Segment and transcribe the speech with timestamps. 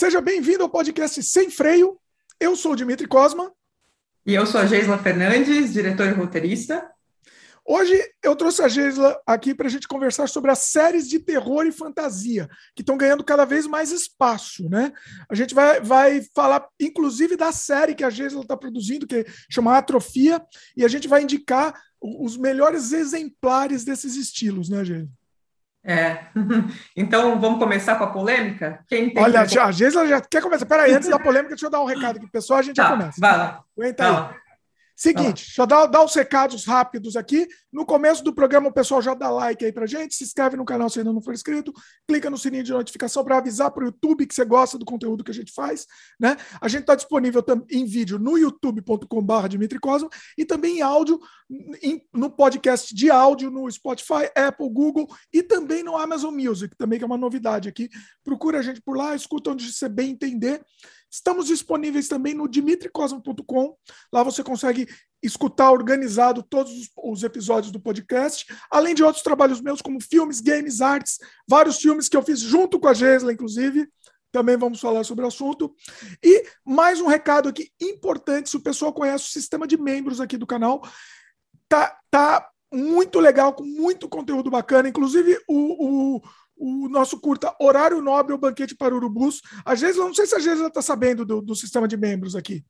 [0.00, 2.00] Seja bem-vindo ao podcast Sem Freio.
[2.40, 3.52] Eu sou o Dimitri Cosma.
[4.24, 6.90] E eu sou a Geisla Fernandes, diretor e roteirista.
[7.66, 11.66] Hoje eu trouxe a Geisla aqui para a gente conversar sobre as séries de terror
[11.66, 14.90] e fantasia, que estão ganhando cada vez mais espaço, né?
[15.28, 19.76] A gente vai, vai falar, inclusive, da série que a Geisla está produzindo, que chama
[19.76, 20.40] Atrofia,
[20.74, 25.19] e a gente vai indicar os melhores exemplares desses estilos, né, Geisla?
[25.84, 26.18] É.
[26.96, 28.84] Então, vamos começar com a polêmica?
[28.88, 29.58] Quem tem Olha, que...
[29.58, 30.66] a Geisla já quer começar.
[30.66, 32.90] Peraí, antes da polêmica, deixa eu dar um recado aqui, pessoal, a gente tá, já
[32.90, 33.20] começa.
[33.20, 33.64] Vai lá.
[33.76, 34.40] Aguenta aí.
[35.00, 37.48] Seguinte, deixa eu dar, dar os recados rápidos aqui.
[37.72, 40.64] No começo do programa, o pessoal já dá like aí pra gente, se inscreve no
[40.64, 41.72] canal se ainda não for inscrito,
[42.06, 45.24] clica no sininho de notificação para avisar para o YouTube que você gosta do conteúdo
[45.24, 45.86] que a gente faz.
[46.20, 46.36] Né?
[46.60, 51.18] A gente está disponível em vídeo no youtube.com.br Dimitri Cosmo e também em áudio
[51.82, 56.98] em, no podcast de áudio no Spotify, Apple, Google e também no Amazon Music, também
[56.98, 57.88] que é uma novidade aqui.
[58.22, 60.62] Procura a gente por lá, escuta onde você bem entender.
[61.10, 63.76] Estamos disponíveis também no dimitricosmo.com.
[64.12, 64.86] Lá você consegue
[65.22, 70.80] escutar organizado todos os, episódios do podcast, além de outros trabalhos meus, como filmes, games,
[70.80, 73.88] artes, vários filmes que eu fiz junto com a Gesla, inclusive.
[74.32, 75.74] Também vamos falar sobre o assunto.
[76.22, 80.36] E mais um recado aqui importante: se o pessoal conhece o sistema de membros aqui
[80.36, 80.80] do canal,
[81.68, 84.88] tá, tá muito legal, com muito conteúdo bacana.
[84.88, 86.22] Inclusive, o, o
[86.60, 89.40] o nosso curta Horário Nobre ou Banquete para Urubus.
[89.64, 92.62] A Gisela, não sei se a Gisela está sabendo do, do, sistema de membros aqui.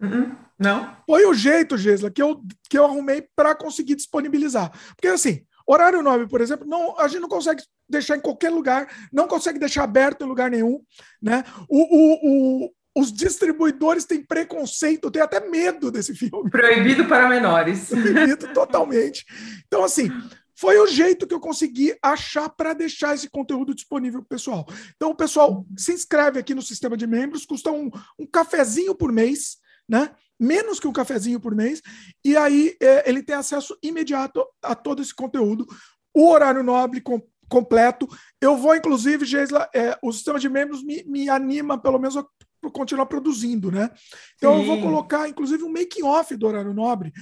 [0.00, 0.36] Uhum.
[0.58, 0.96] Não.
[1.06, 4.70] Foi o jeito, Gisela, que eu, que eu arrumei para conseguir disponibilizar.
[4.94, 8.88] Porque assim, horário nobre, por exemplo, não, a gente não consegue deixar em qualquer lugar,
[9.10, 10.82] não consegue deixar aberto em lugar nenhum.
[11.20, 11.42] Né?
[11.68, 16.50] O, o, o, os distribuidores têm preconceito, têm até medo desse filme.
[16.50, 17.88] Proibido para menores.
[17.88, 19.24] Proibido totalmente.
[19.66, 20.10] Então, assim,
[20.60, 24.66] foi o jeito que eu consegui achar para deixar esse conteúdo disponível para o pessoal.
[24.94, 29.10] Então, o pessoal se inscreve aqui no sistema de membros, custa um, um cafezinho por
[29.10, 29.56] mês,
[29.88, 30.10] né?
[30.38, 31.80] Menos que um cafezinho por mês,
[32.22, 35.66] e aí é, ele tem acesso imediato a todo esse conteúdo.
[36.14, 38.06] O horário nobre com, completo.
[38.38, 42.24] Eu vou, inclusive, Geisla, é, o sistema de membros me, me anima, pelo menos, a
[42.74, 43.90] continuar produzindo, né?
[44.36, 44.60] Então Sim.
[44.60, 47.14] eu vou colocar, inclusive, um making-off do horário nobre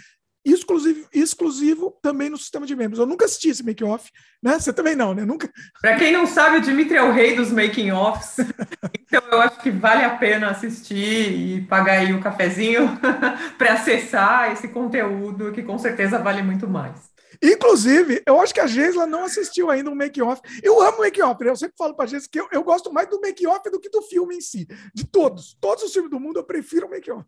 [0.44, 2.98] exclusivo, exclusivo também no sistema de membros.
[2.98, 4.10] Eu nunca assisti esse make-off,
[4.42, 4.58] né?
[4.58, 5.24] Você também não, né?
[5.24, 5.50] Nunca.
[5.80, 8.36] Para quem não sabe, o Dimitri é o rei dos making-offs,
[9.06, 12.88] então eu acho que vale a pena assistir e pagar aí o um cafezinho
[13.58, 17.08] para acessar esse conteúdo que com certeza vale muito mais.
[17.42, 20.42] Inclusive, eu acho que a Geisla não assistiu ainda um make-off.
[20.62, 21.50] Eu amo make-off, né?
[21.50, 23.88] eu sempre falo para a Geisla que eu, eu gosto mais do make-off do que
[23.88, 24.66] do filme em si.
[24.92, 25.56] De todos.
[25.60, 27.24] Todos os filmes do mundo eu prefiro o make-off.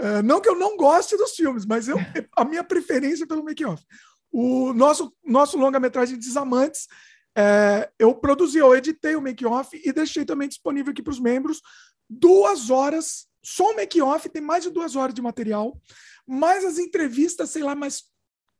[0.00, 1.96] Uh, não que eu não goste dos filmes, mas eu,
[2.36, 3.82] a minha preferência é pelo make-off.
[4.30, 6.88] O nosso, nosso longa-metragem Desamantes,
[7.36, 11.60] é, eu produzi, eu editei o make-off e deixei também disponível aqui para os membros.
[12.08, 15.78] Duas horas, só o make-off tem mais de duas horas de material,
[16.26, 18.04] mais as entrevistas, sei lá, mais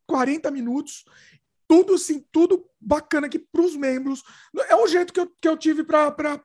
[0.06, 1.04] 40 minutos.
[1.68, 4.22] Tudo assim, tudo bacana aqui para os membros.
[4.68, 6.44] É o jeito que eu, que eu tive para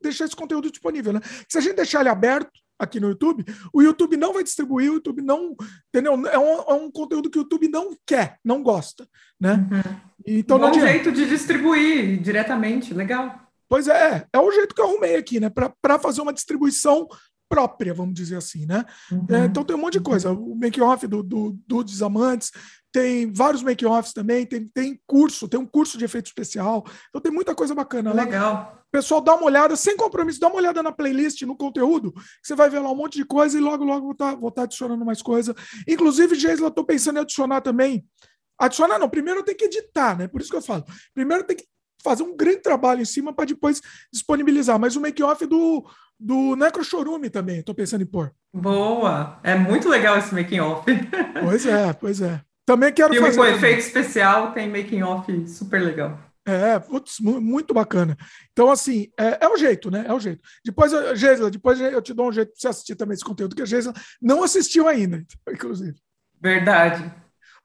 [0.00, 1.12] deixar esse conteúdo disponível.
[1.12, 1.20] Né?
[1.48, 4.94] Se a gente deixar ele aberto, aqui no YouTube, o YouTube não vai distribuir, o
[4.94, 5.56] YouTube não.
[5.88, 6.14] Entendeu?
[6.26, 9.08] É um, é um conteúdo que o YouTube não quer, não gosta.
[9.40, 9.54] Né?
[9.70, 9.96] Uhum.
[10.26, 13.46] Então, Bom jeito de distribuir diretamente, legal.
[13.68, 15.50] Pois é, é o jeito que eu arrumei aqui, né?
[15.50, 17.08] Para fazer uma distribuição
[17.48, 18.84] própria, vamos dizer assim, né?
[19.10, 19.26] Uhum.
[19.30, 20.32] É, então tem um monte de coisa.
[20.32, 22.50] O make-off do, do, do Desamantes,
[22.92, 26.82] tem vários make-offs também, tem, tem curso, tem um curso de efeito especial.
[27.10, 28.54] Então tem muita coisa bacana Legal.
[28.54, 28.82] lá.
[28.90, 32.70] Pessoal, dá uma olhada, sem compromisso, dá uma olhada na playlist, no conteúdo, você vai
[32.70, 35.04] ver lá um monte de coisa e logo, logo vou estar tá, vou tá adicionando
[35.04, 35.54] mais coisa.
[35.86, 38.06] Inclusive, Geisla, eu estou pensando em adicionar também.
[38.58, 40.26] Adicionar não, primeiro eu tenho que editar, né?
[40.26, 40.84] Por isso que eu falo.
[41.12, 41.66] Primeiro tem que
[42.02, 43.80] fazer um grande trabalho em cima para depois
[44.12, 44.78] disponibilizar.
[44.78, 45.84] Mas o make-off do,
[46.18, 48.32] do Necrochorume também, estou pensando em pôr.
[48.52, 49.38] Boa!
[49.42, 50.84] É muito legal esse making-off.
[51.42, 52.40] Pois é, pois é.
[52.64, 53.38] Também quero Filme fazer.
[53.38, 56.18] com efeito especial tem making-off super legal.
[56.46, 58.16] É, putz, muito bacana.
[58.52, 60.04] Então, assim, é, é, o jeito, né?
[60.06, 60.40] É o jeito.
[60.64, 63.62] Depois, Geisla, depois eu te dou um jeito para você assistir também esse conteúdo, que
[63.62, 65.96] a Geisla não assistiu ainda, inclusive.
[66.40, 67.12] Verdade.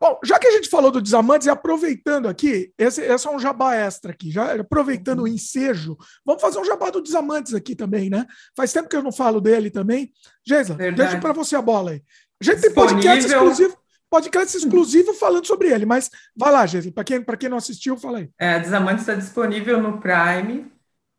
[0.01, 3.37] Bom, já que a gente falou do Desamantes, e aproveitando aqui, esse, esse é um
[3.37, 5.25] jabá extra aqui, já aproveitando uhum.
[5.25, 5.95] o ensejo,
[6.25, 8.25] vamos fazer um jabá do Desamantes aqui também, né?
[8.57, 10.11] Faz tempo que eu não falo dele também.
[10.43, 12.01] Geisla, deixa para você a bola aí.
[12.41, 15.85] A gente tem podcast exclusivo podcast exclusivo falando sobre ele.
[15.85, 18.29] Mas vai lá, Jéssica, para quem, quem não assistiu, fala aí.
[18.37, 20.69] É, Desamante está disponível no Prime,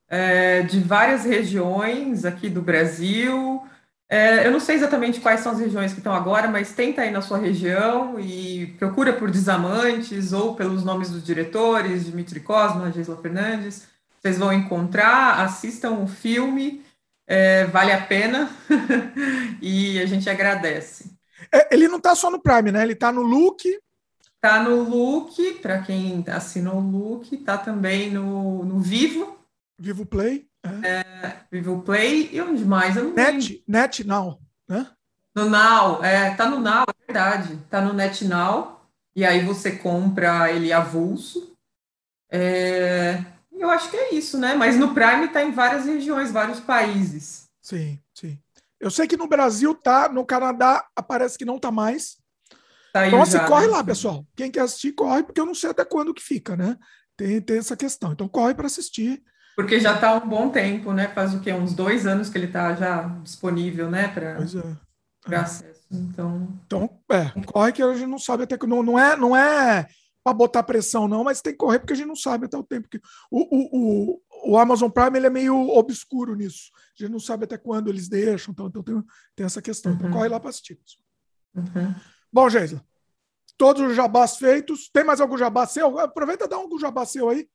[0.08, 3.62] é, de várias regiões aqui do Brasil.
[4.12, 7.10] É, eu não sei exatamente quais são as regiões que estão agora, mas tenta aí
[7.10, 13.16] na sua região e procura por Desamantes ou pelos nomes dos diretores, Dimitri Cosma, Gisela
[13.22, 13.88] Fernandes.
[14.20, 16.84] vocês vão encontrar, assistam o filme,
[17.26, 18.50] é, vale a pena
[19.62, 21.10] e a gente agradece.
[21.50, 22.82] É, ele não está só no Prime, né?
[22.82, 23.64] Ele está no Look.
[24.34, 29.38] Está no Look, para quem assinou o Look, está também no, no Vivo.
[29.78, 30.51] Vivo Play.
[30.64, 31.36] É.
[31.50, 32.96] Vivo Play e onde mais?
[32.96, 34.90] Eu não Net, Net Now, né?
[35.34, 37.58] No Now, é, tá no Now, é verdade.
[37.68, 38.80] Tá no Net Now.
[39.14, 41.56] E aí você compra ele avulso.
[42.30, 43.22] É,
[43.52, 44.54] eu acho que é isso, né?
[44.54, 47.44] Mas no Prime tá em várias regiões, vários países.
[47.60, 48.38] Sim, sim.
[48.80, 52.16] Eu sei que no Brasil tá, no Canadá parece que não tá mais.
[52.92, 53.72] Tá então, assim, já, corre né?
[53.72, 54.26] lá, pessoal.
[54.36, 56.76] Quem quer assistir, corre, porque eu não sei até quando que fica, né?
[57.16, 58.12] Tem, tem essa questão.
[58.12, 59.22] Então, corre para assistir.
[59.54, 61.08] Porque já está há um bom tempo, né?
[61.08, 61.52] Faz o quê?
[61.52, 64.08] Uns dois anos que ele está já disponível, né?
[64.08, 64.38] Para
[65.30, 65.36] é.
[65.36, 65.82] acesso.
[65.90, 66.48] Então...
[66.66, 68.66] então, é, corre que a gente não sabe até que.
[68.66, 69.86] Não, não é, não é
[70.24, 72.62] para botar pressão, não, mas tem que correr porque a gente não sabe até o
[72.62, 73.00] tempo que.
[73.30, 76.70] O, o, o, o Amazon Prime ele é meio obscuro nisso.
[76.98, 79.02] A gente não sabe até quando eles deixam, então, então tem,
[79.36, 79.92] tem essa questão.
[79.92, 80.10] Então, uhum.
[80.10, 80.78] Então corre lá para assistir.
[81.54, 81.94] Uhum.
[82.32, 82.82] Bom, Geisla,
[83.58, 84.88] todos os jabás feitos.
[84.90, 85.98] Tem mais algum jabá seu?
[85.98, 87.48] Aproveita e dá algum jabá seu aí.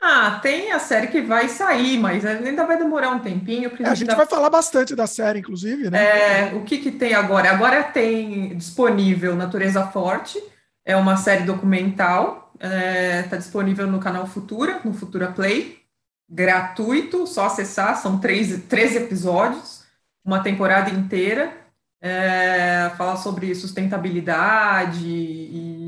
[0.00, 3.70] Ah, tem a série que vai sair, mas ainda vai demorar um tempinho.
[3.80, 6.50] É, a gente vai falar bastante da série, inclusive, né?
[6.50, 7.50] É, o que, que tem agora?
[7.50, 10.38] Agora tem disponível Natureza Forte,
[10.84, 15.78] é uma série documental, está é, disponível no canal Futura, no Futura Play,
[16.28, 19.84] gratuito, só acessar, são três, 13 episódios,
[20.24, 21.52] uma temporada inteira,
[22.00, 25.85] é, fala sobre sustentabilidade e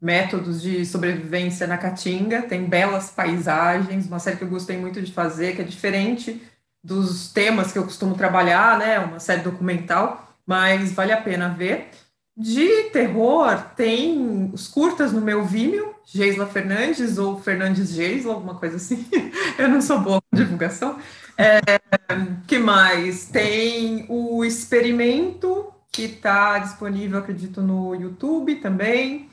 [0.00, 5.12] métodos de sobrevivência na Caatinga, tem belas paisagens, uma série que eu gostei muito de
[5.12, 6.40] fazer, que é diferente
[6.82, 11.90] dos temas que eu costumo trabalhar, né, uma série documental, mas vale a pena ver.
[12.36, 18.76] De terror, tem os curtas no meu Vimeo, Geisla Fernandes ou Fernandes Geisla, alguma coisa
[18.76, 19.04] assim.
[19.58, 20.98] Eu não sou boa com divulgação.
[21.36, 21.60] É,
[22.46, 23.26] que mais?
[23.26, 29.28] Tem o Experimento, que está disponível, acredito, no YouTube também.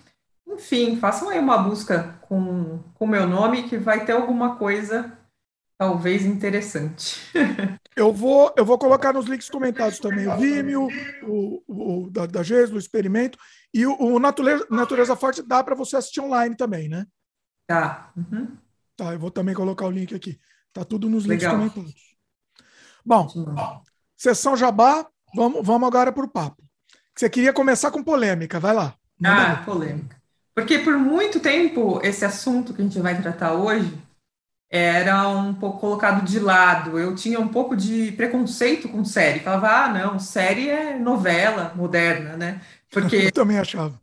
[0.47, 5.17] Enfim, façam aí uma busca com o meu nome, que vai ter alguma coisa
[5.77, 7.19] talvez interessante.
[7.95, 10.87] eu vou, eu vou colocar nos links comentados também o Vimeo,
[11.23, 13.37] o, o da, da GES, do experimento,
[13.73, 17.05] e o, o Natureza, Natureza Forte dá para você assistir online também, né?
[17.67, 18.11] Tá.
[18.15, 18.57] Uhum.
[18.95, 20.39] Tá, eu vou também colocar o link aqui.
[20.71, 21.57] Tá tudo nos links Legal.
[21.57, 21.93] comentados.
[23.05, 23.27] Bom,
[24.15, 26.63] sessão Jabá, vamos, vamos agora para o papo.
[27.15, 28.95] Você queria começar com polêmica, vai lá.
[29.23, 30.14] Ah, polêmica.
[30.55, 33.93] Porque por muito tempo esse assunto que a gente vai tratar hoje
[34.71, 36.97] era um pouco colocado de lado.
[36.97, 39.41] Eu tinha um pouco de preconceito com série.
[39.41, 42.61] Falava, ah, não, série é novela moderna, né?
[42.89, 43.17] Porque.
[43.27, 43.99] Eu também achava.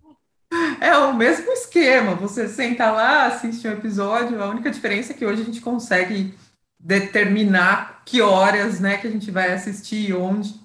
[0.80, 2.14] É o mesmo esquema.
[2.16, 4.42] Você senta lá, assiste um episódio.
[4.42, 6.34] A única diferença é que hoje a gente consegue
[6.78, 10.60] determinar que horas, né, que a gente vai assistir e onde.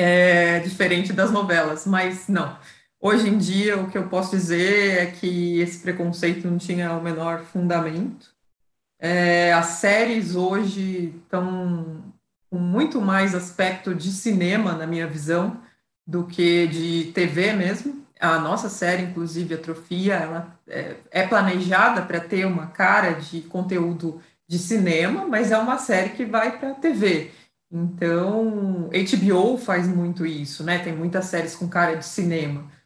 [0.00, 2.56] É diferente das novelas, mas não.
[3.00, 7.02] Hoje em dia, o que eu posso dizer é que esse preconceito não tinha o
[7.02, 8.34] menor fundamento.
[8.98, 12.02] É, as séries hoje estão
[12.50, 15.60] com muito mais aspecto de cinema, na minha visão,
[16.04, 18.04] do que de TV mesmo.
[18.18, 24.20] A nossa série, inclusive, Atrofia, ela é, é planejada para ter uma cara de conteúdo
[24.48, 27.30] de cinema, mas é uma série que vai para a TV.
[27.70, 30.80] Então, HBO faz muito isso, né?
[30.80, 32.77] Tem muitas séries com cara de cinema.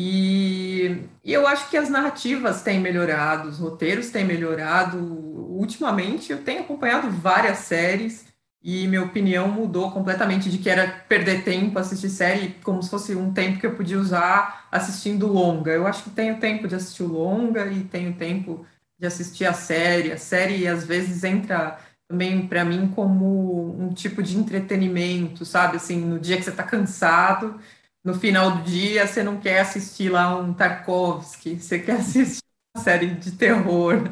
[0.00, 4.96] E, e, eu acho que as narrativas têm melhorado, os roteiros têm melhorado.
[4.96, 8.24] Ultimamente eu tenho acompanhado várias séries
[8.62, 13.16] e minha opinião mudou completamente de que era perder tempo assistir série como se fosse
[13.16, 15.72] um tempo que eu podia usar assistindo longa.
[15.72, 18.64] Eu acho que tenho tempo de assistir longa e tenho tempo
[18.96, 20.12] de assistir a série.
[20.12, 21.76] A série às vezes entra
[22.08, 25.76] também para mim como um tipo de entretenimento, sabe?
[25.76, 27.58] Assim, no dia que você está cansado
[28.04, 32.42] no final do dia você não quer assistir lá um Tarkovsky, você quer assistir
[32.76, 34.02] uma série de terror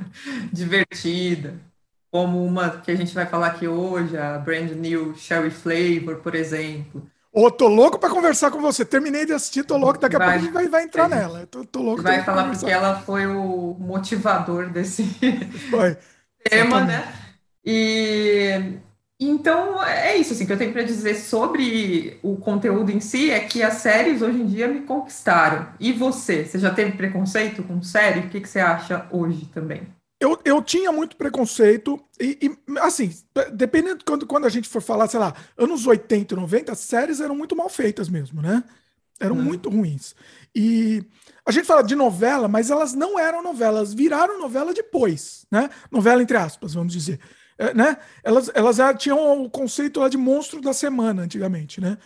[0.53, 1.55] divertida,
[2.11, 6.35] como uma que a gente vai falar aqui hoje, a Brand New Sherry Flavor, por
[6.35, 7.07] exemplo.
[7.33, 8.83] Ô, tô louco para conversar com você.
[8.83, 9.99] Terminei de assistir, tô louco.
[9.99, 11.47] Daqui a pouco a gente vai, vai entrar nela.
[11.47, 12.03] Tô, tô louco.
[12.03, 15.05] Vai falar porque ela foi o motivador desse
[15.69, 15.99] foi.
[16.49, 16.87] tema, Exatamente.
[16.87, 17.15] né?
[17.63, 18.79] E
[19.19, 23.41] então, é isso assim, que eu tenho para dizer sobre o conteúdo em si, é
[23.41, 25.69] que as séries hoje em dia me conquistaram.
[25.81, 26.45] E você?
[26.45, 28.21] Você já teve preconceito com série?
[28.21, 29.83] O que, que você acha hoje também?
[30.21, 33.11] Eu, eu tinha muito preconceito, e, e assim,
[33.53, 36.79] dependendo de quando, quando a gente for falar, sei lá, anos 80 e 90, as
[36.79, 38.65] séries eram muito mal feitas mesmo, né?
[39.19, 39.43] Eram hum.
[39.43, 40.15] muito ruins.
[40.55, 41.03] E
[41.47, 45.71] a gente fala de novela, mas elas não eram novelas, viraram novela depois, né?
[45.91, 47.21] Novela entre aspas, vamos dizer.
[47.59, 47.97] É, né?
[48.23, 51.97] Elas, elas tinham o conceito lá de monstro da semana antigamente, né?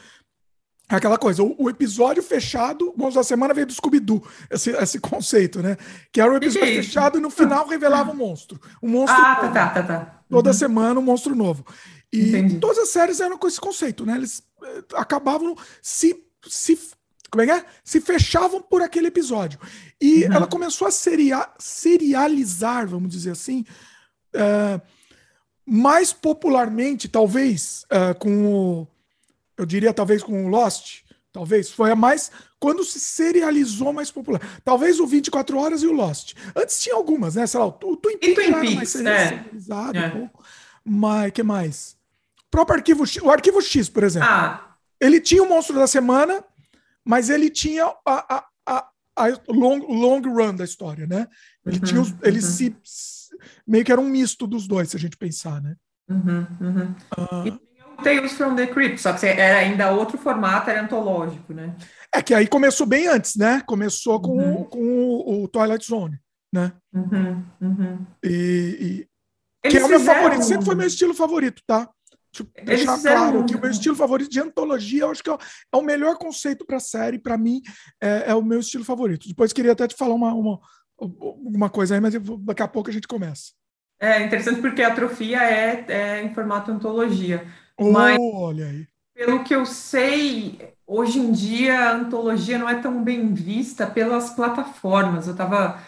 [0.88, 5.62] Aquela coisa, o, o episódio fechado, monstro da semana veio do Scooby-Doo, esse, esse conceito,
[5.62, 5.76] né?
[6.12, 8.60] Que era o episódio fechado e no final revelava o um monstro.
[8.82, 9.22] Um monstro.
[9.22, 10.20] Ah, tá, tá, tá, tá.
[10.28, 10.54] Toda uhum.
[10.54, 11.64] semana um monstro novo.
[12.12, 12.58] E Entendi.
[12.58, 14.16] todas as séries eram com esse conceito, né?
[14.16, 16.76] Eles eh, acabavam se, se
[17.30, 17.64] como é que é?
[17.84, 19.60] Se fechavam por aquele episódio.
[20.00, 20.32] E uhum.
[20.32, 23.64] ela começou a seria, serializar, vamos dizer assim,
[24.34, 24.80] uh,
[25.66, 28.88] mais popularmente, talvez, uh, com o
[29.60, 32.32] eu diria talvez com o Lost, talvez, foi a mais.
[32.58, 34.40] Quando se serializou mais popular.
[34.64, 36.34] Talvez o 24 Horas e o Lost.
[36.56, 37.46] Antes tinha algumas, né?
[37.46, 39.28] Sei lá, o Twin Peaks, Twin Peaks mais é.
[39.28, 40.06] serializado é.
[40.06, 40.44] um pouco.
[40.82, 41.96] Mas, que mais?
[42.46, 44.28] O próprio Arquivo X, o Arquivo X, por exemplo.
[44.30, 44.76] Ah.
[44.98, 46.42] Ele tinha o Monstro da Semana,
[47.04, 51.28] mas ele tinha a, a, a, a long, long run da história, né?
[51.66, 52.46] Ele uhum, tinha os, ele uhum.
[52.46, 52.76] se
[53.66, 55.74] meio que era um misto dos dois, se a gente pensar, né?
[56.08, 56.94] Uhum, uhum.
[57.16, 57.60] Uh,
[58.02, 61.76] Tales from the Crypt, só que era ainda outro formato, era antológico, né?
[62.12, 63.62] É que aí começou bem antes, né?
[63.66, 64.64] Começou com, uhum.
[64.64, 66.18] com o, o, Twilight Zone,
[66.52, 66.72] né?
[66.92, 68.06] Uhum, uhum.
[68.24, 69.06] E,
[69.62, 71.88] e que é o meu favorito, sempre foi meu estilo favorito, tá?
[72.32, 75.36] Deixa eu deixar claro que o meu estilo favorito de antologia, eu acho que é,
[75.72, 77.60] é o melhor conceito para série, para mim,
[78.00, 79.28] é, é, o meu estilo favorito.
[79.28, 80.60] Depois queria até te falar uma, uma,
[81.00, 83.52] uma coisa aí, mas daqui a pouco a gente começa.
[83.98, 87.46] É interessante porque a atrofia é, é em formato antologia.
[87.78, 88.86] Mas, Olha aí.
[89.14, 94.30] Pelo que eu sei, hoje em dia a antologia não é tão bem vista pelas
[94.30, 95.26] plataformas.
[95.26, 95.78] Eu estava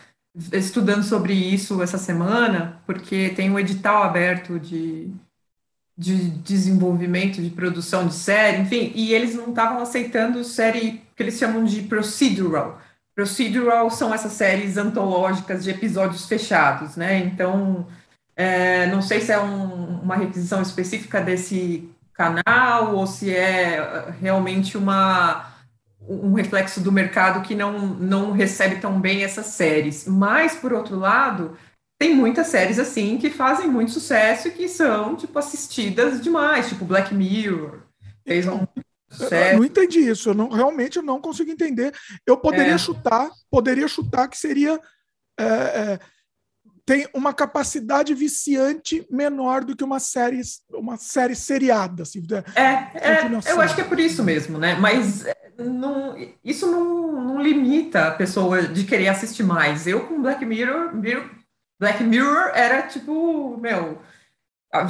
[0.52, 5.10] estudando sobre isso essa semana, porque tem um edital aberto de,
[5.96, 11.38] de desenvolvimento, de produção de série, enfim, e eles não estavam aceitando série que eles
[11.38, 12.81] chamam de procedural.
[13.14, 17.18] Procedural são essas séries antológicas de episódios fechados, né?
[17.18, 17.86] Então,
[18.34, 24.14] é, não sei se é um, uma requisição específica desse canal ou se é uh,
[24.20, 25.52] realmente uma,
[26.00, 30.06] um reflexo do mercado que não, não recebe tão bem essas séries.
[30.06, 31.56] Mas, por outro lado,
[31.98, 36.84] tem muitas séries assim que fazem muito sucesso e que são tipo assistidas demais, tipo
[36.84, 37.80] Black Mirror.
[38.26, 38.66] Fez um
[39.20, 41.94] eu não entendi isso, eu não, realmente eu não consigo entender.
[42.26, 42.78] Eu poderia é.
[42.78, 44.80] chutar, poderia chutar que seria
[45.38, 46.00] é, é,
[46.84, 50.40] tem uma capacidade viciante menor do que uma série,
[50.70, 52.02] uma série seriada.
[52.02, 52.22] Assim,
[52.54, 52.62] é,
[52.94, 54.74] é eu acho que é por isso mesmo, né?
[54.74, 59.86] Mas é, não, isso não, não limita a pessoa de querer assistir mais.
[59.86, 61.30] Eu com Black Mirror, Mirror
[61.78, 64.00] Black Mirror era tipo, meu,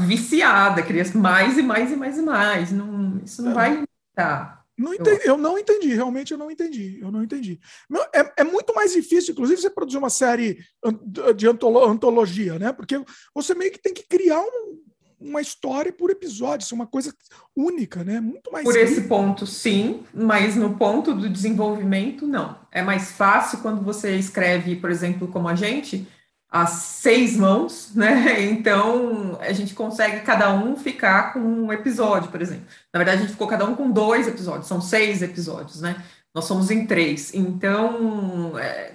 [0.06, 2.70] viciada, queria mais e mais e mais e mais.
[2.70, 3.54] Não, isso não é.
[3.54, 3.84] vai
[4.16, 4.62] limitar.
[4.76, 6.98] Não entendi, eu não entendi, realmente eu não entendi.
[7.00, 7.60] Eu não entendi.
[8.14, 10.58] É, é muito mais difícil, inclusive, você produzir uma série
[11.36, 12.72] de antologia, né?
[12.72, 13.00] Porque
[13.34, 14.80] você meio que tem que criar um,
[15.20, 17.14] uma história por episódio, isso é uma coisa
[17.54, 18.18] única, né?
[18.20, 18.64] Muito mais.
[18.64, 22.58] Por esse ponto, sim, mas no ponto do desenvolvimento, não.
[22.72, 26.08] É mais fácil quando você escreve, por exemplo, como a gente,
[26.52, 28.42] a seis mãos, né?
[28.52, 32.66] Então a gente consegue cada um ficar com um episódio, por exemplo.
[32.92, 35.96] Na verdade, a gente ficou cada um com dois episódios, são seis episódios, né?
[36.34, 37.32] Nós somos em três.
[37.32, 38.92] Então é,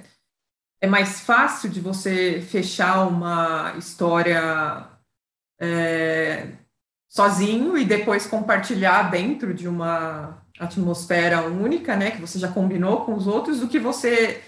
[0.82, 4.88] é mais fácil de você fechar uma história
[5.60, 6.50] é,
[7.10, 12.12] sozinho e depois compartilhar dentro de uma atmosfera única, né?
[12.12, 14.44] Que você já combinou com os outros, do que você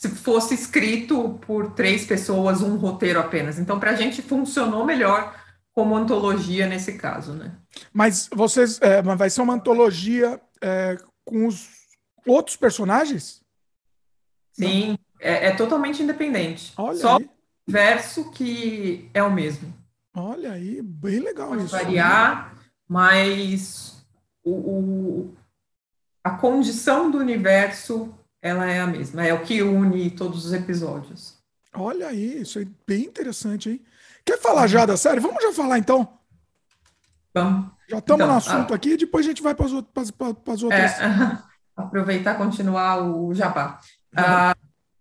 [0.00, 3.58] se fosse escrito por três pessoas, um roteiro apenas.
[3.58, 5.38] Então, para a gente funcionou melhor
[5.74, 7.54] como antologia nesse caso, né?
[7.92, 11.68] Mas vocês, é, vai ser uma antologia é, com os
[12.26, 13.42] outros personagens?
[14.52, 16.72] Sim, é, é, totalmente independente.
[16.78, 17.24] Olha Só aí.
[17.24, 17.30] o
[17.70, 19.70] verso que é o mesmo.
[20.16, 21.76] Olha aí, bem legal Pode isso.
[21.76, 22.56] variar,
[22.88, 24.02] mas
[24.42, 25.36] o, o,
[26.24, 31.38] a condição do universo ela é a mesma, é o que une todos os episódios.
[31.74, 33.84] Olha aí, isso é bem interessante, hein?
[34.24, 35.20] Quer falar já da série?
[35.20, 36.18] Vamos já falar então?
[37.34, 37.70] Vamos.
[37.88, 38.76] Já estamos então, no assunto a...
[38.76, 39.72] aqui, depois a gente vai para as
[40.62, 41.00] outras.
[41.00, 41.38] É,
[41.76, 43.78] aproveitar e continuar o jabá.
[44.16, 44.54] Ah,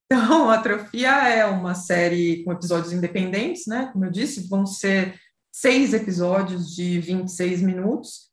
[0.05, 3.89] então, Atrofia é uma série com episódios independentes, né?
[3.91, 5.19] Como eu disse, vão ser
[5.51, 8.28] seis episódios de 26 minutos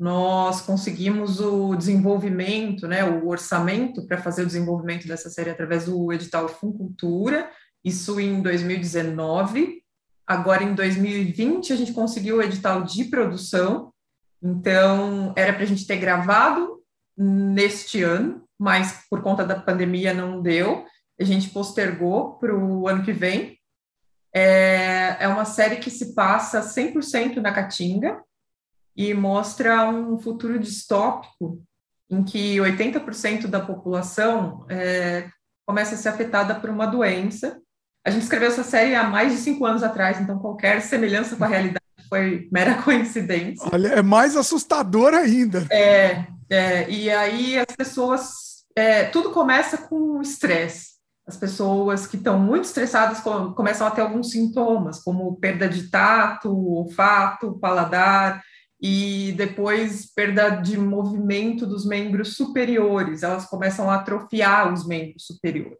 [0.00, 6.10] nós conseguimos o desenvolvimento, né, o orçamento para fazer o desenvolvimento dessa série através do
[6.10, 7.50] edital Funcultura,
[7.84, 9.82] isso em 2019.
[10.26, 13.92] Agora, em 2020, a gente conseguiu o edital de produção,
[14.42, 16.82] então era para a gente ter gravado
[17.14, 20.86] neste ano, mas por conta da pandemia não deu.
[21.20, 23.58] A gente postergou para o ano que vem.
[24.34, 28.18] É, é uma série que se passa 100% na Caatinga
[28.96, 31.62] e mostra um futuro distópico
[32.10, 35.28] em que 80% da população é,
[35.66, 37.60] começa a ser afetada por uma doença.
[38.04, 41.44] A gente escreveu essa série há mais de cinco anos atrás, então qualquer semelhança com
[41.44, 43.68] a realidade foi mera coincidência.
[43.72, 45.66] Olha, é mais assustador ainda.
[45.70, 50.90] É, é e aí as pessoas, é, tudo começa com estresse.
[51.28, 56.50] As pessoas que estão muito estressadas começam a ter alguns sintomas, como perda de tato,
[56.50, 58.42] olfato, paladar,
[58.80, 65.78] e depois perda de movimento dos membros superiores, elas começam a atrofiar os membros superiores.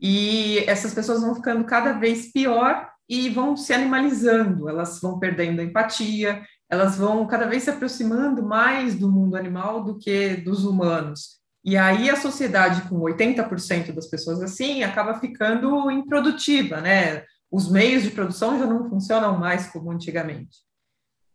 [0.00, 5.60] E essas pessoas vão ficando cada vez pior e vão se animalizando, elas vão perdendo
[5.60, 10.64] a empatia, elas vão cada vez se aproximando mais do mundo animal do que dos
[10.64, 11.38] humanos.
[11.64, 17.24] E aí a sociedade com 80% das pessoas assim acaba ficando improdutiva, né?
[17.50, 20.67] Os meios de produção já não funcionam mais como antigamente.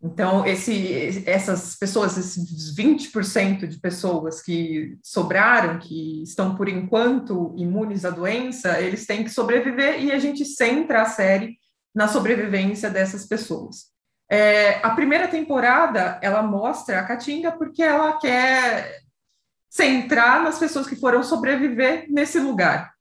[0.03, 8.03] Então, esse, essas pessoas, esses 20% de pessoas que sobraram, que estão por enquanto imunes
[8.03, 11.57] à doença, eles têm que sobreviver e a gente centra a série
[11.95, 13.93] na sobrevivência dessas pessoas.
[14.29, 18.99] É, a primeira temporada, ela mostra a Caatinga porque ela quer
[19.69, 22.93] centrar nas pessoas que foram sobreviver nesse lugar.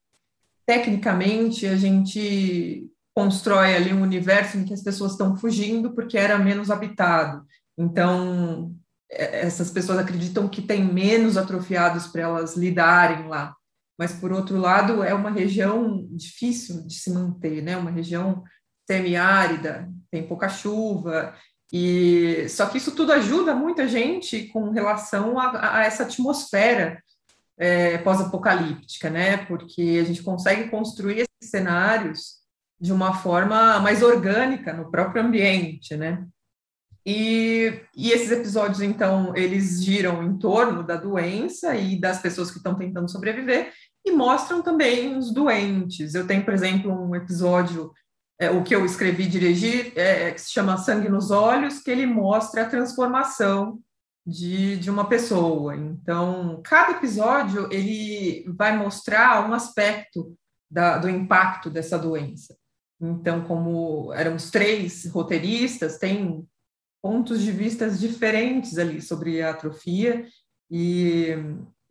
[0.65, 6.37] Tecnicamente, a gente constrói ali um universo em que as pessoas estão fugindo porque era
[6.37, 7.45] menos habitado.
[7.77, 8.75] Então,
[9.11, 13.55] é, essas pessoas acreditam que tem menos atrofiados para elas lidarem lá.
[13.97, 17.77] Mas, por outro lado, é uma região difícil de se manter, né?
[17.77, 18.43] Uma região
[18.87, 21.33] semiárida, tem pouca chuva,
[21.71, 27.01] e só que isso tudo ajuda muita gente com relação a, a essa atmosfera
[27.57, 29.37] é, pós-apocalíptica, né?
[29.45, 32.42] Porque a gente consegue construir esses cenários
[32.83, 36.27] de uma forma mais orgânica no próprio ambiente, né?
[37.05, 42.57] E, e, esses episódios, então, eles giram em torno da doença e das pessoas que
[42.57, 43.71] estão tentando sobreviver
[44.05, 46.13] e mostram também os doentes.
[46.13, 47.89] Eu tenho, por exemplo, um episódio,
[48.37, 51.89] é, o que eu escrevi e dirigi, é, que se chama Sangue nos Olhos, que
[51.89, 53.79] ele mostra a transformação
[54.27, 55.73] de, de uma pessoa.
[55.73, 60.35] Então, cada episódio, ele vai mostrar um aspecto
[60.69, 62.57] da, do impacto dessa doença.
[63.01, 66.47] Então, como éramos três roteiristas, tem
[67.01, 70.25] pontos de vista diferentes ali sobre a atrofia,
[70.71, 71.35] e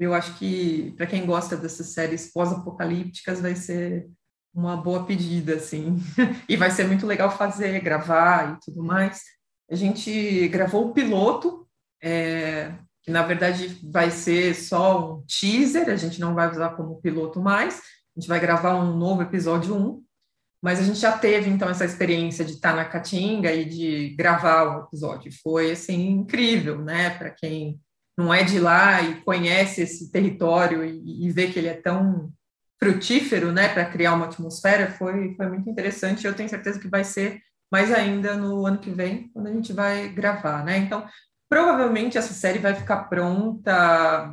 [0.00, 4.08] eu acho que para quem gosta dessas séries pós-apocalípticas vai ser
[4.54, 5.96] uma boa pedida, assim,
[6.48, 9.22] e vai ser muito legal fazer, gravar e tudo mais.
[9.70, 11.66] A gente gravou o piloto,
[12.02, 17.00] é, que na verdade vai ser só um teaser, a gente não vai usar como
[17.00, 17.80] piloto mais,
[18.16, 20.04] a gente vai gravar um novo episódio 1,
[20.62, 24.62] mas a gente já teve, então, essa experiência de estar na Caatinga e de gravar
[24.62, 25.32] o episódio.
[25.42, 27.10] Foi, assim, incrível, né?
[27.10, 27.80] Para quem
[28.16, 32.32] não é de lá e conhece esse território e, e vê que ele é tão
[32.78, 33.68] frutífero, né?
[33.68, 36.26] Para criar uma atmosfera, foi, foi muito interessante.
[36.26, 39.72] Eu tenho certeza que vai ser mais ainda no ano que vem, quando a gente
[39.72, 40.76] vai gravar, né?
[40.76, 41.04] Então,
[41.48, 44.32] provavelmente essa série vai ficar pronta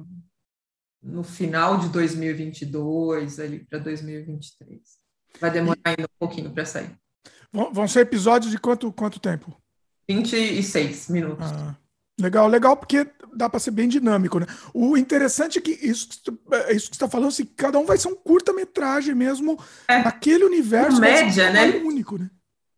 [1.01, 4.98] no final de 2022, ali para 2023.
[5.39, 6.91] Vai demorar ainda um pouquinho para sair.
[7.51, 9.55] Vão ser episódios de quanto, quanto tempo?
[10.07, 11.51] 26 minutos.
[11.51, 11.75] Ah,
[12.19, 14.45] legal, legal, porque dá para ser bem dinâmico, né?
[14.73, 16.09] O interessante é que isso,
[16.51, 20.03] é isso que você está falando, assim, cada um vai ser um curta-metragem mesmo é.
[20.03, 20.99] naquele universo.
[20.99, 21.67] Média, um né?
[21.83, 22.29] Único, né?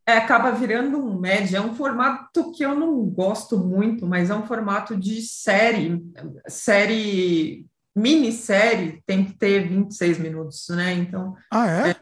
[0.06, 1.58] É, acaba virando um média.
[1.58, 6.04] É um formato que eu não gosto muito, mas é um formato de série.
[6.48, 10.94] Série, minissérie, tem que ter 26 minutos, né?
[10.94, 11.36] Então.
[11.52, 11.90] Ah, é?
[11.92, 11.96] é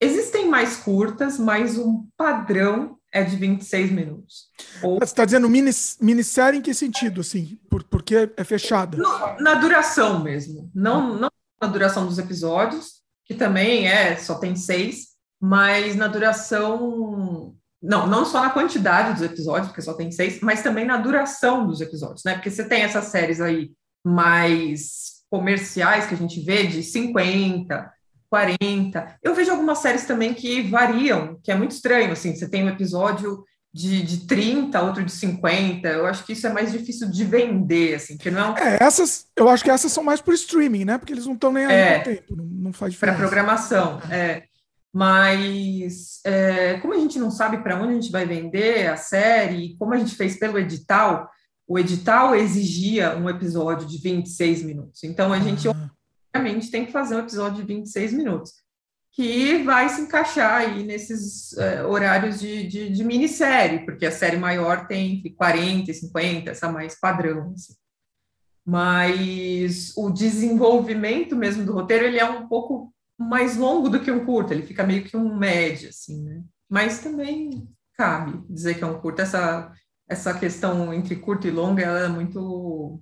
[0.00, 4.48] existem mais curtas, mas um padrão é de 26 minutos.
[4.82, 4.98] Ou...
[4.98, 7.58] Você está dizendo minis, minissérie em que sentido, assim?
[7.70, 8.96] Por, porque é fechada?
[8.96, 10.70] No, na duração mesmo.
[10.74, 11.30] Não, não
[11.62, 17.54] na duração dos episódios, que também é, só tem seis, mas na duração.
[17.80, 21.66] Não, não só na quantidade dos episódios, porque só tem seis, mas também na duração
[21.66, 22.34] dos episódios, né?
[22.34, 23.72] Porque você tem essas séries aí
[24.04, 27.92] mais comerciais que a gente vê de 50,
[28.34, 29.18] 40.
[29.22, 32.68] Eu vejo algumas séries também que variam, que é muito estranho, assim, você tem um
[32.68, 35.86] episódio de, de 30, outro de 50.
[35.86, 38.58] Eu acho que isso é mais difícil de vender, assim, que não é um...
[38.58, 40.98] É, essas, eu acho que essas são mais por streaming, né?
[40.98, 43.16] Porque eles não estão nem aí é, tempo, não, não faz diferença.
[43.16, 44.42] Para programação, é.
[44.92, 49.76] Mas é, como a gente não sabe para onde a gente vai vender a série,
[49.76, 51.28] como a gente fez pelo edital,
[51.66, 55.02] o edital exigia um episódio de 26 minutos.
[55.02, 55.90] Então, a gente, ah.
[56.34, 58.52] Obviamente, tem que fazer um episódio de 26 minutos,
[59.12, 64.36] que vai se encaixar aí nesses é, horários de, de, de, minissérie, porque a série
[64.36, 67.52] maior tem entre 40 e 50, essa mais padrão.
[67.54, 67.74] Assim.
[68.66, 74.24] Mas o desenvolvimento mesmo do roteiro, ele é um pouco mais longo do que um
[74.24, 76.42] curto, ele fica meio que um médio, assim, né?
[76.68, 79.22] Mas também cabe dizer que é um curto.
[79.22, 79.72] Essa
[80.08, 83.00] essa questão entre curto e longo ela é muito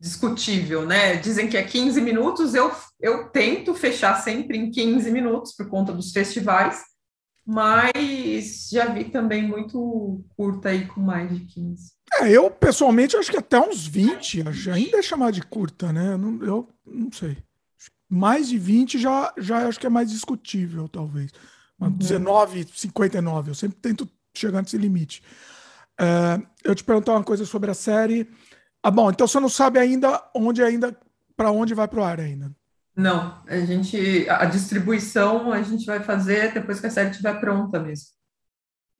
[0.00, 1.16] discutível, né?
[1.16, 5.92] Dizem que é 15 minutos, eu, eu tento fechar sempre em 15 minutos por conta
[5.92, 6.80] dos festivais,
[7.44, 11.92] mas já vi também muito curta aí com mais de 15.
[12.20, 16.12] É, eu pessoalmente acho que até uns 20, ainda é chamar de curta, né?
[16.12, 17.38] Eu não, eu não sei.
[18.08, 21.30] Mais de 20 já, já acho que é mais discutível, talvez.
[21.80, 21.90] Uhum.
[21.90, 25.22] 19, 59, eu sempre tento chegar nesse limite.
[26.00, 28.28] Uh, eu te perguntar uma coisa sobre a série.
[28.82, 30.96] Ah, bom, então você não sabe ainda onde ainda
[31.36, 32.50] para onde vai para o ar ainda?
[32.96, 37.78] Não, a gente a distribuição a gente vai fazer depois que a série estiver pronta
[37.78, 38.18] mesmo.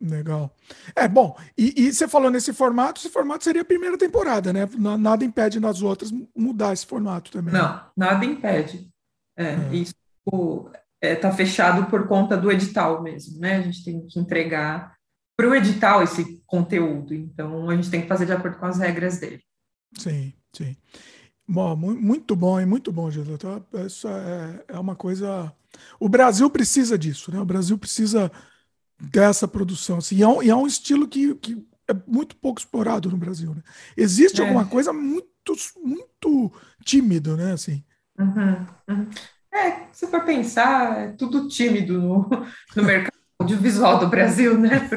[0.01, 0.55] Legal.
[0.95, 1.37] É bom.
[1.57, 4.69] E, e, você falou nesse formato, esse formato seria a primeira temporada, né?
[4.77, 7.53] Nada impede nas outras mudar esse formato também.
[7.53, 8.89] Não, nada impede.
[9.37, 9.75] É, é.
[9.75, 13.57] Isso está é, tá fechado por conta do edital mesmo, né?
[13.57, 14.95] A gente tem que entregar
[15.37, 17.13] para o edital esse conteúdo.
[17.13, 19.43] Então, a gente tem que fazer de acordo com as regras dele.
[19.97, 20.77] Sim, sim.
[21.47, 23.09] Bom, muito bom, e muito bom.
[23.11, 25.53] Então, isso é, é uma coisa.
[25.99, 27.41] O Brasil precisa disso, né?
[27.41, 28.31] O Brasil precisa
[29.01, 29.99] dessa produção.
[29.99, 33.17] Assim, e, é um, e é um estilo que, que é muito pouco explorado no
[33.17, 33.55] Brasil.
[33.55, 33.63] Né?
[33.97, 34.45] Existe é.
[34.45, 36.53] alguma coisa muito, muito
[36.85, 37.53] tímido, né?
[37.53, 37.83] Assim.
[38.19, 39.11] Uhum, uhum.
[39.53, 42.29] É, se for pensar, é tudo tímido no,
[42.77, 43.08] no mercado
[43.39, 44.89] audiovisual do Brasil, né?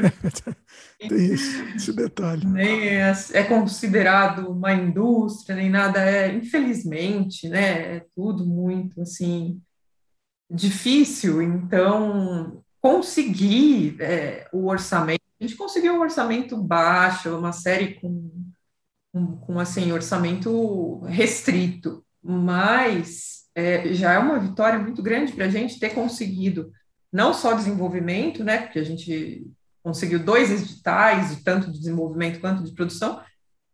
[1.00, 2.46] Tem esse, esse detalhe.
[2.46, 7.98] Nem é, é, considerado uma indústria, nem nada é, infelizmente, né?
[7.98, 9.62] É tudo muito assim
[10.50, 11.42] difícil.
[11.42, 18.32] Então, conseguir é, o orçamento, a gente conseguiu um orçamento baixo, uma série com,
[19.14, 25.50] com, com assim orçamento restrito, mas é, já é uma vitória muito grande para a
[25.50, 26.72] gente ter conseguido
[27.12, 29.46] não só desenvolvimento, né, porque a gente
[29.84, 33.22] conseguiu dois editais, tanto de desenvolvimento quanto de produção.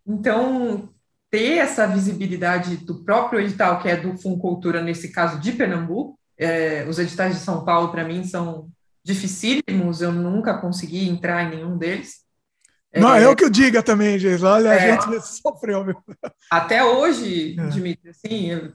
[0.06, 0.90] Então,
[1.30, 6.86] ter essa visibilidade do próprio edital, que é do Funcultura, nesse caso de Pernambuco, é,
[6.88, 8.70] os editais de São Paulo, para mim, são
[9.04, 12.26] dificílimos, eu nunca consegui entrar em nenhum deles.
[12.94, 14.44] Não, é, eu que eu diga também, gente.
[14.44, 15.84] Olha, é, a gente sofreu.
[15.86, 15.96] Meu.
[16.52, 17.68] Até hoje, é.
[17.68, 18.74] Dimitri, assim, eu,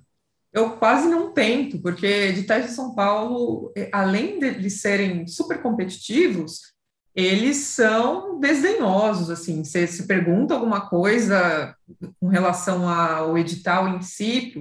[0.53, 6.73] eu quase não tento, porque editais de São Paulo, além de eles serem super competitivos,
[7.15, 11.75] eles são desdenhosos, assim, você se pergunta alguma coisa
[12.21, 14.53] com relação ao edital em si,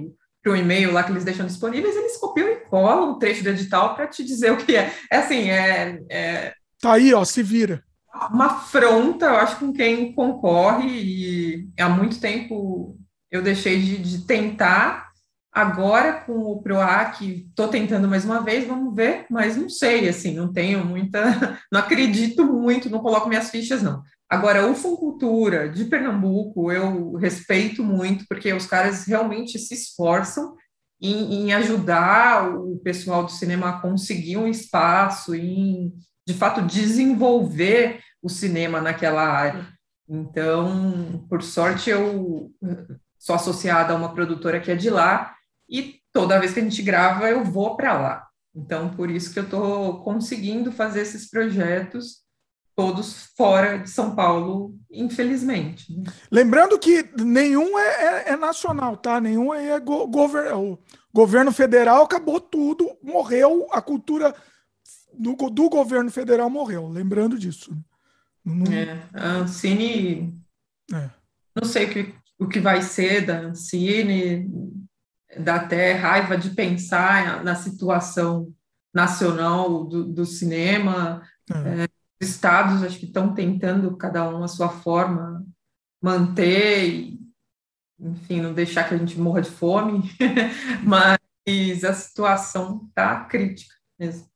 [0.42, 3.50] para o e-mail lá que eles deixam disponíveis, eles copiam e colam o trecho do
[3.50, 4.92] edital para te dizer o que é.
[5.10, 6.54] É assim, é, é...
[6.80, 7.82] Tá aí, ó, se vira.
[8.30, 12.98] Uma afronta, eu acho, com quem concorre, e há muito tempo
[13.30, 15.11] eu deixei de, de tentar
[15.52, 20.34] Agora, com o PROAC, estou tentando mais uma vez, vamos ver, mas não sei, assim,
[20.34, 21.20] não tenho muita,
[21.70, 24.02] não acredito muito, não coloco minhas fichas, não.
[24.30, 30.56] Agora, o Funcultura de Pernambuco, eu respeito muito, porque os caras realmente se esforçam
[30.98, 35.92] em, em ajudar o pessoal do cinema a conseguir um espaço, em,
[36.26, 39.66] de fato, desenvolver o cinema naquela área.
[40.08, 42.50] Então, por sorte, eu
[43.18, 45.34] sou associada a uma produtora que é de lá,
[45.72, 48.28] e toda vez que a gente grava, eu vou para lá.
[48.54, 52.20] Então, por isso que eu estou conseguindo fazer esses projetos
[52.74, 55.92] todos fora de São Paulo, infelizmente.
[55.94, 56.04] Né?
[56.30, 59.20] Lembrando que nenhum é, é, é nacional, tá?
[59.20, 60.72] Nenhum é go governo.
[60.72, 60.78] O
[61.14, 64.34] governo federal acabou tudo, morreu, a cultura
[65.12, 66.88] do, do governo federal morreu.
[66.88, 67.76] Lembrando disso.
[68.44, 68.72] Não...
[68.72, 70.34] É, a Ancine.
[70.92, 71.10] É.
[71.54, 74.50] Não sei o que, o que vai ser da Ancine,
[75.38, 78.52] dá até raiva de pensar na situação
[78.94, 81.22] nacional do, do cinema.
[81.50, 81.84] É.
[81.84, 81.88] É,
[82.22, 85.44] os estados acho que estão tentando, cada um a sua forma,
[86.00, 87.20] manter e,
[87.98, 90.02] enfim, não deixar que a gente morra de fome,
[90.84, 94.30] mas a situação está crítica mesmo.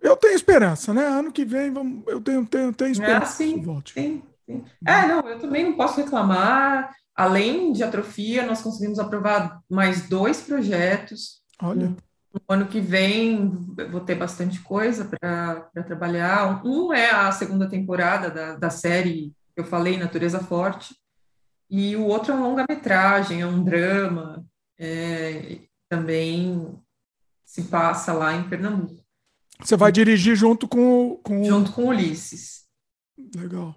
[0.00, 1.04] Eu tenho esperança, né?
[1.06, 3.42] Ano que vem vamos, eu tenho, tenho, tenho esperança.
[3.42, 3.62] É, sim,
[3.92, 4.64] sim, sim.
[4.86, 6.94] É, não, eu também não posso reclamar.
[7.16, 11.40] Além de atrofia, nós conseguimos aprovar mais dois projetos.
[11.62, 11.96] Olha.
[12.32, 13.48] No ano que vem,
[13.90, 16.62] vou ter bastante coisa para trabalhar.
[16.66, 20.94] Um é a segunda temporada da, da série que eu falei, Natureza Forte.
[21.70, 24.44] e o outro é um longa-metragem, é um drama,
[24.78, 26.78] é, também
[27.44, 29.02] se passa lá em Pernambuco.
[29.60, 31.42] Você vai dirigir junto com, com...
[31.42, 32.66] Junto com Ulisses.
[33.34, 33.74] Legal.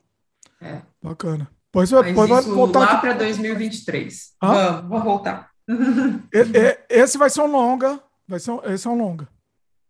[0.60, 0.82] É.
[1.02, 1.49] Bacana.
[1.71, 4.34] Pois, Mas depois vai voltar lá para 2023.
[4.41, 4.82] Ah?
[4.82, 5.51] Vamos, voltar.
[6.89, 7.99] esse vai ser um longa.
[8.27, 9.27] Vai ser um, esse é um longa.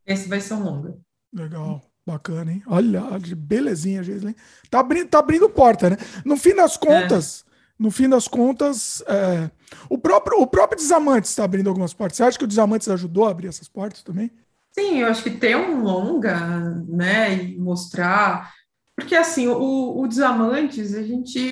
[0.06, 0.98] Esse vai ser um longa.
[1.34, 1.82] Legal.
[2.06, 2.64] Bacana, hein?
[2.66, 3.02] Olha,
[3.38, 4.36] belezinha, Gisele.
[4.70, 5.98] Tá abrindo, tá abrindo porta, né?
[6.26, 7.52] No fim das contas, é.
[7.78, 9.52] no fim das contas, é,
[9.88, 12.18] o, próprio, o próprio Desamantes está abrindo algumas portas.
[12.18, 14.32] Você acha que o Desamantes ajudou a abrir essas portas também?
[14.72, 16.40] Sim, eu acho que ter um longa,
[16.88, 18.54] né, e mostrar.
[18.96, 21.50] Porque, assim, o, o Desamantes, a gente,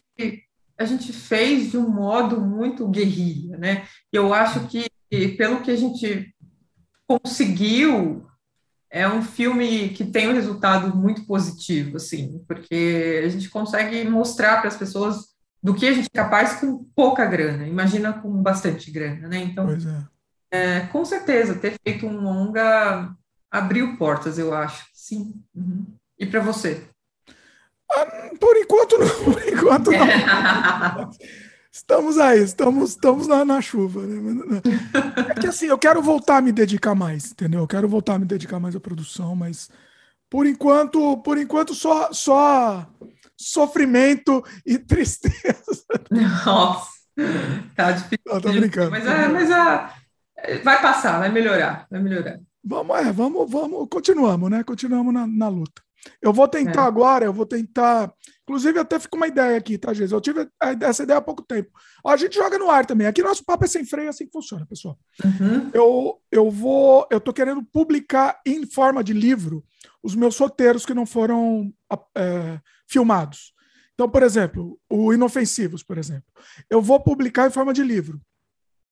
[0.77, 3.87] a gente fez de um modo muito guerrilha, né?
[4.11, 4.87] Eu acho que,
[5.37, 6.33] pelo que a gente
[7.07, 8.27] conseguiu
[8.89, 14.59] é um filme que tem um resultado muito positivo, assim, porque a gente consegue mostrar
[14.59, 18.89] para as pessoas do que a gente é capaz com pouca grana, imagina com bastante
[18.91, 19.39] grana, né?
[19.39, 20.07] Então, é.
[20.49, 23.13] É, com certeza, ter feito um longa
[23.51, 25.33] abriu portas, eu acho, sim.
[25.53, 25.85] Uhum.
[26.17, 26.87] E para você?
[27.91, 31.09] Ah, por enquanto não, por enquanto não.
[31.71, 34.01] Estamos aí, estamos, estamos na, na chuva.
[34.01, 34.61] Né?
[35.29, 37.61] É que assim, eu quero voltar a me dedicar mais, entendeu?
[37.61, 39.69] Eu quero voltar a me dedicar mais à produção, mas
[40.29, 42.87] por enquanto, por enquanto só, só
[43.37, 45.85] sofrimento e tristeza.
[46.45, 46.89] Nossa,
[47.75, 48.17] tá difícil.
[48.25, 48.91] Não, tô brincando.
[48.91, 52.39] Mas, é, mas é, vai passar, vai melhorar, vai melhorar.
[52.63, 54.63] Vamos, é, vamos, vamos, continuamos, né?
[54.63, 55.86] Continuamos na, na luta.
[56.21, 56.87] Eu vou tentar é.
[56.87, 58.11] agora, eu vou tentar.
[58.43, 60.11] Inclusive, até ficou uma ideia aqui, tá, Jesus?
[60.11, 60.47] Eu tive
[60.81, 61.69] essa ideia há pouco tempo.
[62.05, 63.05] A gente joga no ar também.
[63.05, 64.97] Aqui nosso papo é sem freio, é assim que funciona, pessoal.
[65.23, 65.69] Uhum.
[65.73, 67.07] Eu, eu vou.
[67.11, 69.63] Eu tô querendo publicar em forma de livro
[70.01, 71.73] os meus roteiros que não foram
[72.15, 73.53] é, filmados.
[73.93, 76.25] Então, por exemplo, o Inofensivos, por exemplo.
[76.69, 78.21] Eu vou publicar em forma de livro.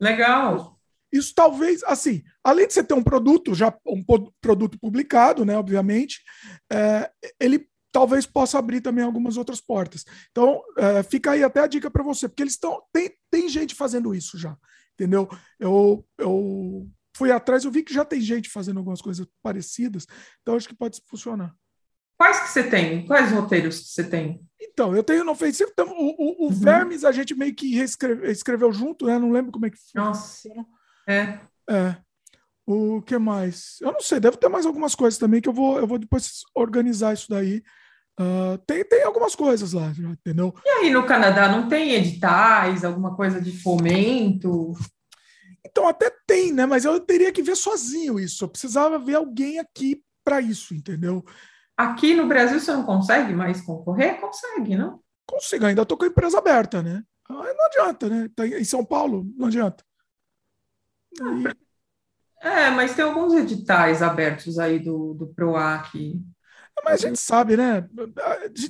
[0.01, 0.74] Legal.
[1.15, 4.03] Isso talvez, assim, além de você ter um produto, já um
[4.41, 6.21] produto publicado, né, obviamente,
[6.71, 10.03] é, ele talvez possa abrir também algumas outras portas.
[10.29, 12.83] Então, é, fica aí até a dica para você, porque eles estão.
[12.91, 14.57] Tem, tem gente fazendo isso já,
[14.93, 15.29] entendeu?
[15.57, 20.05] Eu, eu fui atrás, eu vi que já tem gente fazendo algumas coisas parecidas,
[20.41, 21.55] então acho que pode funcionar.
[22.17, 23.05] Quais que você tem?
[23.05, 24.41] Quais roteiros que você tem?
[24.61, 25.73] Então, eu tenho no Facebook.
[25.73, 26.49] Então, o, o, o uhum.
[26.49, 29.19] Vermes a gente meio que escreveu junto, né?
[29.19, 30.01] Não lembro como é que foi.
[30.01, 30.49] Nossa.
[31.07, 31.39] É.
[31.69, 31.97] É.
[32.67, 33.77] O que mais?
[33.79, 36.41] Eu não sei, deve ter mais algumas coisas também que eu vou, eu vou depois
[36.55, 37.61] organizar isso daí.
[38.19, 40.53] Uh, tem, tem algumas coisas lá, entendeu?
[40.65, 44.73] E aí no Canadá não tem editais, alguma coisa de fomento?
[45.63, 46.65] Então até tem, né?
[46.65, 48.43] Mas eu teria que ver sozinho isso.
[48.43, 51.23] Eu precisava ver alguém aqui para isso, entendeu?
[51.77, 54.19] Aqui no Brasil você não consegue mais concorrer?
[54.19, 55.01] Consegue, não?
[55.27, 57.03] Consigo, ainda estou com a empresa aberta, né?
[57.29, 58.29] Não adianta, né?
[58.35, 59.83] Tá em São Paulo, não adianta.
[62.41, 66.21] É, mas tem alguns editais abertos aí do, do PROAC.
[66.83, 67.87] Mas a gente sabe, né?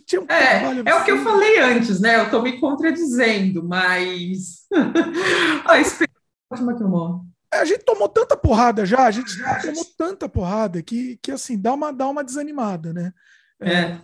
[0.05, 2.17] Tinha um é, é o que eu falei antes, né?
[2.17, 4.67] Eu estou me contradizendo, mas
[5.67, 6.15] a experiência
[6.51, 7.25] ótima que eu.
[7.53, 11.31] É, a gente tomou tanta porrada já, a gente já tomou tanta porrada que, que
[11.31, 13.11] assim, dá uma, dá uma desanimada, né?
[13.59, 13.99] É, é,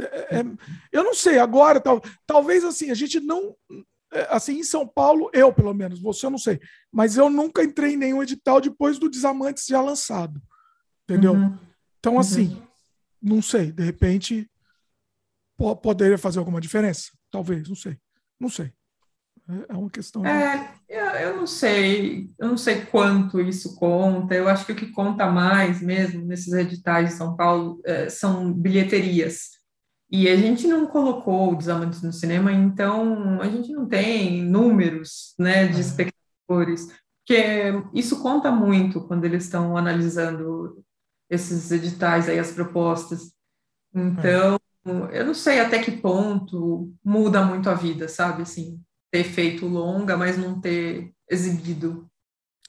[0.00, 0.44] é, é
[0.90, 3.76] eu não sei, agora, tal, talvez assim, a gente não, é,
[4.28, 7.94] assim, em São Paulo, eu pelo menos, você eu não sei, mas eu nunca entrei
[7.94, 10.40] em nenhum edital depois do Desamantes já lançado,
[11.04, 11.34] entendeu?
[11.34, 11.58] Uhum.
[11.98, 12.66] Então, assim, uhum.
[13.22, 14.50] não sei, de repente
[15.82, 17.96] poderia fazer alguma diferença, talvez, não sei,
[18.38, 18.72] não sei.
[19.48, 20.24] É, é uma questão.
[20.24, 24.34] É, eu, eu não sei, eu não sei quanto isso conta.
[24.34, 28.52] Eu acho que o que conta mais mesmo nesses editais de São Paulo é, são
[28.52, 29.61] bilheterias.
[30.12, 35.66] E a gente não colocou Desamantes no cinema, então a gente não tem números né,
[35.66, 35.80] de é.
[35.80, 36.86] espectadores,
[37.18, 40.84] porque isso conta muito quando eles estão analisando
[41.30, 43.32] esses editais aí, as propostas.
[43.94, 44.58] Então,
[45.10, 48.42] eu não sei até que ponto muda muito a vida, sabe?
[48.42, 52.06] Assim, ter feito longa, mas não ter exibido.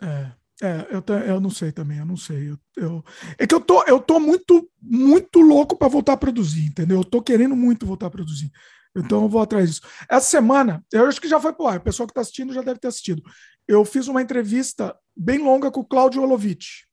[0.02, 0.32] É.
[0.64, 2.52] É, eu, eu não sei também, eu não sei.
[2.52, 3.06] Eu, eu,
[3.38, 7.00] é que eu tô, eu tô muito, muito louco para voltar a produzir, entendeu?
[7.00, 8.50] Eu tô querendo muito voltar a produzir.
[8.96, 9.82] Então eu vou atrás disso.
[10.10, 12.62] Essa semana, eu acho que já foi pro ar, o pessoal que está assistindo já
[12.62, 13.22] deve ter assistido.
[13.68, 16.84] Eu fiz uma entrevista bem longa com o Claudio Olovitch.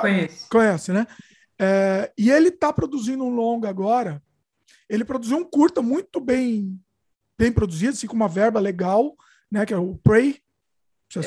[0.00, 0.48] Conhece.
[0.48, 1.06] Conhece, né?
[1.56, 4.20] É, e ele está produzindo um longa agora.
[4.88, 6.80] Ele produziu um curta muito bem
[7.38, 9.14] bem produzido, assim, com uma verba legal,
[9.48, 9.64] né?
[9.64, 10.42] Que é o Prey.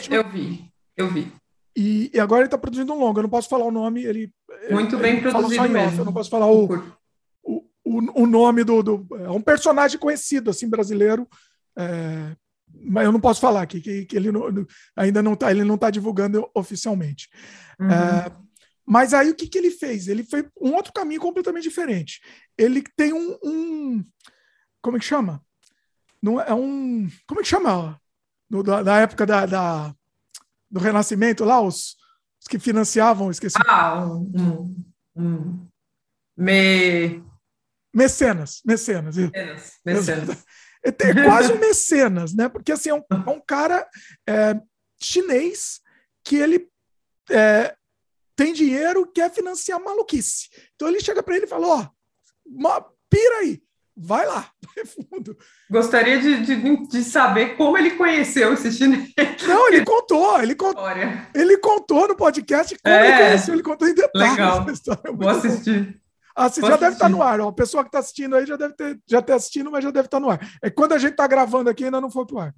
[0.09, 0.70] Eu vi.
[0.95, 1.31] Eu vi.
[1.75, 3.19] E, e agora ele está produzindo um longa.
[3.19, 4.03] Eu não posso falar o nome.
[4.03, 4.31] Ele
[4.69, 6.01] muito ele, bem ele produzido mesmo.
[6.01, 6.65] Eu não posso falar o,
[7.43, 11.27] o, o, o, nome do, do, é um personagem conhecido assim brasileiro
[11.77, 12.35] É,
[12.83, 15.77] mas eu não posso falar aqui que, que ele não, ainda não está ele não
[15.77, 17.29] tá divulgando oficialmente.
[17.79, 17.91] Uhum.
[17.91, 18.31] É,
[18.85, 20.07] mas aí o que, que ele fez?
[20.07, 22.21] Ele foi um outro caminho completamente diferente.
[22.57, 24.03] Ele tem um, um
[24.81, 25.41] como é que chama?
[26.21, 27.99] Não é um como é que chama?
[28.49, 29.95] No, da, da, época da, da,
[30.71, 31.97] do Renascimento lá os,
[32.39, 33.57] os que financiavam, esqueci.
[33.67, 34.83] Ah, um,
[35.15, 35.67] um,
[36.37, 37.21] me
[37.93, 39.17] mecenas, mecenas.
[39.17, 40.37] Mecenas, mecenas.
[40.83, 42.49] É quase um mecenas, né?
[42.49, 43.87] Porque assim, é um, é um cara
[44.27, 44.59] é,
[44.99, 45.79] chinês
[46.23, 46.67] que ele
[47.29, 47.75] é,
[48.35, 50.49] tem dinheiro quer financiar maluquice.
[50.73, 53.61] Então ele chega para ele e fala: Ó, oh, pira aí,
[54.01, 55.37] vai lá, vai fundo.
[55.69, 59.13] Gostaria de, de, de, saber como ele conheceu esse chinês.
[59.47, 60.83] Não, ele contou, ele contou.
[61.33, 64.31] Ele contou no podcast como é, ele conheceu, ele contou em detalhes.
[64.31, 64.65] Legal.
[65.15, 66.01] Vou assistir.
[66.35, 67.39] Ah, você já deve estar tá no ar.
[67.41, 67.49] Ó.
[67.49, 70.07] A pessoa que está assistindo aí já deve ter já está assistindo, mas já deve
[70.07, 70.39] estar tá no ar.
[70.61, 72.55] É quando a gente está gravando aqui ainda não foi para o ar.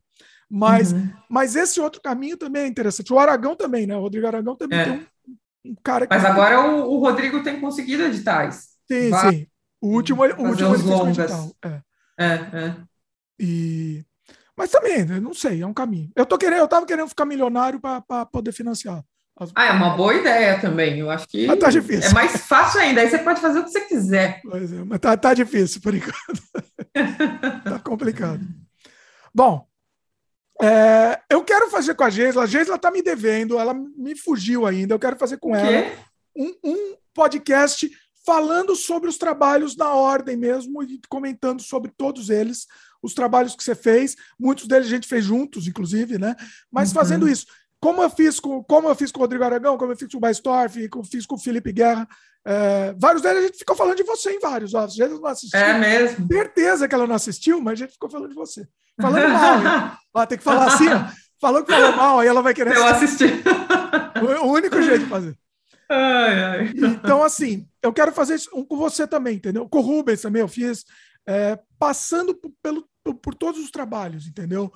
[0.50, 1.10] Mas, uhum.
[1.30, 3.12] mas esse outro caminho também é interessante.
[3.12, 3.96] O Aragão também, né?
[3.96, 4.84] O Rodrigo Aragão também é.
[4.84, 6.06] tem um, um, cara.
[6.08, 8.68] Mas agora o, o, Rodrigo tem conseguido editais.
[8.88, 9.48] Sim, Vai sim.
[9.84, 11.18] O último, o último ele longas.
[11.18, 11.52] edital.
[11.62, 11.82] É.
[12.18, 12.76] é, é.
[13.38, 14.06] E
[14.56, 16.10] mas também, não sei, é um caminho.
[16.16, 19.04] Eu tô querendo, eu tava querendo ficar milionário para poder financiar.
[19.56, 21.00] Ah, é uma boa ideia também.
[21.00, 22.12] Eu acho que tá difícil.
[22.12, 23.02] é mais fácil ainda.
[23.02, 24.40] Aí você pode fazer o que você quiser.
[24.44, 26.42] Pois é, mas tá, tá difícil por enquanto.
[27.66, 28.42] tá complicado.
[29.34, 29.68] Bom,
[30.62, 32.44] é, eu quero fazer com a Geisla.
[32.44, 34.94] A Geisla tá me devendo, ela me fugiu ainda.
[34.94, 35.92] Eu quero fazer com ela
[36.38, 37.90] um, um podcast
[38.26, 42.68] falando sobre os trabalhos na ordem mesmo e comentando sobre todos eles,
[43.02, 44.16] os trabalhos que você fez.
[44.40, 46.36] Muitos deles a gente fez juntos, inclusive, né?
[46.72, 46.96] Mas uhum.
[46.96, 47.46] fazendo isso
[47.84, 50.18] como eu fiz com, como eu fiz com o Rodrigo Aragão, como eu fiz com
[50.18, 52.08] o Baistorff, como eu fiz com o Felipe Guerra.
[52.46, 54.74] É, vários deles a gente ficou falando de você em vários.
[54.74, 55.60] Ó, vezes não assistiu.
[55.60, 56.26] É mesmo.
[56.26, 58.66] Certeza que ela não assistiu, mas a gente ficou falando de você.
[59.02, 59.98] Falando mal.
[60.16, 61.08] Ó, tem que falar assim, ó.
[61.42, 63.26] Falou que falou mal, aí ela vai querer Eu assisti.
[64.22, 65.38] O, o único jeito de fazer.
[65.90, 66.74] Ai, ai.
[66.76, 69.68] Então, assim, eu quero fazer isso com você também, entendeu?
[69.68, 70.86] Com o Rubens também eu fiz,
[71.28, 72.88] é, passando por, pelo,
[73.22, 74.72] por todos os trabalhos, entendeu?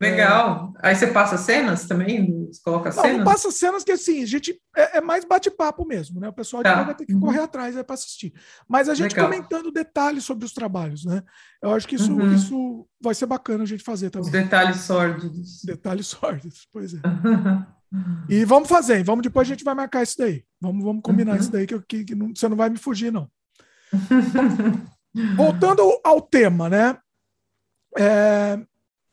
[0.00, 0.74] Legal.
[0.82, 0.88] É...
[0.88, 2.46] Aí você passa cenas também?
[2.46, 3.18] Você coloca não, cenas?
[3.18, 6.28] Não, passa cenas que assim, a gente é, é mais bate-papo mesmo, né?
[6.28, 6.82] O pessoal tá.
[6.82, 7.20] vai ter que uhum.
[7.20, 8.32] correr atrás para assistir.
[8.68, 9.30] Mas a gente Legal.
[9.30, 11.22] comentando detalhes sobre os trabalhos, né?
[11.62, 12.34] Eu acho que isso, uhum.
[12.34, 14.26] isso vai ser bacana a gente fazer também.
[14.26, 15.62] Os detalhes sórdidos.
[15.64, 16.98] Detalhes sórdidos, pois é.
[18.28, 20.44] e vamos fazer, vamos depois a gente vai marcar isso daí.
[20.60, 21.38] Vamos, vamos combinar uhum.
[21.38, 23.30] isso daí, que, que, que não, você não vai me fugir, não.
[25.36, 26.98] Voltando ao tema, né?
[27.96, 28.58] É,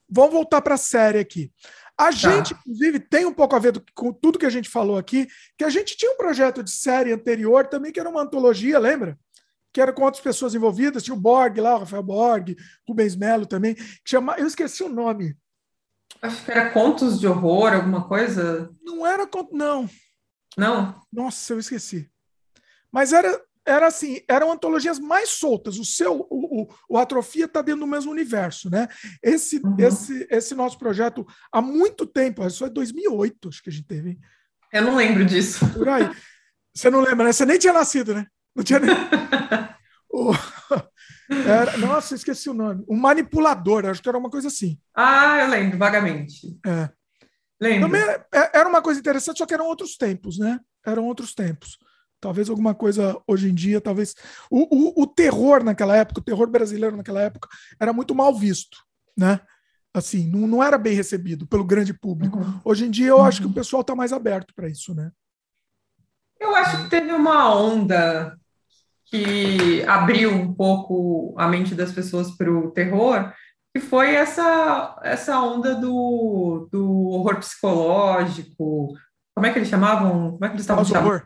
[0.09, 1.51] vamos voltar para a série aqui.
[1.97, 2.11] A tá.
[2.11, 5.27] gente, inclusive, tem um pouco a ver do, com tudo que a gente falou aqui,
[5.57, 9.17] que a gente tinha um projeto de série anterior também, que era uma antologia, lembra?
[9.71, 12.55] Que era com outras pessoas envolvidas, tinha o Borg lá, o Rafael Borg,
[12.87, 15.37] Rubens Melo também, que chama, eu esqueci o nome.
[16.21, 18.73] Acho que era Contos de Horror, alguma coisa?
[18.81, 19.89] Não era, não.
[20.57, 21.01] Não?
[21.11, 22.09] Nossa, eu esqueci.
[22.91, 25.77] Mas era, era assim, eram antologias mais soltas.
[25.77, 28.87] O seu, o, o, o Atrofia está dentro do mesmo universo, né?
[29.21, 29.75] Esse, uhum.
[29.79, 34.11] esse, esse nosso projeto há muito tempo, isso é 2008, acho que a gente teve.
[34.11, 34.19] Hein?
[34.71, 35.67] Eu não lembro disso.
[35.73, 36.09] Por aí.
[36.73, 37.31] Você não lembra, né?
[37.31, 38.25] Você nem tinha nascido, né?
[38.55, 38.89] Não tinha nem.
[40.13, 40.31] o...
[41.49, 41.75] era...
[41.77, 42.83] Nossa, esqueci o nome.
[42.87, 44.79] O manipulador, acho que era uma coisa assim.
[44.95, 46.59] Ah, eu lembro, vagamente.
[46.65, 46.89] É.
[47.59, 47.89] Lembro.
[47.89, 50.59] Também era uma coisa interessante, só que eram outros tempos, né?
[50.85, 51.77] Eram outros tempos.
[52.19, 54.13] Talvez alguma coisa hoje em dia, talvez.
[54.51, 57.49] O, o, o, terror naquela época, o terror brasileiro naquela época,
[57.79, 58.77] era muito mal visto,
[59.17, 59.39] né?
[59.93, 62.39] Assim, não, não era bem recebido pelo grande público.
[62.39, 62.61] Uhum.
[62.63, 63.25] Hoje em dia, eu uhum.
[63.25, 63.53] acho que o uhum.
[63.53, 65.11] pessoal está mais aberto para isso, né?
[66.39, 68.37] Eu acho que teve uma onda
[69.13, 73.31] que abriu um pouco a mente das pessoas para o terror,
[73.71, 78.91] que foi essa, essa onda do, do horror psicológico.
[79.35, 80.31] Como é que eles chamavam?
[80.31, 81.21] Como é que eles estavam chamando?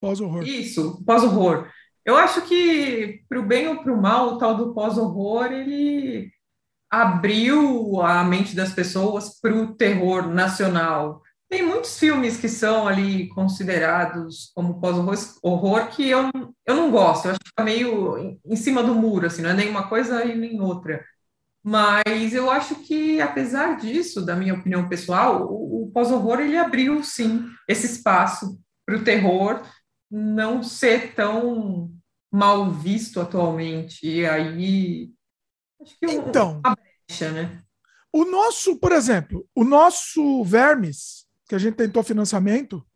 [0.00, 0.42] Pós-horror.
[0.42, 1.68] Isso, pós-horror.
[2.04, 6.32] Eu acho que, para o bem ou para o mal, o tal do pós-horror, ele
[6.90, 11.22] abriu a mente das pessoas para o terror nacional.
[11.48, 16.30] Tem muitos filmes que são ali considerados como pós-horror que eu,
[16.66, 19.54] eu não gosto, eu acho que está meio em cima do muro, assim, não é
[19.54, 21.02] nem uma coisa e nem outra.
[21.62, 27.02] Mas eu acho que, apesar disso, da minha opinião pessoal, o, o pós-horror ele abriu
[27.02, 29.62] sim esse espaço para o terror
[30.10, 31.90] não ser tão
[32.30, 34.06] mal visto atualmente.
[34.06, 35.10] E aí.
[35.80, 37.62] Acho que então, uma brecha, né?
[38.12, 41.17] O nosso, por exemplo, o nosso Vermes,
[41.48, 42.86] que a gente tentou financiamento,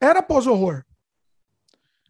[0.00, 0.84] era pós-horror.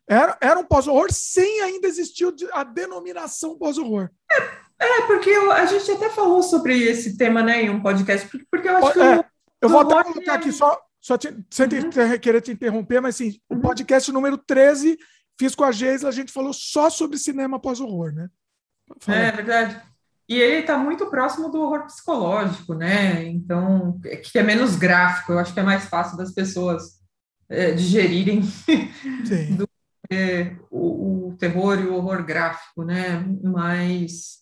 [0.08, 4.10] Era, era um pós-horror sem ainda existir a denominação pós-horror.
[4.30, 8.28] É, É, porque eu, a gente até falou sobre esse tema né, em um podcast,
[8.28, 9.00] porque, porque eu acho que.
[9.00, 9.24] É,
[9.62, 11.90] eu vou até colocar aqui só, só te, sem uhum.
[11.90, 13.58] te, querer te interromper, mas assim, uhum.
[13.58, 14.98] o podcast número 13,
[15.38, 18.28] fiz com a Geisla, a gente falou só sobre cinema pós-horror, né?
[19.08, 19.80] É verdade.
[20.28, 23.24] E ele está muito próximo do horror psicológico, né?
[23.28, 27.00] Então, que é menos gráfico, eu acho que é mais fácil das pessoas
[27.48, 28.40] é, digerirem
[29.56, 29.68] do,
[30.10, 33.24] é, o, o, terror e o horror gráfico, né?
[33.42, 34.38] Mas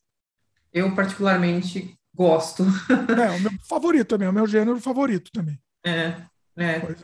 [0.72, 2.64] eu particularmente gosto.
[3.20, 5.58] É, o meu favorito também, é o meu gênero favorito também.
[5.84, 6.16] É,
[6.56, 6.64] é.
[6.64, 6.96] é.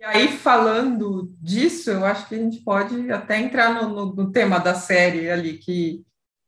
[0.00, 4.32] E aí, falando disso, eu acho que a gente pode até entrar no, no, no
[4.32, 6.04] tema da série ali, que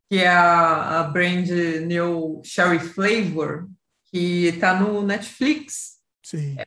[0.08, 1.48] que é a, a brand
[1.86, 3.68] New Sherry Flavor,
[4.10, 5.96] que está no Netflix.
[6.22, 6.56] Sim.
[6.58, 6.66] É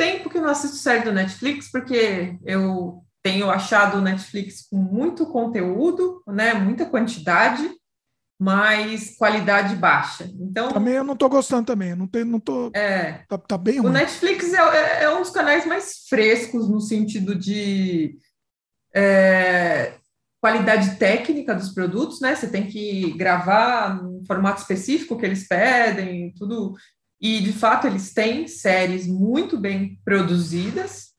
[0.00, 4.78] tempo que eu não assisto série do Netflix, porque eu tenho achado o Netflix com
[4.78, 7.70] muito conteúdo, né, muita quantidade,
[8.40, 10.24] mas qualidade baixa.
[10.40, 12.70] Então também eu não estou gostando também, não tem, não tô.
[12.74, 13.24] É.
[13.28, 13.90] Tá, tá bem ruim.
[13.90, 18.16] O Netflix é, é, é, um dos canais mais frescos no sentido de
[18.94, 19.92] é,
[20.40, 22.34] qualidade técnica dos produtos, né?
[22.34, 26.74] Você tem que gravar no formato específico que eles pedem, tudo.
[27.20, 31.10] E de fato eles têm séries muito bem produzidas,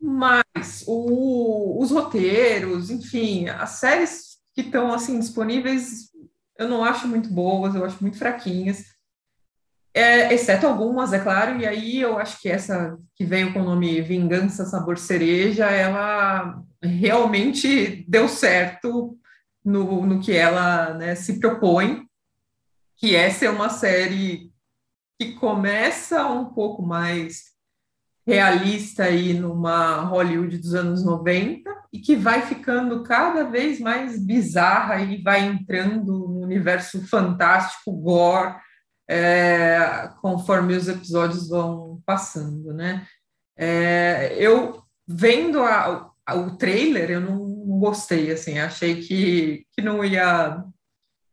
[0.00, 6.10] mas o, os roteiros, enfim, as séries que estão assim disponíveis,
[6.58, 8.84] eu não acho muito boas, eu acho muito fraquinhas.
[9.94, 13.64] É, exceto algumas, é claro, e aí eu acho que essa que veio com o
[13.64, 19.18] nome Vingança Sabor Cereja, ela realmente deu certo
[19.64, 22.06] no, no que ela né, se propõe,
[22.96, 24.52] que é ser uma série
[25.18, 27.56] que começa um pouco mais
[28.26, 35.00] realista aí numa Hollywood dos anos 90 e que vai ficando cada vez mais bizarra
[35.00, 38.56] e vai entrando no universo fantástico, gore,
[39.08, 43.06] é, conforme os episódios vão passando, né?
[43.56, 50.04] É, eu vendo a, o trailer, eu não, não, gostei, assim, achei que, que não
[50.04, 50.64] ia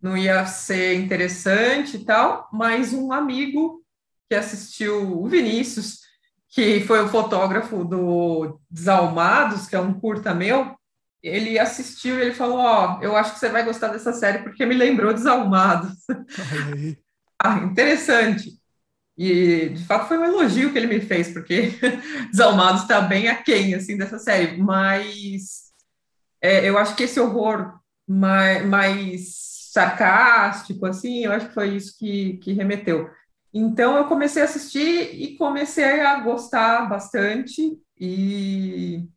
[0.02, 3.82] não ia ser interessante e tal, mas um amigo
[4.30, 6.00] que assistiu, o Vinícius,
[6.50, 10.76] que foi o fotógrafo do Desalmados, que é um curta meu,
[11.24, 14.44] ele assistiu e ele falou, ó, oh, eu acho que você vai gostar dessa série
[14.44, 15.94] porque me lembrou Desalmados.
[17.42, 18.60] ah, interessante.
[19.18, 21.74] E, de fato, foi um elogio que ele me fez, porque
[22.32, 24.58] Desalmados está bem aquém, assim, dessa série.
[24.58, 25.72] Mas
[26.42, 31.98] é, eu acho que esse horror mais, mais, sarcástico, assim, eu acho que foi isso
[31.98, 33.10] que, que remeteu.
[33.52, 39.08] Então, eu comecei a assistir e comecei a gostar bastante e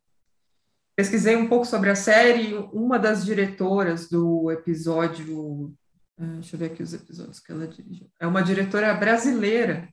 [0.95, 2.55] pesquisei um pouco sobre a série.
[2.73, 5.73] Uma das diretoras do episódio
[6.17, 8.09] deixa eu ver aqui os episódios que ela dirigiu.
[8.19, 9.87] É uma diretora brasileira.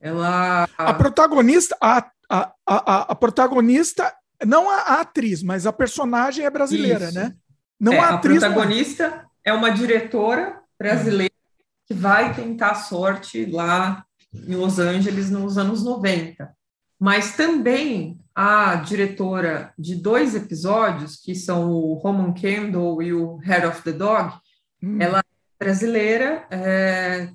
[0.00, 0.68] Ela.
[0.76, 4.12] A protagonista, a, a, a, a protagonista,
[4.44, 7.14] não a, atriz, mas a personagem é brasileira, Isso.
[7.14, 7.34] né?
[7.78, 8.42] Não é, a atriz.
[8.42, 11.32] A protagonista é uma diretora brasileira
[11.86, 16.54] que vai tentar sorte lá em Los Angeles nos anos 90.
[16.98, 23.66] Mas também a diretora de dois episódios, que são o Roman Candle e o Head
[23.66, 24.34] of the Dog,
[24.82, 24.96] hum.
[25.00, 25.22] ela
[25.58, 27.28] brasileira é,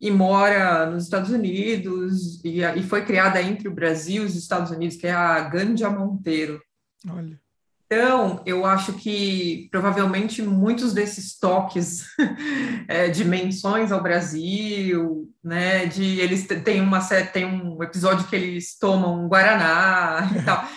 [0.00, 4.70] e mora nos Estados Unidos e, e, foi criada entre o Brasil e os Estados
[4.70, 6.60] Unidos, que é a Gandia Monteiro.
[7.08, 7.38] Olha.
[7.86, 12.04] Então, eu acho que provavelmente muitos desses toques
[12.88, 17.00] é, de menções ao Brasil, né, de eles têm uma
[17.32, 20.68] tem um episódio que eles tomam um guaraná e tal.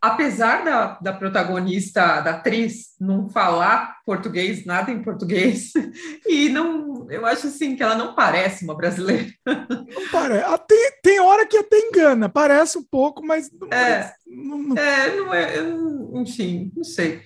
[0.00, 5.72] Apesar da, da protagonista, da atriz, não falar português, nada em português,
[6.26, 9.26] e não, eu acho assim que ela não parece uma brasileira.
[9.46, 10.58] Não parece.
[10.68, 14.14] Tem, tem hora que até engana, parece um pouco, mas não é.
[14.26, 14.76] Não, não...
[14.76, 17.22] É, não é, enfim, não sei.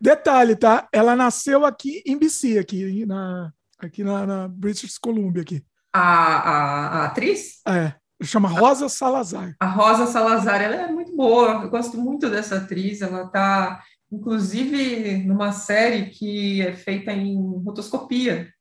[0.00, 0.88] Detalhe, tá?
[0.92, 5.62] Ela nasceu aqui em BC, aqui na, aqui na, na British Columbia aqui.
[5.92, 7.60] A, a, a atriz?
[7.66, 7.94] É.
[8.26, 9.56] Chama Rosa Salazar.
[9.60, 15.18] A Rosa Salazar, ela é muito boa, eu gosto muito dessa atriz, ela está, inclusive,
[15.24, 18.52] numa série que é feita em rotoscopia.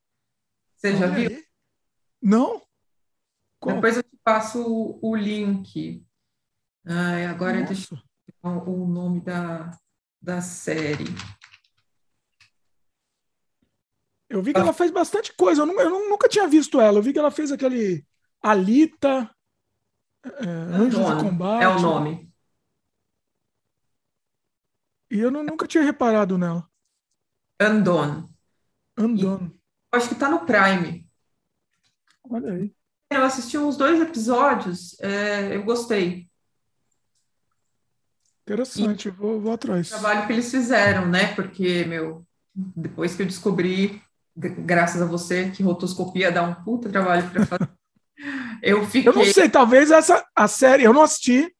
[0.76, 1.30] Você já viu?
[2.22, 2.62] Não?
[3.60, 3.76] Qual?
[3.76, 6.06] Depois eu te passo o, o link.
[6.86, 7.74] Ai, agora Nossa.
[7.74, 8.04] deixa eu
[8.50, 9.72] o nome da,
[10.22, 11.06] da série.
[14.30, 16.98] Eu vi que ela fez bastante coisa, eu, eu nunca tinha visto ela.
[16.98, 18.06] Eu vi que ela fez aquele
[18.42, 19.30] Alita,
[20.24, 21.64] é, Anjos Combate.
[21.64, 22.32] É o nome.
[25.12, 26.68] E eu não, nunca tinha reparado nela.
[27.60, 28.30] Andon.
[28.98, 29.52] Andon.
[29.92, 31.08] acho que tá no Prime.
[32.30, 32.76] Olha aí.
[33.12, 36.28] Eu assisti uns dois episódios, é, eu gostei.
[38.42, 39.88] Interessante, vou, vou atrás.
[39.88, 41.34] O trabalho que eles fizeram, né?
[41.36, 44.02] Porque, meu, depois que eu descobri,
[44.36, 47.72] graças a você, que rotoscopia dá um puta trabalho para fazer,
[48.62, 49.10] eu fiquei.
[49.10, 51.54] Eu não sei, talvez essa a série, eu não assisti,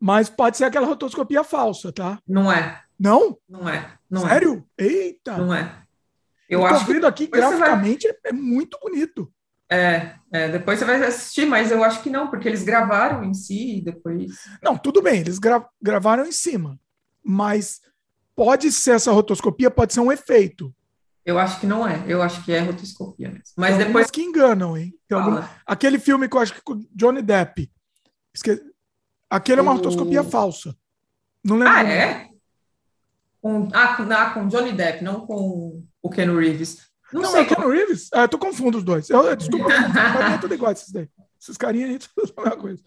[0.00, 2.18] mas pode ser aquela rotoscopia falsa, tá?
[2.26, 3.38] Não é, Não?
[3.48, 4.64] não é, não Sério?
[4.78, 5.32] Eita!
[5.32, 5.82] é, não é.
[6.48, 9.32] Eu, Eu tô acho que vendo aqui você vai- graficamente é muito bonito.
[9.70, 13.32] é, é, depois você vai assistir, mas eu acho que não, porque eles gravaram em
[13.32, 14.32] si e depois.
[14.62, 16.78] Não, tudo bem, eles gra- gravaram em cima,
[17.24, 17.80] mas
[18.36, 20.74] pode ser essa rotoscopia, pode ser um efeito.
[21.24, 23.44] Eu acho que não é, eu acho que é rotoscopia mesmo.
[23.56, 24.92] Mas Tem depois que enganam, hein?
[25.10, 25.42] Algum-.
[25.66, 27.70] Aquele filme que eu acho que com Johnny Depp.
[28.34, 28.60] Esque...
[29.30, 30.76] Aquele é uma O- rotoscopia falsa.
[31.42, 31.72] Não lembro.
[31.72, 31.94] Ah, o nome.
[31.94, 32.28] é?
[33.40, 36.78] Com, ah, com, ah, com Johnny Depp, não com o Ken Reeves.
[37.12, 38.08] Não, Não, sei é Keanu Reeves?
[38.12, 39.08] Ah, eu tô confundo os dois.
[39.08, 41.08] Eu, eu- desculpa, pra mim é tudo igual esses daí.
[41.40, 42.82] Esses carinhas aí, tudo a mesma coisa.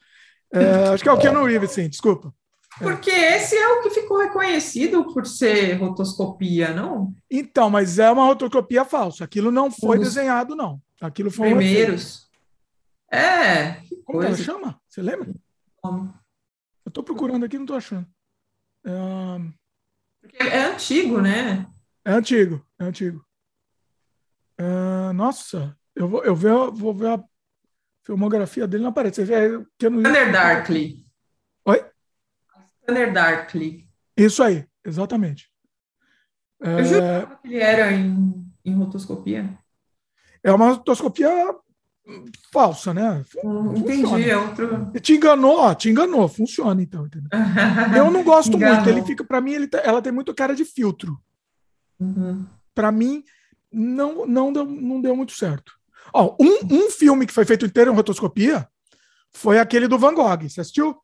[0.54, 2.34] É, acho que é o Keanu Reeves, sim, desculpa.
[2.80, 7.14] Porque esse é o que ficou reconhecido por ser rotoscopia, não?
[7.30, 9.24] Então, mas é uma rotoscopia falsa.
[9.24, 10.82] Aquilo não foi dos desenhado, não.
[11.02, 11.58] Aquilo foi um.
[11.58, 12.28] Primeiros.
[13.12, 14.44] É, que Como que ela coisa.
[14.44, 14.82] chama?
[14.88, 15.34] Você lembra?
[16.86, 18.06] Eu tô procurando aqui, não tô achando.
[18.86, 18.92] É,
[20.22, 21.66] Porque é antigo, né?
[22.06, 23.26] é antigo, é antigo.
[24.58, 27.24] É, nossa, eu vou, eu ver- vou ver a
[28.04, 29.24] filmografia dele, não aparece.
[29.24, 31.07] Vê aí, Keanu Reeves- Thunder Darkly.
[32.88, 33.88] Thunder Darkly.
[34.16, 35.50] Isso aí, exatamente.
[36.60, 39.58] Eu É, jurava que ele era em, em rotoscopia.
[40.44, 41.30] é uma rotoscopia
[42.52, 43.24] falsa, né?
[43.44, 44.02] Hum, Funciona.
[44.18, 44.92] Entendi, é outro.
[45.02, 47.30] Te enganou, ó, te enganou, funciona então, entendeu?
[47.96, 48.76] Eu não gosto Enganou.
[48.78, 51.20] muito, ele fica, para mim, ele tá- ela tem muito cara de filtro.
[52.00, 52.46] Uhum.
[52.74, 53.24] Para mim,
[53.72, 55.74] não, não, deu, não deu muito certo.
[56.14, 58.68] Ó, um, um filme que foi feito inteiro em rotoscopia
[59.32, 60.48] foi aquele do Van Gogh.
[60.48, 60.96] Você assistiu?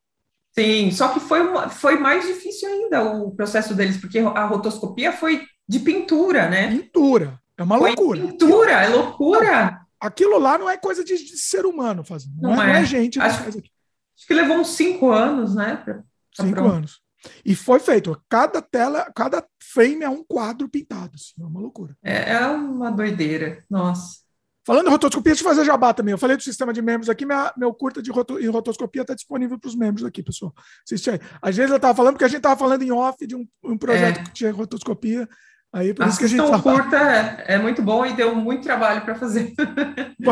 [0.58, 5.12] Sim, só que foi, uma- foi mais difícil ainda o processo deles, porque a rotoscopia
[5.12, 6.70] foi de pintura, né?
[6.72, 7.40] Pintura.
[7.58, 8.22] É uma Foi loucura.
[8.22, 9.80] pintura, é loucura.
[10.00, 12.34] Aquilo lá não é coisa de, de ser humano fazendo.
[12.42, 12.86] Não, Não é, não é é.
[12.86, 13.48] gente que Acho-.
[13.50, 15.78] Acho que levou uns cinco anos, né?
[15.78, 16.04] pra-
[16.36, 16.72] Cinco pronto.
[16.76, 17.02] anos.
[17.46, 18.22] E foi feito.
[18.30, 21.12] Cada tela, cada frame é um quadro pintado.
[21.16, 21.96] Assim, é uma loucura.
[22.04, 23.64] É, é uma doideira.
[23.70, 24.23] Nossa.
[24.66, 26.14] Falando em rotoscopia, deixa eu fazer jabá também.
[26.14, 29.14] Eu falei do sistema de membros aqui, minha- meu curta de roto, em rotoscopia está
[29.14, 30.54] disponível para os membros aqui, pessoal.
[30.86, 31.20] Assiste aí.
[31.42, 33.78] Às vezes eu estava falando porque a gente estava falando em off de um, um
[33.78, 34.24] projeto É.
[34.24, 35.28] que tinha rotoscopia.
[35.74, 36.80] Aí por isso que a gente Assistam tava...
[36.82, 39.54] curta é, é muito bom e deu muito trabalho para fazer.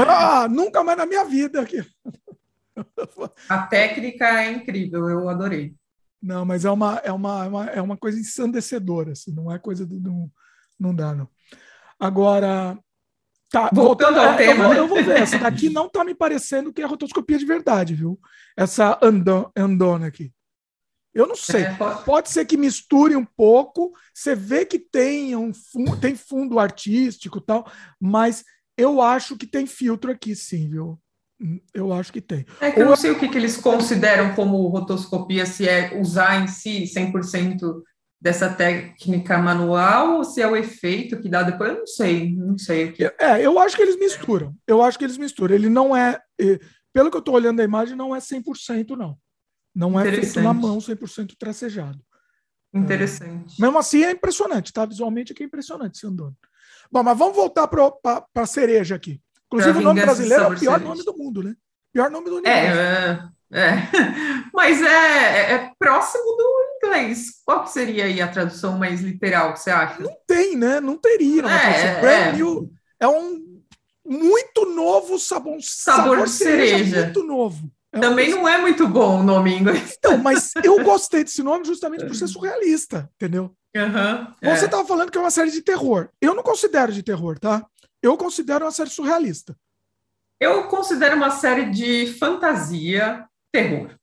[0.07, 1.83] Ah, nunca mais na minha vida aqui.
[3.49, 5.75] A técnica é incrível, eu adorei.
[6.21, 9.57] Não, mas é uma, é uma, é uma, é uma coisa ensandecedora, assim, não é
[9.59, 9.99] coisa do.
[9.99, 10.31] Não,
[10.79, 11.27] não dá, não.
[11.99, 12.77] Agora.
[13.51, 14.79] Tá, Voltando ao é, tema, Eu vou, né?
[14.79, 15.19] eu vou ver.
[15.21, 18.17] Essa daqui não tá me parecendo que é rotoscopia de verdade, viu?
[18.55, 20.31] Essa ando, andona aqui.
[21.13, 21.63] Eu não sei.
[21.63, 23.91] É, pode- Pode ser que misture um pouco.
[24.13, 28.45] Você vê que tem um fundo, tem fundo artístico e tal, mas
[28.77, 30.97] eu acho que tem filtro aqui, sim, viu?
[31.41, 32.45] Hum, Eu acho que tem.
[32.61, 36.41] É que eu não sei o que, que eles consideram como rotoscopia, se é usar
[36.41, 37.83] em si 100%
[38.21, 41.71] dessa técnica manual ou se é o efeito que dá depois.
[41.71, 43.03] Eu não sei, não sei o que.
[43.19, 44.55] É, eu acho que eles misturam.
[44.67, 45.55] Eu acho que eles misturam.
[45.55, 46.19] Ele não é,
[46.93, 49.17] pelo que eu estou olhando a imagem, não é 100%, não.
[49.73, 51.99] Não é feito na mão 100% tracejado.
[52.73, 53.59] Interessante.
[53.59, 54.85] Mesmo assim, é impressionante, tá?
[54.85, 56.35] Visualmente aqui é impressionante esse andando.
[56.91, 59.19] Bom, mas vamos voltar para a cereja aqui.
[59.47, 60.79] Inclusive, Pra o nome brasileiro é o pior cereja.
[60.79, 61.55] nome do mundo, né?
[61.91, 62.79] Pior nome do universo.
[62.79, 63.73] É, é, é.
[64.53, 67.41] Mas é, é próximo do inglês.
[67.45, 70.01] Qual seria aí a tradução mais literal que você acha?
[70.01, 70.79] Não tem, né?
[70.79, 71.41] Não teria.
[71.41, 72.31] uma É, é.
[72.33, 73.61] New é um
[74.05, 77.03] muito novo sabor, Sabor de cereja.
[77.05, 77.71] Muito novo.
[77.93, 79.95] É Também coisa- não é muito bom o nome em inglês.
[79.97, 83.53] Então, mas eu gostei desse nome justamente por ser surrealista, entendeu?
[84.43, 84.65] Ou Você é.
[84.65, 86.09] estava falando que é uma série de terror.
[86.21, 87.65] Eu não considero de terror, tá?
[88.01, 89.55] Eu considero uma série surrealista.
[90.39, 93.95] Eu considero uma série de fantasia, terror.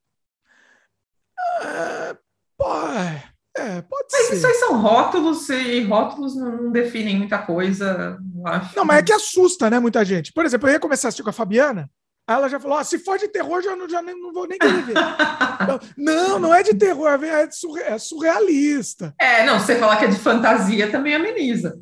[1.63, 2.17] É,
[2.57, 3.25] pô, é,
[3.57, 4.35] é, pode Mas ser.
[4.37, 8.77] isso aí são rótulos e rótulos não, definem muita coisa, eu acho.
[8.77, 10.33] Não, mas é que assusta, né, muita gente.
[10.33, 11.91] Por exemplo, eu ia começar a assistir com a Fabiana,
[12.27, 14.59] aí ela já falou: ah, se for de terror, já não, já não vou nem
[14.59, 14.95] querer ver.
[15.61, 19.13] Então, não, não é de terror, é, surre- é surrealista.
[19.21, 21.77] É, não, você falar que é de fantasia também ameniza.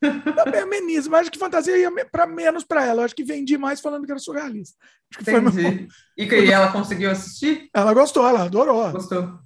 [0.00, 3.02] Também ameniza, mas acho que fantasia ia para menos para ela.
[3.02, 4.76] Eu acho que vendi mais falando que era surrealista.
[5.10, 5.88] Acho que foi meu-.
[6.16, 7.68] E que ela conseguiu assistir?
[7.74, 8.90] Ela gostou, ela adorou.
[8.92, 9.38] Gostou?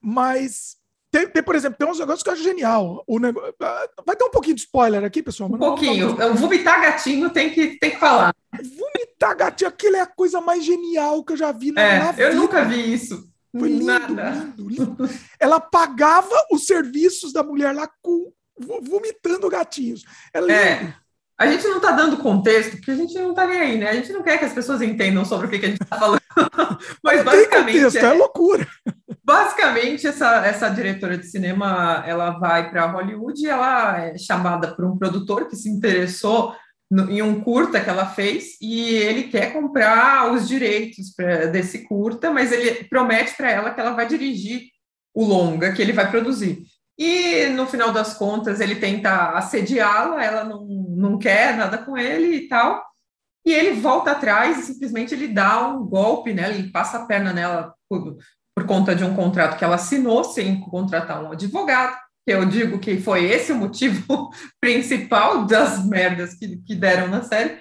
[0.00, 0.76] Mas
[1.12, 3.04] tem, tem, por exemplo, tem uns negócios que eu acho genial.
[3.06, 5.50] O negócio, ah, vai ter um pouquinho de spoiler aqui, pessoal.
[5.52, 6.16] Um pouquinho.
[6.16, 6.34] Não...
[6.34, 8.34] Vomitar gatinho tem que, tem que falar.
[8.50, 12.12] Vomitar gatinho, aquilo é a coisa mais genial que eu já vi na, é, na
[12.12, 12.22] vida.
[12.22, 13.30] Eu nunca vi isso.
[13.54, 14.30] Foi lindo, Nada.
[14.30, 15.10] lindo, lindo.
[15.38, 20.04] Ela pagava os serviços da mulher lá com vomitando gatinhos.
[20.34, 20.40] É.
[20.52, 20.94] É.
[21.38, 23.88] A gente não está dando contexto, porque a gente não está nem aí, né?
[23.88, 25.98] A gente não quer que as pessoas entendam sobre o que, que a gente está
[25.98, 26.20] falando.
[27.02, 27.82] Mas basicamente.
[27.82, 28.68] Contexto, é, é loucura.
[29.24, 34.84] Basicamente, essa, essa diretora de cinema ela vai para Hollywood e ela é chamada por
[34.84, 36.54] um produtor que se interessou
[36.90, 41.84] no, em um curta que ela fez e ele quer comprar os direitos pra, desse
[41.88, 44.68] curta, mas ele promete para ela que ela vai dirigir
[45.14, 46.62] o longa que ele vai produzir.
[47.04, 52.36] E no final das contas ele tenta assediá-la, ela não, não quer nada com ele
[52.36, 52.80] e tal.
[53.44, 57.32] E ele volta atrás e simplesmente ele dá um golpe nela, ele passa a perna
[57.32, 58.18] nela por,
[58.56, 61.96] por conta de um contrato que ela assinou sem contratar um advogado.
[62.24, 64.30] Que eu digo que foi esse o motivo
[64.62, 67.60] principal das merdas que, que deram na série.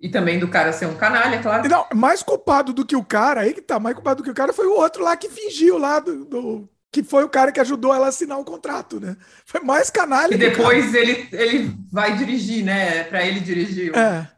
[0.00, 1.68] E também do cara ser um canalha, claro.
[1.68, 4.34] Não, mais culpado do que o cara, aí que tá, mais culpado do que o
[4.34, 6.68] cara foi o outro lá que fingiu lá do, do
[7.02, 9.16] que foi o cara que ajudou ela a assinar o contrato, né?
[9.46, 10.34] Foi mais canalha.
[10.34, 13.04] E depois ele, ele vai dirigir, né?
[13.04, 13.96] Para ele dirigir.
[13.96, 14.28] É.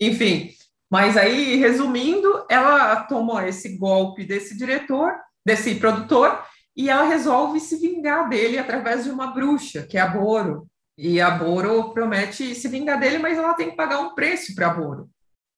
[0.00, 0.50] Enfim,
[0.90, 5.12] mas aí, resumindo, ela toma esse golpe desse diretor,
[5.44, 6.42] desse produtor,
[6.76, 10.66] e ela resolve se vingar dele através de uma bruxa, que é a Boro.
[10.98, 14.68] E a Boro promete se vingar dele, mas ela tem que pagar um preço para
[14.68, 15.08] a Boro.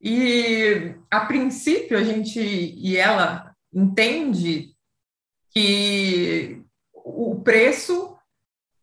[0.00, 4.72] E a princípio a gente e ela entende
[5.52, 8.16] que o preço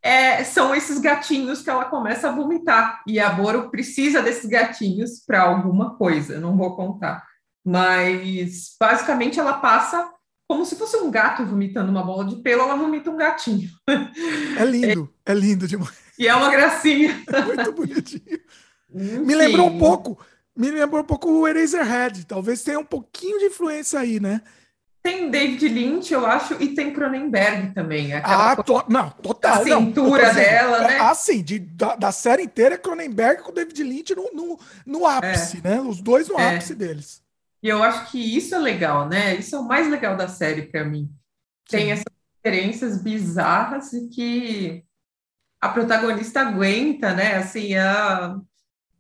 [0.02, 3.02] é, são esses gatinhos que ela começa a vomitar.
[3.08, 7.24] E a Boro precisa desses gatinhos para alguma coisa, não vou contar.
[7.66, 10.12] Mas basicamente ela passa
[10.48, 13.68] como se fosse um gato vomitando uma bola de pelo, ela vomita um gatinho.
[14.58, 15.98] É lindo, é, é lindo demais.
[16.20, 17.24] E é uma gracinha.
[17.28, 18.40] É muito bonitinho.
[18.90, 20.24] Me lembrou um pouco,
[20.56, 22.26] me lembrou um pouco o Eraserhead.
[22.26, 24.42] Talvez tenha um pouquinho de influência aí, né?
[25.06, 28.12] Tem David Lynch, eu acho, e tem Cronenberg também.
[28.16, 29.62] Ah, to, não, total.
[29.62, 30.98] A cintura não, dela, né?
[31.00, 35.06] Ah, sim, de, da, da, série inteira é Cronenberg com David Lynch no, no, no
[35.06, 35.70] ápice, é.
[35.70, 35.82] né?
[35.82, 36.56] Os dois no é.
[36.56, 37.22] ápice deles.
[37.62, 39.36] E eu acho que isso é legal, né?
[39.36, 41.08] Isso é o mais legal da série para mim.
[41.70, 41.92] Tem sim.
[41.92, 42.06] essas
[42.44, 44.84] referências bizarras e que
[45.62, 47.36] a protagonista aguenta, né?
[47.36, 48.40] Assim, a...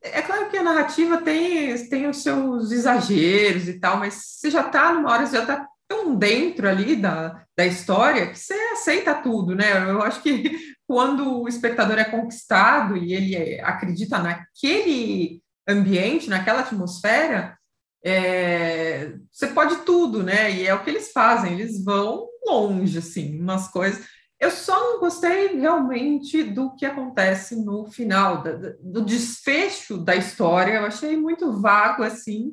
[0.03, 4.61] É claro que a narrativa tem, tem os seus exageros e tal, mas você já
[4.61, 9.15] tá numa hora, você já tá tão dentro ali da, da história que você aceita
[9.15, 9.89] tudo, né?
[9.89, 10.51] Eu acho que
[10.87, 17.57] quando o espectador é conquistado e ele acredita naquele ambiente, naquela atmosfera,
[18.03, 20.51] é, você pode tudo, né?
[20.51, 24.05] E é o que eles fazem, eles vão longe, assim, umas coisas.
[24.39, 28.43] Eu só não gostei realmente do que acontece no final,
[28.81, 30.73] do desfecho da história.
[30.73, 32.51] Eu achei muito vago, assim.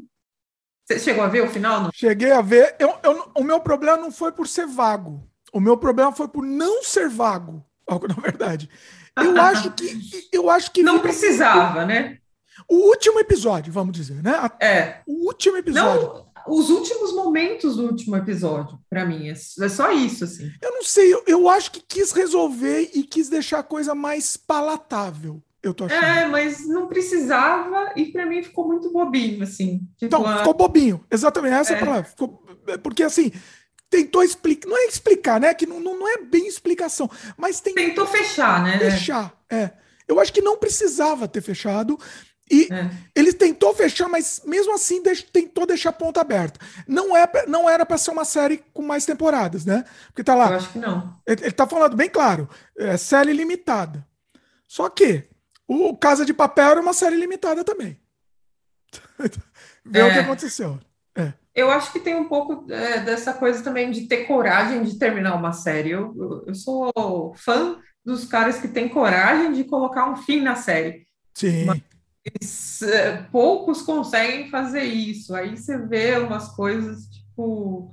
[0.84, 1.80] Você chegou a ver o final?
[1.82, 1.90] Não?
[1.92, 2.74] Cheguei a ver.
[2.78, 5.22] Eu, eu, o meu problema não foi por ser vago.
[5.52, 7.64] O meu problema foi por não ser vago.
[7.88, 8.68] Na verdade.
[9.16, 10.28] Eu acho que.
[10.32, 12.18] Eu acho que não precisava, né?
[12.68, 14.50] O último episódio, vamos dizer, né?
[14.60, 15.00] É.
[15.06, 16.02] O último episódio.
[16.02, 20.50] Não, os últimos momentos do último episódio, para mim, é, é só isso, assim.
[20.60, 24.36] Eu não sei, eu, eu acho que quis resolver e quis deixar a coisa mais
[24.36, 25.42] palatável.
[25.62, 26.04] Eu tô achando.
[26.04, 29.78] É, mas não precisava e para mim ficou muito bobinho, assim.
[29.96, 30.38] Tipo, então, a...
[30.38, 31.04] ficou bobinho.
[31.10, 32.04] Exatamente, essa é, a palavra.
[32.04, 32.44] Ficou...
[32.66, 33.30] É, porque, assim,
[33.88, 35.54] tentou explicar, não é explicar, né?
[35.54, 37.74] Que não, não é bem explicação, mas tem...
[37.74, 38.78] tentou fechar, né?
[38.78, 39.70] Fechar, é.
[40.08, 41.98] Eu acho que não precisava ter fechado.
[42.50, 42.90] E é.
[43.14, 46.60] ele tentou fechar, mas mesmo assim deix, tentou deixar a ponta aberta.
[46.86, 49.84] Não, é, não era para ser uma série com mais temporadas, né?
[50.08, 50.50] Porque tá lá.
[50.50, 51.16] Eu acho que não.
[51.26, 54.06] Ele, ele tá falando bem claro: é série limitada.
[54.66, 55.31] Só que
[55.72, 57.98] o Casa de Papel era uma série limitada também.
[59.84, 60.04] Vê é.
[60.04, 60.20] o que é.
[60.20, 60.78] aconteceu.
[61.16, 61.32] É.
[61.54, 65.34] Eu acho que tem um pouco é, dessa coisa também de ter coragem de terminar
[65.34, 65.90] uma série.
[65.90, 70.54] Eu, eu, eu, sou fã dos caras que têm coragem de colocar um fim na
[70.54, 71.06] série.
[71.34, 71.66] Sim.
[71.66, 75.34] Mas é, poucos conseguem fazer isso.
[75.34, 77.92] Aí você vê umas coisas tipo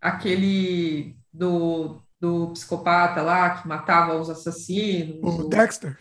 [0.00, 5.18] aquele do, do psicopata lá que matava os assassinos.
[5.22, 5.98] O Dexter.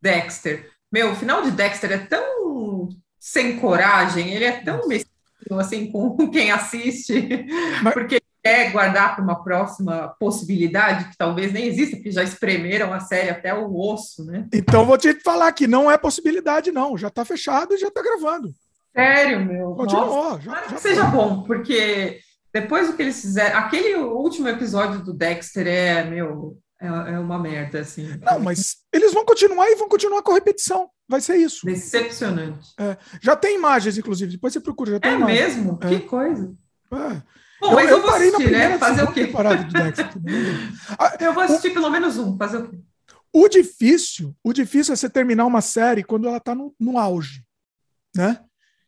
[0.00, 0.70] Dexter.
[0.92, 2.88] Meu, o final de Dexter é tão
[3.18, 7.46] sem coragem, ele é tão mesquinho, assim, com quem assiste,
[7.82, 7.94] Mas...
[7.94, 13.00] porque quer guardar para uma próxima possibilidade, que talvez nem exista, porque já espremeram a
[13.00, 14.46] série até o osso, né?
[14.52, 16.96] Então vou te falar que não é possibilidade, não.
[16.96, 18.50] Já está fechado e já está gravando.
[18.96, 19.74] Sério, meu?
[19.74, 20.40] Continuou.
[20.40, 22.18] Já, já que seja bom, porque
[22.52, 27.38] depois do que eles fizeram, aquele último episódio do Dexter é, meu, é, é uma
[27.38, 28.08] merda, assim.
[28.22, 30.88] Não, mas eles vão continuar e vão continuar com a repetição.
[31.08, 31.66] Vai ser isso.
[31.66, 32.68] Decepcionante.
[32.78, 32.96] É.
[33.20, 34.32] Já tem imagens, inclusive.
[34.32, 34.98] Depois você procura.
[35.02, 35.56] É imagens.
[35.56, 35.78] mesmo?
[35.82, 35.88] É.
[35.88, 36.54] Que coisa.
[36.92, 37.22] É.
[37.60, 38.78] Bom, mas eu, eu parei assistir, na primeira né?
[38.78, 39.26] fazer o quê?
[39.26, 40.08] temporada do Dexter.
[41.20, 42.78] eu vou assistir o, pelo menos um, fazer o quê?
[43.32, 47.44] O difícil, o difícil é você terminar uma série quando ela está no, no auge,
[48.16, 48.40] né?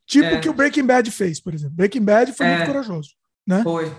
[0.07, 0.41] Tipo o é.
[0.41, 1.77] que o Breaking Bad fez, por exemplo.
[1.77, 2.57] Breaking Bad foi é.
[2.57, 3.11] muito corajoso,
[3.47, 3.63] né?
[3.63, 3.93] Foi.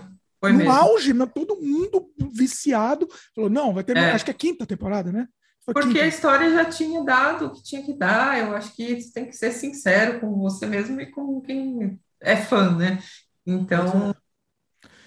[0.44, 0.72] Foi no mesmo.
[0.72, 3.08] auge, todo mundo viciado.
[3.34, 3.96] Falou, não, vai ter.
[3.96, 4.10] É.
[4.10, 5.26] Acho que é quinta temporada, né?
[5.64, 6.04] Foi Porque quinta.
[6.04, 8.38] a história já tinha dado o que tinha que dar.
[8.38, 12.36] Eu acho que você tem que ser sincero com você mesmo e com quem é
[12.36, 13.02] fã, né?
[13.46, 14.14] Então.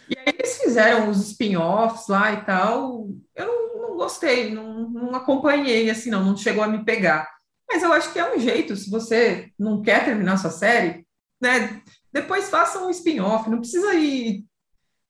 [0.10, 3.08] E aí eles fizeram os spin-offs lá e tal.
[3.36, 7.30] Eu não, não gostei, não, não acompanhei assim, não, não chegou a me pegar.
[7.70, 11.06] Mas eu acho que é um jeito, se você não quer terminar sua série,
[11.40, 11.80] né?
[12.12, 14.48] Depois faça um spin-off, não precisa ir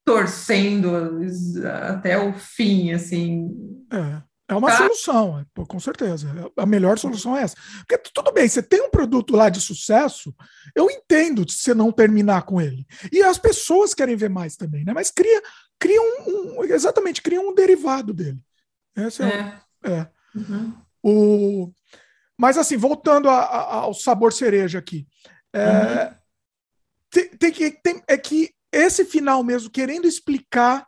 [0.08, 0.90] torcendo
[1.84, 3.50] até o fim, assim.
[3.92, 4.26] É.
[4.50, 4.78] É uma tá.
[4.78, 6.30] solução, com certeza.
[6.56, 7.58] A melhor solução é essa.
[7.80, 10.34] Porque tudo bem, você tem um produto lá de sucesso,
[10.74, 12.88] eu entendo se você não terminar com ele.
[13.12, 14.94] E as pessoas querem ver mais também, né?
[14.94, 15.44] Mas cria,
[15.78, 18.40] cria um, um exatamente, cria um derivado dele.
[18.96, 19.60] Esse é.
[19.84, 19.92] é.
[19.92, 20.10] é.
[20.34, 20.74] Uhum.
[21.04, 21.74] O,
[22.38, 25.06] mas assim, voltando a, a, ao sabor cereja aqui,
[25.52, 26.16] é, uhum.
[27.12, 30.86] tem, tem, que tem, é que esse final mesmo, querendo explicar,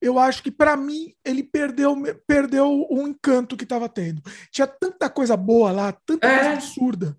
[0.00, 1.96] eu acho que para mim ele perdeu,
[2.26, 4.22] perdeu o encanto que estava tendo.
[4.50, 6.34] Tinha tanta coisa boa lá, tanta é.
[6.36, 7.16] coisa absurda.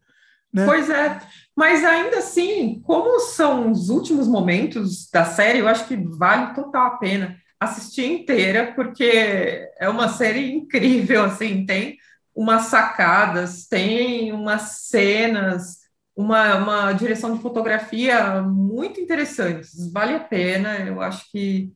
[0.53, 0.66] Né?
[0.66, 1.20] Pois é,
[1.56, 6.88] mas ainda assim, como são os últimos momentos da série, eu acho que vale total
[6.88, 11.97] a pena assistir inteira, porque é uma série incrível, assim, tem
[12.34, 15.84] umas sacadas, tem umas cenas
[16.16, 20.80] uma, uma direção de fotografia muito interessante, vale a pena.
[20.80, 21.74] Eu acho que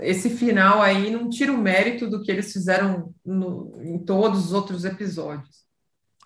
[0.00, 4.52] esse final aí não tira o mérito do que eles fizeram no, em todos os
[4.52, 5.64] outros episódios.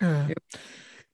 [0.01, 0.31] É.
[0.31, 0.59] Eu...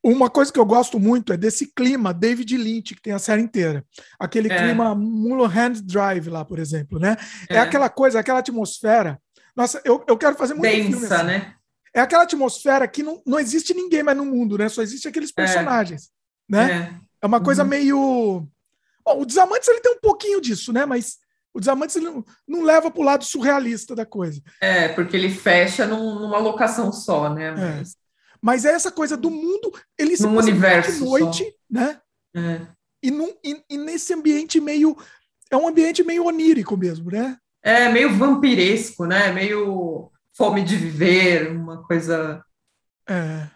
[0.04, 3.44] Uma coisa que eu gosto muito é desse clima David Lynch, que tem a série
[3.44, 3.86] inteira.
[4.20, 4.58] Aquele é.
[4.58, 7.16] clima Mulholland Drive lá, por exemplo, né?
[7.48, 7.58] É.
[7.58, 7.60] é.
[7.60, 9.22] aquela coisa, aquela atmosfera.
[9.56, 11.26] Nossa, eu, eu quero fazer muito Densa, filme assim.
[11.26, 11.54] né?
[11.94, 14.68] É aquela atmosfera que não, não existe ninguém mais no mundo, né?
[14.70, 15.34] Só existe aqueles é.
[15.36, 16.10] personagens
[16.52, 17.00] né?
[17.22, 17.70] É, é uma coisa uhum.
[17.70, 18.48] meio.
[19.06, 20.86] Bom, o Desamantes ele tem um pouquinho disso, né?
[20.86, 21.18] Mas
[21.54, 24.42] o Desamantes ele não, não leva para o lado surrealista da coisa.
[24.60, 27.48] É, porque ele fecha num, numa locação só, né?
[27.48, 27.52] É.
[27.52, 27.92] Mas...
[27.94, 28.02] É.
[28.44, 31.52] Mas é essa coisa do mundo, ele se universo de noite, só.
[31.70, 32.02] né?
[32.36, 32.62] É.
[33.04, 34.98] E, num, e, e, nesse ambiente meio.
[35.52, 37.38] É um ambiente meio onírico mesmo, né?
[37.62, 39.32] É, meio vampiresco, né?
[39.32, 42.44] Meio fome de viver, uma coisa.
[43.08, 43.48] É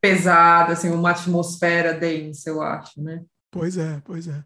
[0.00, 3.22] pesada, assim, uma atmosfera densa, eu acho, né?
[3.50, 4.44] Pois é, pois é.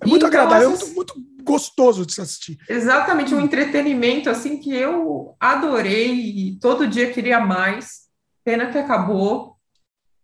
[0.00, 2.58] É muito então, agradável, é muito, muito, gostoso de se assistir.
[2.68, 8.08] Exatamente, um entretenimento assim que eu adorei e todo dia queria mais.
[8.44, 9.56] Pena que acabou,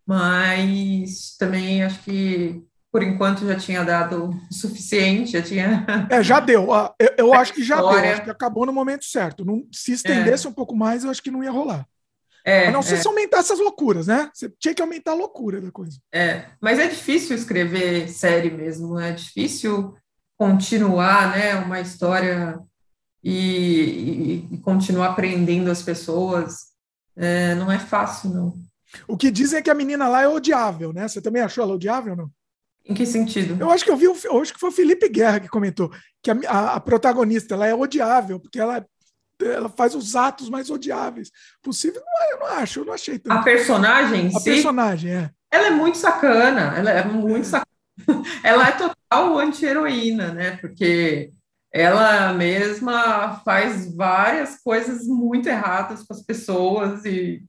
[0.06, 5.84] mas também acho que por enquanto já tinha dado o suficiente, já tinha.
[6.08, 6.68] É, já deu.
[6.98, 9.44] Eu, eu acho que já deu, acho que acabou no momento certo.
[9.44, 10.50] Não, se estendesse é.
[10.50, 11.86] um pouco mais, eu acho que não ia rolar.
[12.44, 12.96] É, a não ser é.
[12.98, 14.30] se aumentar essas loucuras, né?
[14.34, 15.98] Você tinha que aumentar a loucura da coisa.
[16.12, 19.96] É, mas é difícil escrever série mesmo, é difícil
[20.36, 22.58] continuar, né, uma história
[23.22, 26.74] e, e, e continuar aprendendo as pessoas.
[27.16, 28.58] É, não é fácil, não.
[29.08, 31.08] O que dizem é que a menina lá é odiável, né?
[31.08, 32.30] Você também achou ela odiável, não?
[32.86, 33.56] Em que sentido?
[33.58, 35.90] Eu acho que eu vi, eu acho que foi o Felipe Guerra que comentou
[36.22, 38.84] que a, a, a protagonista ela é odiável porque ela
[39.40, 41.30] ela faz os atos mais odiáveis
[41.62, 42.02] possível.
[42.04, 43.36] Não, é, eu não acho, eu não achei tanto.
[43.36, 44.30] A personagem?
[44.34, 45.30] A personagem, é.
[45.50, 47.66] Ela é muito sacana, ela é muito sacana.
[48.42, 50.56] ela é total anti-heroína, né?
[50.56, 51.32] Porque
[51.72, 57.44] ela mesma faz várias coisas muito erradas com as pessoas e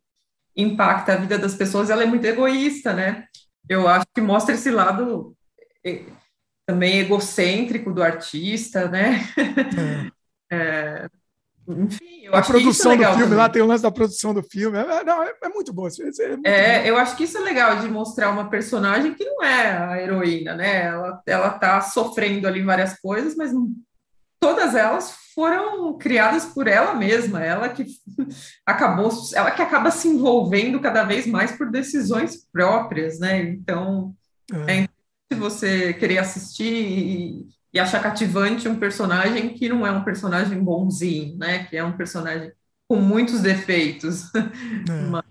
[0.56, 1.90] impacta a vida das pessoas.
[1.90, 3.26] Ela é muito egoísta, né?
[3.68, 5.36] Eu acho que mostra esse lado
[6.66, 9.20] também egocêntrico do artista, né?
[10.52, 10.56] É.
[10.56, 11.10] é,
[11.68, 13.38] enfim, a produção é do filme, também.
[13.38, 14.78] lá tem o lance da produção do filme.
[14.78, 15.88] É, não, é, é muito bom.
[15.88, 16.88] É, muito é bom.
[16.88, 20.56] eu acho que isso é legal de mostrar uma personagem que não é a heroína,
[20.56, 20.86] né?
[20.86, 23.52] Ela, ela tá sofrendo ali várias coisas, mas
[24.40, 27.86] todas elas foram criadas por ela mesma, ela que
[28.66, 33.42] acabou, ela que acaba se envolvendo cada vez mais por decisões próprias, né?
[33.42, 34.14] Então,
[34.68, 40.02] é, é você querer assistir e, e achar cativante um personagem que não é um
[40.02, 41.66] personagem bonzinho, né?
[41.66, 42.54] Que é um personagem
[42.88, 44.32] com muitos defeitos.
[44.90, 45.02] É.
[45.10, 45.24] Mas...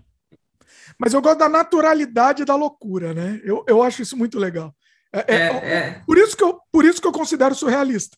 [0.99, 1.13] Mas...
[1.13, 3.41] eu gosto da naturalidade da loucura, né?
[3.43, 4.73] Eu, eu acho isso muito legal.
[5.11, 8.15] É, é, é, é, por, isso que eu, por isso que eu considero surrealista.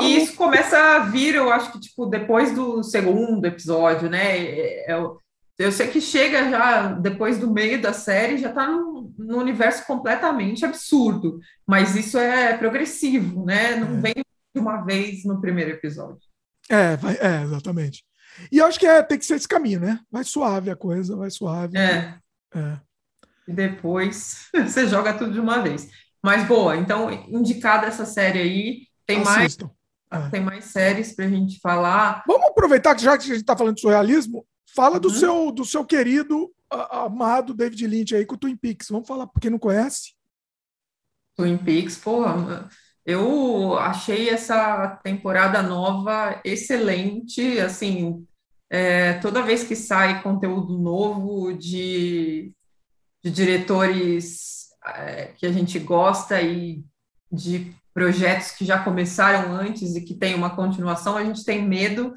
[0.00, 4.38] E isso começa a vir, eu acho que, tipo, depois do segundo episódio, né?
[4.38, 5.06] É, é,
[5.58, 9.86] eu sei que chega já depois do meio da série, já está num, num, universo
[9.86, 13.76] completamente absurdo, mas isso é progressivo, né?
[13.76, 14.00] Não é.
[14.00, 14.14] vem
[14.54, 16.22] de uma vez no primeiro episódio.
[16.68, 18.04] É, vai, é, exatamente.
[18.50, 20.00] E eu acho que é, tem que ser esse caminho, né?
[20.10, 21.76] Vai suave a coisa, vai suave.
[21.76, 22.18] É.
[22.54, 22.80] é.
[23.46, 25.88] E depois você joga tudo de uma vez.
[26.22, 29.70] Mas boa, então, indicada essa série aí, tem Assistam.
[30.10, 30.26] mais.
[30.26, 30.30] É.
[30.30, 32.22] Tem mais séries para a gente falar.
[32.26, 35.14] Vamos aproveitar que já que a gente está falando de surrealismo, Fala do, uhum.
[35.14, 38.88] seu, do seu querido, amado David Lynch aí com o Twin Peaks.
[38.88, 40.14] Vamos falar para quem não conhece.
[41.36, 42.68] Twin Peaks, porra,
[43.04, 48.26] eu achei essa temporada nova excelente, assim,
[48.70, 52.52] é, toda vez que sai conteúdo novo de,
[53.22, 56.84] de diretores é, que a gente gosta e
[57.30, 62.12] de projetos que já começaram antes e que tem uma continuação, a gente tem medo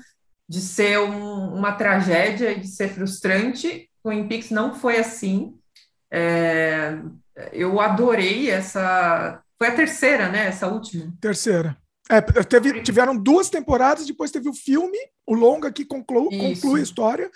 [0.50, 3.87] de ser um, uma tragédia, de ser frustrante.
[4.08, 5.58] O Twin Peaks não foi assim.
[6.10, 6.97] É,
[7.51, 9.41] eu adorei essa.
[9.58, 10.47] Foi a terceira, né?
[10.47, 11.14] Essa última.
[11.20, 11.76] Terceira.
[12.10, 16.84] É, teve, tiveram duas temporadas, depois teve o filme, o longa que conclui, conclui a
[16.84, 17.30] história.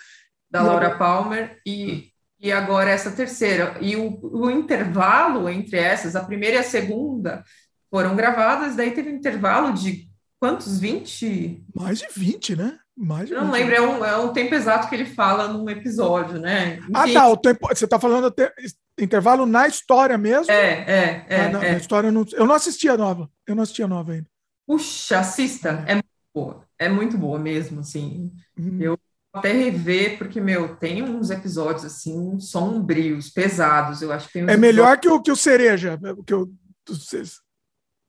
[0.50, 2.10] Da Laura Palmer e,
[2.40, 3.76] e agora essa terceira.
[3.82, 7.44] E o, o intervalo entre essas, a primeira e a segunda,
[7.90, 10.08] foram gravadas, daí teve um intervalo de
[10.40, 10.80] quantos?
[10.80, 11.64] 20?
[11.74, 12.78] Mais de 20, né?
[13.02, 16.38] Mais eu não lembro, é um, é um tempo exato que ele fala num episódio,
[16.38, 16.78] né?
[16.94, 17.28] Ah, tá.
[17.28, 18.52] O tempo, você está falando de
[18.96, 20.52] intervalo na história mesmo?
[20.52, 21.40] É, é, é.
[21.40, 21.72] Ah, na, é.
[21.72, 23.28] Na história eu não, eu não assisti a nova.
[23.44, 24.28] Eu não assisti a nova ainda.
[24.64, 25.84] Puxa, assista.
[25.88, 26.64] É muito boa.
[26.78, 28.30] É muito boa mesmo, assim.
[28.56, 28.78] Hum.
[28.80, 28.96] Eu
[29.34, 34.00] até rever, porque, meu, tem uns episódios, assim, sombrios, pesados.
[34.00, 34.60] Eu acho que É episódios...
[34.60, 35.98] melhor que o, que o Cereja.
[36.24, 36.48] Que o,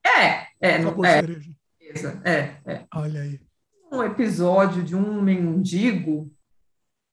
[0.06, 0.84] É, é.
[0.84, 2.86] é, é, é.
[2.94, 3.40] Olha aí
[3.94, 6.32] um episódio de um mendigo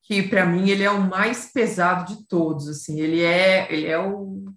[0.03, 3.99] que para mim ele é o mais pesado de todos, assim, ele é ele é
[3.99, 4.53] o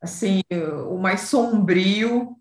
[0.00, 0.42] assim,
[0.88, 2.36] o mais sombrio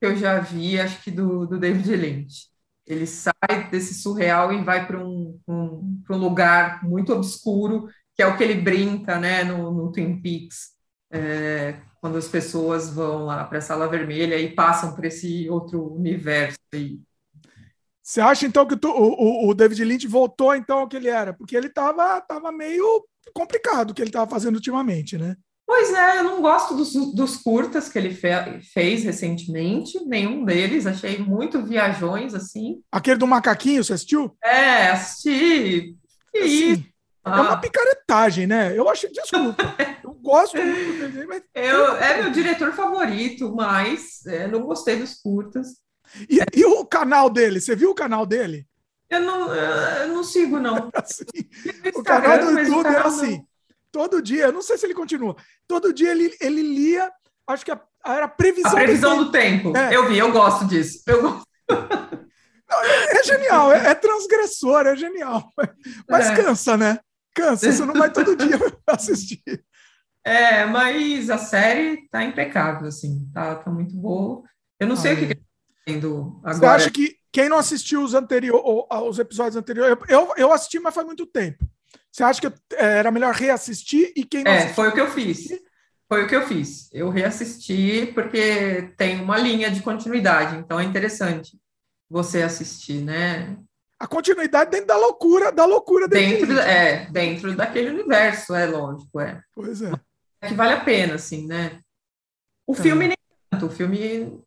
[0.00, 2.48] que eu já vi, acho que do, do David Lynch.
[2.86, 8.26] Ele sai desse surreal e vai para um, um, um lugar muito obscuro, que é
[8.26, 10.70] o que ele brinca, né, no, no Twin Peaks,
[11.12, 15.94] é, quando as pessoas vão lá para a Sala Vermelha e passam por esse outro
[15.94, 16.58] universo.
[18.10, 21.32] Você acha então que tu, o, o, David Lynch voltou então ao que ele era?
[21.32, 25.36] Porque ele estava tava meio complicado o que ele estava fazendo ultimamente, né?
[25.64, 30.86] Pois é, eu não gosto dos, dos curtas que ele fe, fez recentemente, nenhum deles,
[30.86, 32.82] achei muito viajões, assim.
[32.90, 34.36] Aquele do macaquinho, você assistiu?
[34.42, 35.94] É, assisti.
[36.32, 36.84] Que assim, isso?
[37.24, 37.38] Ah.
[37.38, 38.76] É uma picaretagem, né?
[38.76, 39.62] Eu acho, desculpa,
[40.02, 41.44] eu gosto muito do desenho, mas...
[41.54, 45.68] Eu, é meu diretor favorito, mas é, não gostei dos curtas.
[46.28, 47.60] E, e, o canal dele?
[47.60, 48.66] Você viu o canal dele?
[49.08, 50.90] Eu não, eu não sigo, não.
[50.94, 51.24] Assim,
[51.94, 53.44] o canal do YouTube era assim.
[53.90, 55.34] Todo dia, eu não sei se ele continua.
[55.66, 57.10] Todo dia ele, ele lia,
[57.48, 58.70] acho que a, era a previsão.
[58.70, 59.70] A previsão do tempo.
[59.70, 59.92] Do tempo.
[59.92, 59.96] É.
[59.96, 61.02] Eu vi, eu gosto disso.
[61.06, 61.44] Eu gosto.
[62.70, 65.50] Não, é, é, genial, é, é, transgressor, é genial.
[66.08, 66.36] Mas é.
[66.36, 67.00] cansa, né?
[67.34, 68.56] Cansa, você não vai todo dia
[68.86, 69.42] assistir.
[70.24, 74.42] É, mas a série tá impecável, assim, tá, tá muito boa.
[74.78, 75.40] Eu não sei o que
[75.98, 76.54] agora.
[76.54, 80.94] Você acha que quem não assistiu os, anterior, os episódios anteriores, eu, eu assisti, mas
[80.94, 81.64] faz muito tempo.
[82.10, 85.00] Você acha que é, era melhor reassistir e quem não É, assistiu, foi o que
[85.00, 85.48] eu fiz.
[86.08, 86.88] Foi o que eu fiz.
[86.92, 91.56] Eu reassisti porque tem uma linha de continuidade, então é interessante
[92.08, 93.56] você assistir, né?
[93.96, 99.40] A continuidade dentro da loucura, da loucura dentro é dentro daquele universo, é lógico, é.
[99.54, 99.92] Pois é.
[100.40, 101.78] É que vale a pena, assim, né?
[102.66, 102.76] O é.
[102.76, 103.16] filme nem
[103.50, 103.66] tanto.
[103.66, 104.42] O filme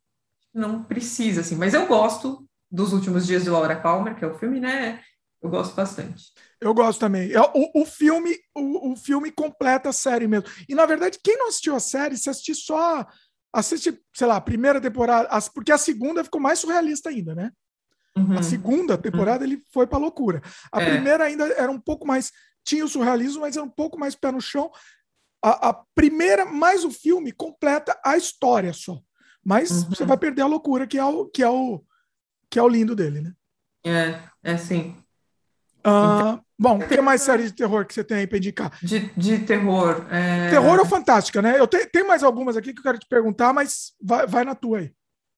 [0.54, 4.38] não precisa, assim, mas eu gosto dos últimos dias de Laura Palmer, que é o
[4.38, 5.02] filme, né?
[5.42, 6.32] Eu gosto bastante.
[6.60, 7.30] Eu gosto também.
[7.32, 10.48] É, o, o filme, o, o, filme completa a série mesmo.
[10.66, 13.06] E na verdade, quem não assistiu a série, se assistir só
[13.52, 17.52] assiste, sei lá, a primeira temporada, porque a segunda ficou mais surrealista ainda, né?
[18.16, 18.38] Uhum.
[18.38, 19.52] A segunda temporada uhum.
[19.52, 20.42] ele foi para loucura.
[20.72, 20.90] A é.
[20.90, 22.32] primeira ainda era um pouco mais
[22.64, 24.70] tinha o surrealismo, mas era um pouco mais pé no chão.
[25.44, 28.98] A, a primeira mais o filme completa a história só.
[29.44, 29.90] Mas uhum.
[29.90, 31.82] você vai perder a loucura, que é o, que é o,
[32.50, 33.32] que é o lindo dele, né?
[33.84, 34.96] É, é sim.
[35.86, 38.72] Uh, bom, o que mais série de terror que você tem aí para indicar?
[38.82, 40.06] De, de terror.
[40.10, 40.48] É...
[40.48, 41.60] Terror ou fantástica, né?
[41.60, 44.54] Eu tenho, tenho mais algumas aqui que eu quero te perguntar, mas vai, vai na
[44.54, 44.92] tua aí,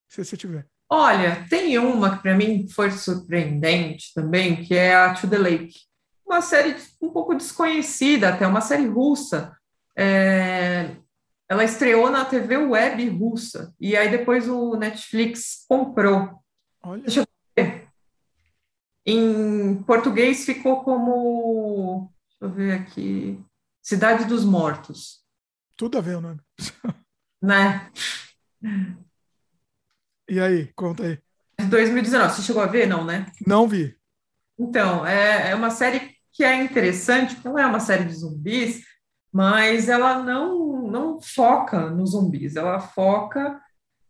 [0.08, 0.64] se você tiver.
[0.88, 5.74] Olha, tem uma que para mim foi surpreendente também, que é a To the Lake.
[6.24, 9.52] Uma série um pouco desconhecida, até uma série russa.
[9.98, 10.94] É,
[11.48, 16.42] ela estreou na TV web russa e aí depois o Netflix comprou.
[16.82, 17.02] Olha.
[17.02, 17.26] Deixa eu
[17.56, 17.88] ver.
[19.04, 22.12] Em português ficou como.
[22.28, 23.40] Deixa eu ver aqui.
[23.82, 25.24] Cidade dos Mortos.
[25.76, 26.40] Tudo a ver o nome.
[27.42, 27.92] Né?
[30.28, 31.18] E aí, conta aí.
[31.60, 32.34] De 2019.
[32.34, 33.30] Você chegou a ver, não, né?
[33.46, 33.94] Não vi.
[34.58, 38.82] Então, é, é uma série que é interessante, porque não é uma série de zumbis,
[39.32, 43.60] mas ela não, não foca nos zumbis, ela foca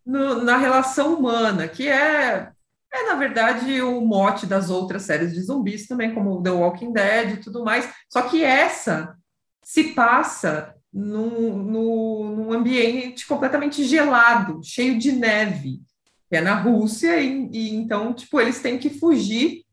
[0.04, 2.50] no, na relação humana, que é,
[2.92, 7.34] é, na verdade, o mote das outras séries de zumbis também, como The Walking Dead
[7.34, 9.16] e tudo mais, só que essa
[9.62, 15.80] se passa num, num, num ambiente completamente gelado, cheio de neve,
[16.28, 19.64] que é na Rússia, e, e então, tipo, eles têm que fugir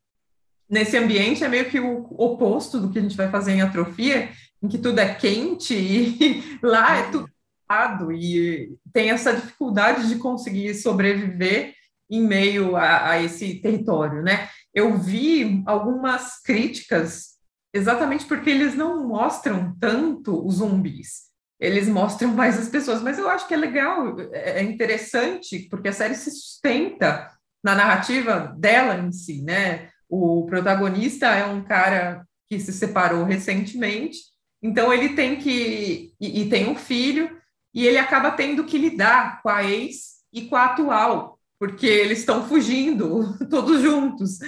[0.70, 4.30] nesse ambiente, é meio que o oposto do que a gente vai fazer em atrofia,
[4.64, 7.30] em que tudo é quente e lá é tudo
[7.70, 11.74] gelado, e tem essa dificuldade de conseguir sobreviver
[12.10, 14.50] em meio a, a esse território, né?
[14.74, 17.34] Eu vi algumas críticas
[17.74, 21.34] exatamente porque eles não mostram tanto os zumbis
[21.64, 25.88] eles mostram mais as pessoas, mas eu acho que é legal, é, é interessante, porque
[25.88, 27.32] a série se sustenta
[27.64, 29.90] na narrativa dela em si, né?
[30.10, 34.20] O protagonista é um cara que se separou recentemente,
[34.64, 36.14] então ele tem que.
[36.20, 37.30] E, e tem um filho,
[37.74, 42.20] e ele acaba tendo que lidar com a ex e com a atual, porque eles
[42.20, 44.40] estão fugindo todos juntos.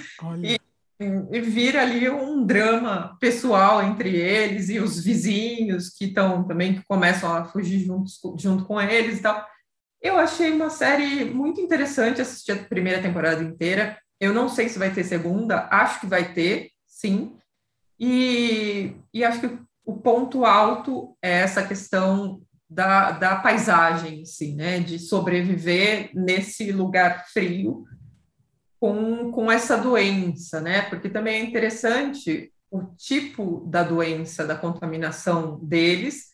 [0.42, 0.58] E
[1.00, 6.86] e vira ali um drama pessoal entre eles e os vizinhos que estão também que
[6.86, 9.46] começam a fugir juntos, junto com eles e tal.
[10.02, 14.00] Eu achei uma série muito interessante, assisti a primeira temporada inteira.
[14.20, 17.36] Eu não sei se vai ter segunda, acho que vai ter, sim.
[18.00, 24.80] E, e acho que o ponto alto é essa questão da, da paisagem, assim, né?
[24.80, 27.86] De sobreviver nesse lugar frio
[28.80, 30.82] com, com essa doença, né?
[30.84, 36.32] Porque também é interessante o tipo da doença, da contaminação deles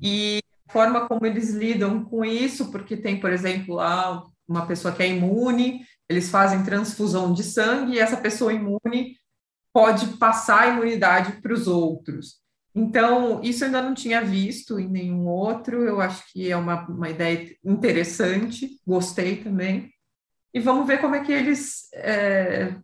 [0.00, 4.94] e a forma como eles lidam com isso, porque tem, por exemplo, lá uma pessoa
[4.94, 9.16] que é imune, eles fazem transfusão de sangue e essa pessoa imune
[9.72, 12.39] pode passar a imunidade para os outros.
[12.74, 16.86] Então, isso eu ainda não tinha visto em nenhum outro, eu acho que é uma,
[16.86, 19.92] uma ideia interessante, gostei também.
[20.54, 22.74] E vamos ver como é que eles é,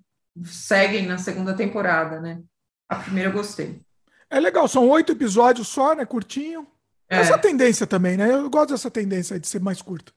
[0.45, 2.41] seguem na segunda temporada, né?
[2.89, 3.81] A primeira eu gostei.
[4.29, 6.05] É legal, são oito episódios só, né?
[6.05, 6.67] Curtinho.
[7.09, 7.19] É.
[7.19, 8.33] Essa tendência também, né?
[8.33, 10.13] Eu gosto dessa tendência de ser mais curto.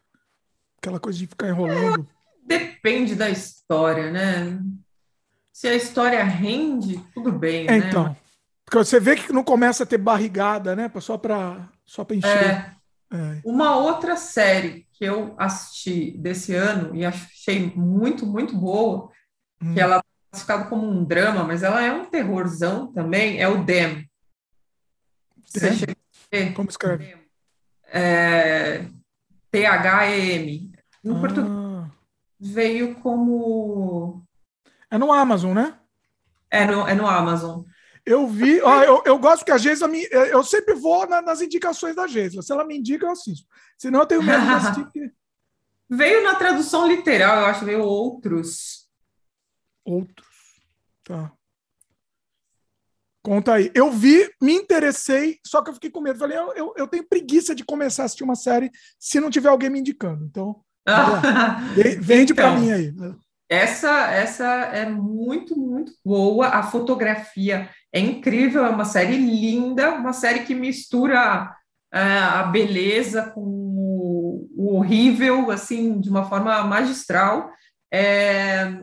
[0.79, 2.07] Aquela coisa de ficar enrolando.
[2.49, 4.59] É, depende da história, né?
[5.53, 8.15] Se a história rende, tudo bem, é, né?
[8.69, 10.91] Porque você vê que não começa a ter barrigada, né?
[10.99, 12.29] Só para só encher.
[12.29, 12.79] É.
[13.11, 13.41] É.
[13.43, 19.09] Uma outra série que eu assisti desse ano e achei muito, muito boa,
[19.59, 19.73] hum.
[19.73, 23.63] que ela é classificada como um drama, mas ela é um terrorzão também, é o
[23.63, 24.07] Dem.
[26.55, 27.17] Como escreve?
[27.85, 28.85] É,
[29.49, 30.71] T-H-E-M.
[31.03, 31.19] Em ah.
[31.19, 31.89] português
[32.39, 34.23] veio como...
[34.91, 35.79] É no Amazon, né?
[36.51, 37.63] É no, é no Amazon.
[38.09, 40.03] Eu vi, ó, eu, eu gosto que a Geisla me.
[40.11, 42.41] Eu sempre vou na, nas indicações da Geisla.
[42.41, 43.47] Se ela me indica, eu assisto.
[43.77, 45.13] Senão eu tenho medo de assistir.
[45.87, 48.89] Veio na tradução literal, eu acho, veio outros.
[49.85, 50.27] Outros.
[51.03, 51.31] Tá.
[53.21, 53.71] Conta aí.
[53.75, 56.17] Eu vi, me interessei, só que eu fiquei com medo.
[56.17, 59.49] Falei, eu, eu, eu tenho preguiça de começar a assistir uma série se não tiver
[59.49, 60.25] alguém me indicando.
[60.25, 60.63] Então,
[62.01, 62.91] vende então, para mim aí.
[63.47, 66.47] Essa, essa é muito, muito boa.
[66.47, 71.55] A fotografia é incrível, é uma série linda, uma série que mistura
[71.91, 77.51] é, a beleza com o, horrível, assim, de uma forma magistral.
[77.91, 78.81] É,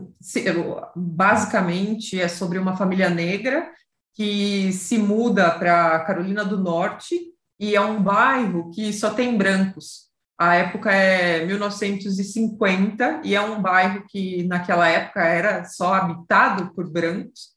[0.97, 3.71] basicamente é sobre uma família negra
[4.15, 7.15] que se muda para Carolina do Norte
[7.61, 10.07] e é um bairro que só tem brancos.
[10.39, 16.91] A época é 1950 e é um bairro que naquela época era só habitado por
[16.91, 17.56] brancos.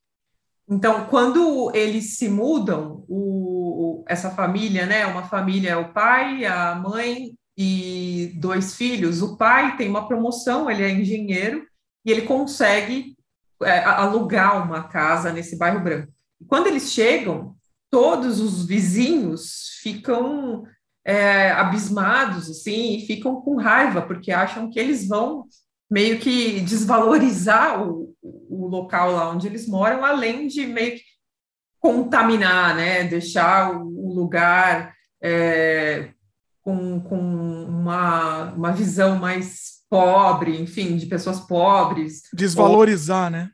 [0.69, 6.75] Então, quando eles se mudam, o, essa família, né, uma família é o pai, a
[6.75, 9.21] mãe e dois filhos.
[9.21, 11.65] O pai tem uma promoção, ele é engenheiro
[12.05, 13.17] e ele consegue
[13.63, 16.11] é, alugar uma casa nesse bairro branco.
[16.39, 17.55] E quando eles chegam,
[17.89, 20.63] todos os vizinhos ficam
[21.03, 25.45] é, abismados assim e ficam com raiva porque acham que eles vão
[25.89, 31.03] meio que desvalorizar o, o local lá onde eles moram, além de meio que
[31.79, 36.09] contaminar, né, deixar o, lugar é,
[36.61, 42.23] com, com uma, uma visão mais pobre, enfim, de pessoas pobres.
[42.33, 43.31] Desvalorizar, ou...
[43.31, 43.51] né?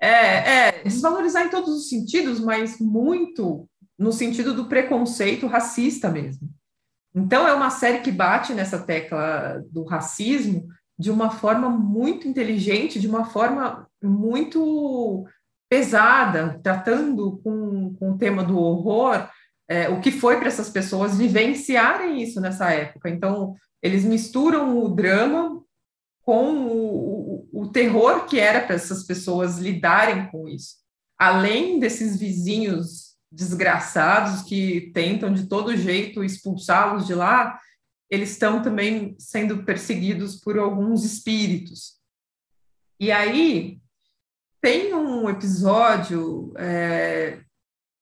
[0.00, 3.68] É, é, desvalorizar em todos os sentidos, mas muito
[3.98, 6.48] no sentido do preconceito racista mesmo.
[7.14, 10.66] Então, é uma série que bate nessa tecla do racismo
[10.98, 15.26] de uma forma muito inteligente, de uma forma muito
[15.68, 19.28] pesada, tratando com, com o tema do horror,
[19.68, 23.10] é, o que foi para essas pessoas vivenciarem isso nessa época.
[23.10, 25.62] Então, eles misturam o drama
[26.22, 30.76] com o, o, o terror que era para essas pessoas lidarem com isso.
[31.18, 37.58] Além desses vizinhos desgraçados que tentam de todo jeito expulsá-los de lá,
[38.10, 41.96] eles estão também sendo perseguidos por alguns espíritos.
[42.98, 43.78] E aí
[44.62, 47.40] tem um episódio é,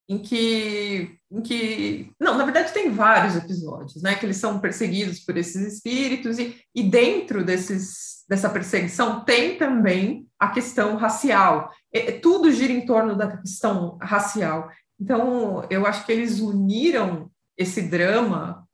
[0.07, 5.19] em que, em que, não, na verdade tem vários episódios, né, que eles são perseguidos
[5.19, 11.71] por esses espíritos e, e dentro desses, dessa perseguição tem também a questão racial.
[11.91, 14.69] É, tudo gira em torno da questão racial.
[14.99, 18.64] Então, eu acho que eles uniram esse drama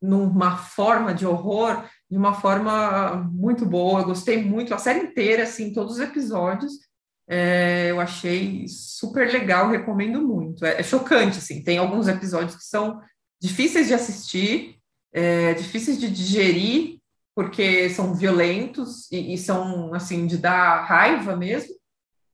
[0.00, 4.00] numa forma de horror, de uma forma muito boa.
[4.00, 6.72] Eu gostei muito, a série inteira, assim, todos os episódios.
[7.28, 10.64] É, eu achei super legal, recomendo muito.
[10.64, 13.00] É, é, chocante, assim, tem alguns episódios que são
[13.40, 14.76] difíceis de assistir,
[15.12, 16.98] é, difíceis de digerir,
[17.34, 21.74] porque são violentos e, e são, assim, de dar raiva mesmo,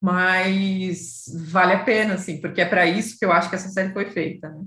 [0.01, 3.93] mas vale a pena, assim, porque é para isso que eu acho que essa série
[3.93, 4.65] foi feita, né?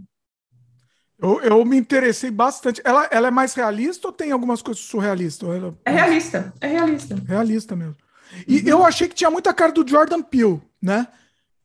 [1.21, 2.81] Eu, eu me interessei bastante.
[2.83, 5.49] Ela, ela é mais realista ou tem algumas coisas surrealistas?
[5.49, 5.77] Ela...
[5.85, 7.15] É realista, é realista.
[7.27, 7.95] Realista mesmo.
[8.47, 8.67] E uhum.
[8.67, 11.07] eu achei que tinha muita cara do Jordan Peele, né?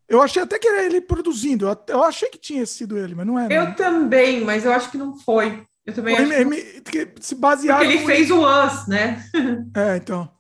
[0.09, 1.67] Eu achei até que era ele produzindo.
[1.89, 3.47] Eu achei que tinha sido ele, mas não é.
[3.51, 5.65] Eu também, mas eu acho que não foi.
[5.87, 7.09] Eu também acho ele, que...
[7.21, 7.79] se basear.
[7.79, 9.25] Porque ele fez o Us, né?
[9.77, 10.31] é, então.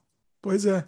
[0.42, 0.84] Pois é.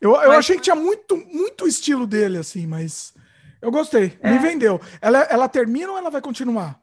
[0.00, 0.38] Eu, eu mas...
[0.38, 3.12] achei que tinha muito, muito estilo dele, assim, mas
[3.60, 4.16] eu gostei.
[4.20, 4.30] É.
[4.30, 4.80] Me vendeu.
[5.00, 6.81] Ela, ela termina ou ela vai continuar?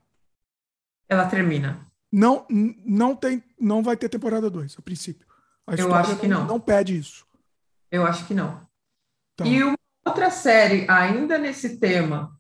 [1.10, 1.86] Ela termina.
[2.12, 5.28] Não, não tem, não vai ter temporada 2, a princípio.
[5.68, 6.48] A eu acho que não, não.
[6.48, 7.26] Não pede isso.
[7.92, 8.62] Eu acho que não.
[9.34, 9.48] Então.
[9.48, 12.36] E uma outra série, ainda nesse tema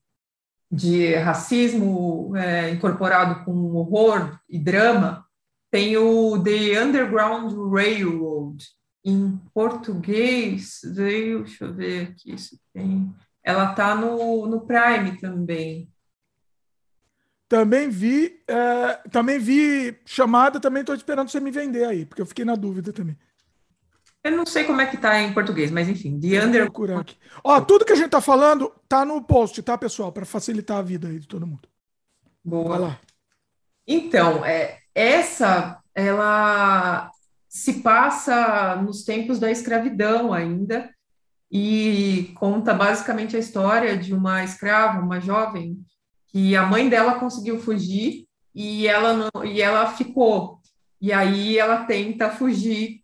[0.71, 5.25] de racismo é, incorporado com horror e drama,
[5.71, 8.65] tem o The Underground Railroad,
[9.03, 13.13] em português, deixa eu ver aqui se tem.
[13.43, 15.89] Ela tá no, no Prime também.
[17.49, 22.25] Também vi, é, também vi chamada, também estou esperando você me vender aí, porque eu
[22.27, 23.17] fiquei na dúvida também.
[24.23, 26.69] Eu não sei como é que tá em português, mas enfim, The Under...
[26.99, 27.17] aqui.
[27.43, 30.11] Ó, tudo que a gente tá falando tá no post, tá, pessoal?
[30.11, 31.67] Para facilitar a vida aí de todo mundo.
[32.45, 32.69] Boa.
[32.69, 32.99] Vai lá.
[33.87, 37.09] Então, é, essa, ela
[37.47, 40.87] se passa nos tempos da escravidão ainda
[41.51, 45.83] e conta basicamente a história de uma escrava, uma jovem,
[46.31, 50.59] que a mãe dela conseguiu fugir e ela não, e ela ficou.
[51.01, 53.01] E aí ela tenta fugir.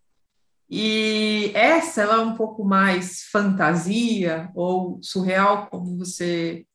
[0.69, 6.65] E essa ela é um pouco mais fantasia ou surreal, como você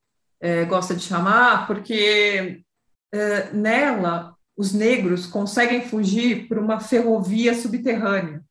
[0.41, 2.63] é, gosta de chamar, porque
[3.13, 8.43] é, nela os negros conseguem fugir por uma ferrovia subterrânea.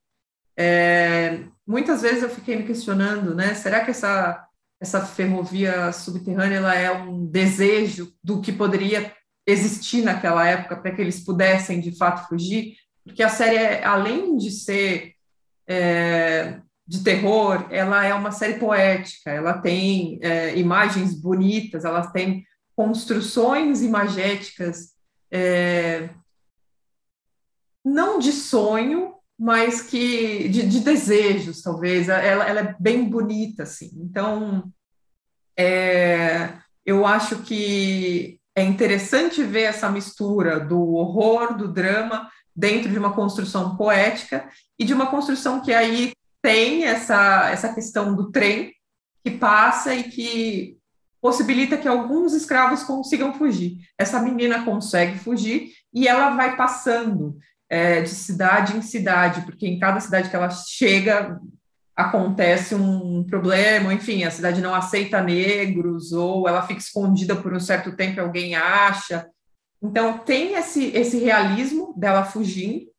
[0.58, 3.54] É, muitas vezes eu fiquei me questionando, né?
[3.54, 4.46] Será que essa
[4.80, 9.14] essa ferrovia subterrânea ela é um desejo do que poderia
[9.46, 12.76] existir naquela época para que eles pudessem de fato fugir?
[13.04, 15.14] Porque a série, além de ser
[15.68, 19.32] é, de terror, ela é uma série poética.
[19.32, 22.44] Ela tem é, imagens bonitas, ela tem
[22.76, 24.94] construções imagéticas
[25.32, 26.10] é,
[27.84, 32.10] não de sonho, mas que de, de desejos, talvez.
[32.10, 33.92] Ela, ela, é bem bonita, assim.
[33.96, 34.72] Então,
[35.60, 36.54] é,
[36.86, 43.14] eu acho que é interessante ver essa mistura do horror, do drama, dentro de uma
[43.14, 44.48] construção poética
[44.80, 48.74] e de uma construção que aí tem essa, essa questão do trem
[49.22, 50.78] que passa e que
[51.22, 53.80] possibilita que alguns escravos consigam fugir.
[53.98, 57.38] Essa menina consegue fugir e ela vai passando
[57.70, 61.38] é, de cidade em cidade, porque em cada cidade que ela chega
[62.00, 67.60] acontece um problema, enfim, a cidade não aceita negros ou ela fica escondida por um
[67.60, 69.28] certo tempo alguém acha.
[69.84, 72.90] Então tem esse, esse realismo dela fugindo,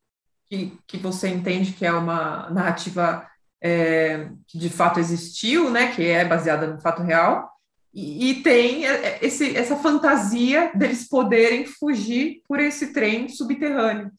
[0.51, 3.27] que, que você entende que é uma narrativa
[3.63, 7.51] é, que de fato existiu, né, que é baseada no fato real,
[7.95, 8.83] e, e tem
[9.23, 14.11] esse, essa fantasia deles poderem fugir por esse trem subterrâneo,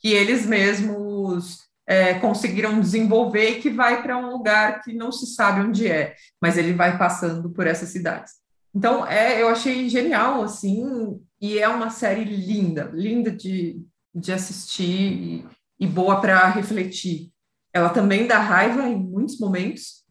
[0.00, 5.26] que eles mesmos é, conseguiram desenvolver e que vai para um lugar que não se
[5.26, 8.34] sabe onde é, mas ele vai passando por essas cidades.
[8.72, 13.84] Então, é, eu achei genial, assim, e é uma série linda, linda de,
[14.14, 15.46] de assistir e,
[15.80, 17.32] e boa para refletir.
[17.72, 20.04] Ela também dá raiva em muitos momentos,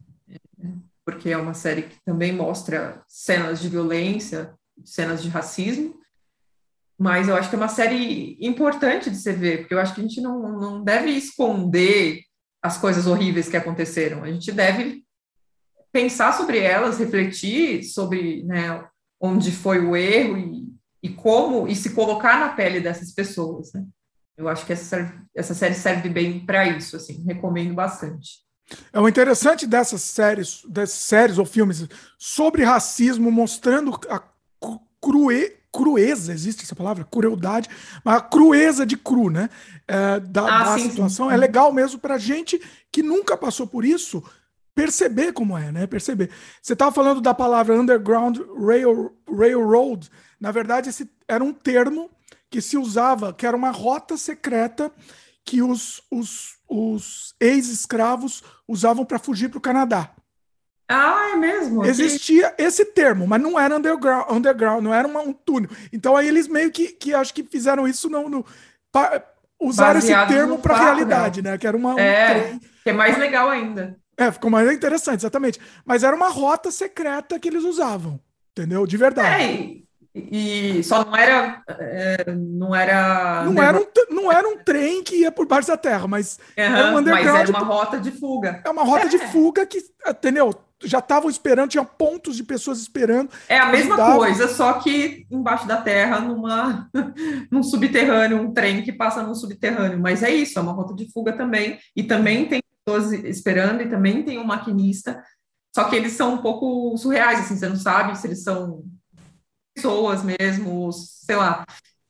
[1.02, 4.52] porque é uma série que também mostra cenas de violência,
[4.84, 5.98] cenas de racismo,
[7.00, 10.02] mas eu acho que é uma série importante de se ver, porque eu acho que
[10.02, 12.20] a gente não, não deve esconder
[12.62, 15.02] as coisas horríveis que aconteceram, a gente deve
[15.90, 18.86] pensar sobre elas, refletir sobre né,
[19.18, 20.68] onde foi o erro e,
[21.02, 23.82] e como, e se colocar na pele dessas pessoas, né?
[24.36, 28.40] Eu acho que essa, essa série serve bem para isso, assim, recomendo bastante.
[28.92, 34.22] É o interessante dessas séries, dessas séries ou filmes sobre racismo, mostrando a
[35.00, 37.04] crue, crueza, existe essa palavra?
[37.04, 37.68] Crueldade,
[38.04, 39.48] mas a crueza de cru, né?
[39.86, 41.28] É, da, ah, da sim, situação.
[41.28, 41.34] Sim.
[41.34, 42.60] É legal mesmo para gente
[42.90, 44.22] que nunca passou por isso
[44.74, 45.86] perceber como é, né?
[45.86, 46.30] Perceber.
[46.62, 50.10] Você estava falando da palavra Underground Rail, Railroad.
[50.40, 52.10] Na verdade, esse era um termo
[52.48, 54.90] que se usava, que era uma rota secreta
[55.44, 60.10] que os, os, os ex-escravos usavam para fugir para o Canadá.
[60.92, 61.86] Ah, é mesmo?
[61.86, 65.70] Existia esse termo, mas não era underground, underground não era uma, um túnel.
[65.92, 68.44] Então aí eles meio que, que acho que fizeram isso não, no,
[68.90, 69.22] pa,
[69.60, 71.56] usaram Baseado esse termo para a realidade, né?
[71.56, 72.00] Que era uma.
[72.00, 73.96] É, um que é mais legal ainda.
[74.16, 75.60] É, ficou mais interessante, exatamente.
[75.84, 78.18] Mas era uma rota secreta que eles usavam,
[78.50, 78.84] entendeu?
[78.84, 79.44] De verdade.
[79.44, 85.04] É, e só não era é, não era não era, um, não era um trem
[85.04, 88.00] que ia por baixo da terra mas uhum, era um underground mas era uma rota
[88.00, 89.08] de fuga é uma rota é.
[89.08, 90.52] de fuga que entendeu
[90.82, 93.30] já estavam esperando tinha pontos de pessoas esperando.
[93.48, 96.88] É a mesma coisa só que embaixo da terra numa
[97.50, 100.00] num subterrâneo um trem que passa no subterrâneo.
[100.00, 101.78] Mas é isso é uma rota de fuga também.
[101.94, 105.22] E também tem pessoas esperando e também tem um maquinista.
[105.74, 108.82] Só que eles são um pouco surreais assim você não sabe se eles são
[109.74, 111.64] pessoas mesmo, sei lá.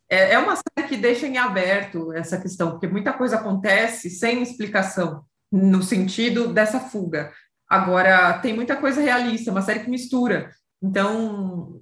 [0.08, 4.42] É, é uma série que deixa em aberto essa questão, porque muita coisa acontece sem
[4.42, 7.32] explicação, no sentido dessa fuga.
[7.70, 10.50] Agora, tem muita coisa realista, uma série que mistura.
[10.82, 11.80] Então,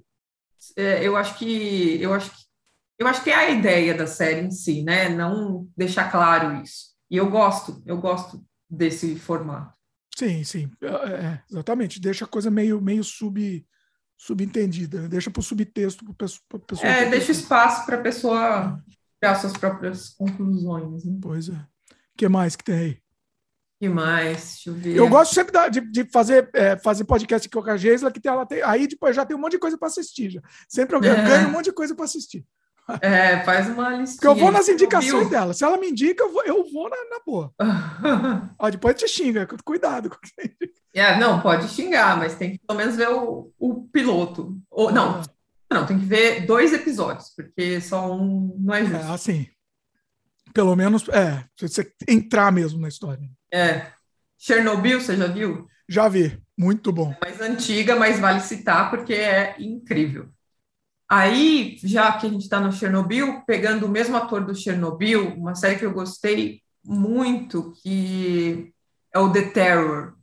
[0.75, 2.37] é, eu acho que eu acho que
[2.99, 5.09] eu acho que é a ideia da série em si, né?
[5.09, 6.89] Não deixar claro isso.
[7.09, 9.73] E eu gosto, eu gosto desse formato.
[10.15, 11.99] Sim, sim, é, é exatamente.
[11.99, 13.65] Deixa a coisa meio, meio sub,
[14.17, 15.07] subentendida, né?
[15.07, 16.87] deixa para o subtexto para a pessoa.
[16.87, 18.83] É, deixa espaço para a pessoa
[19.19, 21.05] criar suas próprias conclusões.
[21.05, 21.17] Né?
[21.21, 21.53] Pois é.
[21.53, 23.01] O que mais que tem aí?
[23.79, 24.35] Que mais?
[24.35, 24.95] Deixa eu ver.
[24.95, 28.45] Eu gosto sempre de, de fazer, é, fazer podcast com a Geisla, que tem, ela
[28.45, 30.31] tem, aí depois já tem um monte de coisa para assistir.
[30.31, 30.41] Já.
[30.67, 31.15] Sempre eu é.
[31.15, 32.45] ganho um monte de coisa para assistir.
[33.01, 34.15] É, faz uma listinha.
[34.15, 35.53] Porque eu vou nas indicações dela.
[35.53, 37.53] Se ela me indica, eu vou, eu vou na, na boa.
[38.57, 40.11] Ó, depois te xinga, cuidado.
[40.93, 44.57] É, não, pode xingar, mas tem que pelo menos ver o, o piloto.
[44.71, 45.23] Ou, não, ah.
[45.71, 49.05] não, tem que ver dois episódios, porque só um não é justo.
[49.05, 49.47] É, assim.
[50.53, 53.29] Pelo menos, é, você entrar mesmo na história.
[53.51, 53.91] É.
[54.37, 55.67] Chernobyl, você já viu?
[55.87, 57.13] Já vi, muito bom.
[57.21, 60.29] É mais antiga, mas vale citar porque é incrível.
[61.07, 65.55] Aí, já que a gente está no Chernobyl, pegando o mesmo ator do Chernobyl, uma
[65.55, 68.71] série que eu gostei muito, que
[69.11, 70.13] é o The Terror,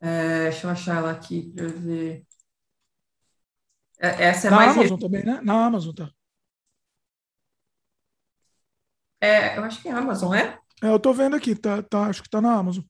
[0.00, 2.26] é, deixa eu achar ela aqui para ver.
[3.98, 4.76] É, essa é na mais.
[4.76, 5.40] Amazon também, né?
[5.42, 6.10] Na Amazon, tá.
[9.24, 10.58] É, eu acho que é Amazon, é?
[10.82, 12.84] É, eu tô vendo aqui, tá, tá, acho que tá na Amazon.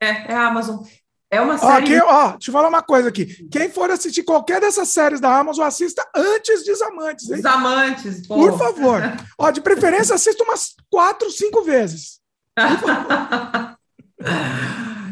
[0.00, 0.84] É, é a Amazon.
[1.28, 1.72] É uma série.
[1.72, 3.26] Ó, quem, ó, deixa eu falar uma coisa aqui.
[3.48, 7.28] Quem for assistir qualquer dessas séries da Amazon, assista antes de Amantes.
[7.28, 7.42] Hein?
[7.44, 8.36] Amantes, pô.
[8.36, 9.00] Por favor.
[9.36, 12.20] ó, de preferência, assista umas quatro, cinco vezes.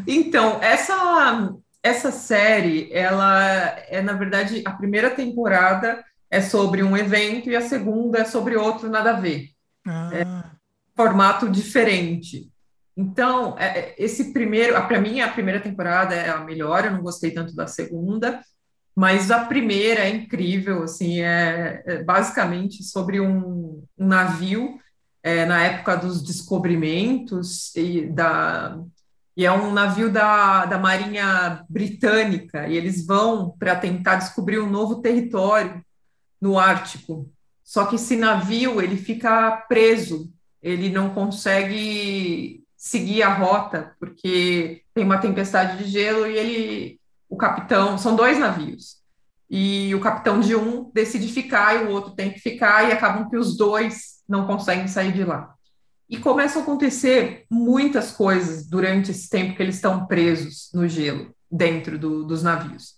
[0.07, 3.41] Então, essa, essa série, ela
[3.87, 6.03] é, na verdade, a primeira temporada
[6.35, 9.47] é sobre um evento e a segunda é sobre outro, nada a ver.
[9.87, 10.09] Ah.
[10.13, 10.25] É
[10.93, 12.51] formato diferente.
[12.95, 17.01] Então, é, é esse primeiro, para mim, a primeira temporada é a melhor, eu não
[17.01, 18.41] gostei tanto da segunda,
[18.93, 24.77] mas a primeira é incrível, assim, é, é basicamente sobre um, um navio
[25.23, 28.77] é, na época dos descobrimentos e da,
[29.37, 34.69] e é um navio da, da Marinha Britânica, e eles vão para tentar descobrir um
[34.69, 35.84] novo território
[36.45, 37.27] no Ártico.
[37.63, 40.31] Só que esse navio ele fica preso,
[40.61, 47.35] ele não consegue seguir a rota porque tem uma tempestade de gelo e ele, o
[47.35, 48.97] capitão, são dois navios
[49.49, 53.27] e o capitão de um decide ficar e o outro tem que ficar e acabam
[53.27, 55.51] que os dois não conseguem sair de lá.
[56.07, 61.33] e começam a acontecer muitas coisas durante esse tempo que eles estão presos no gelo,
[61.49, 62.97] dentro do, dos navios.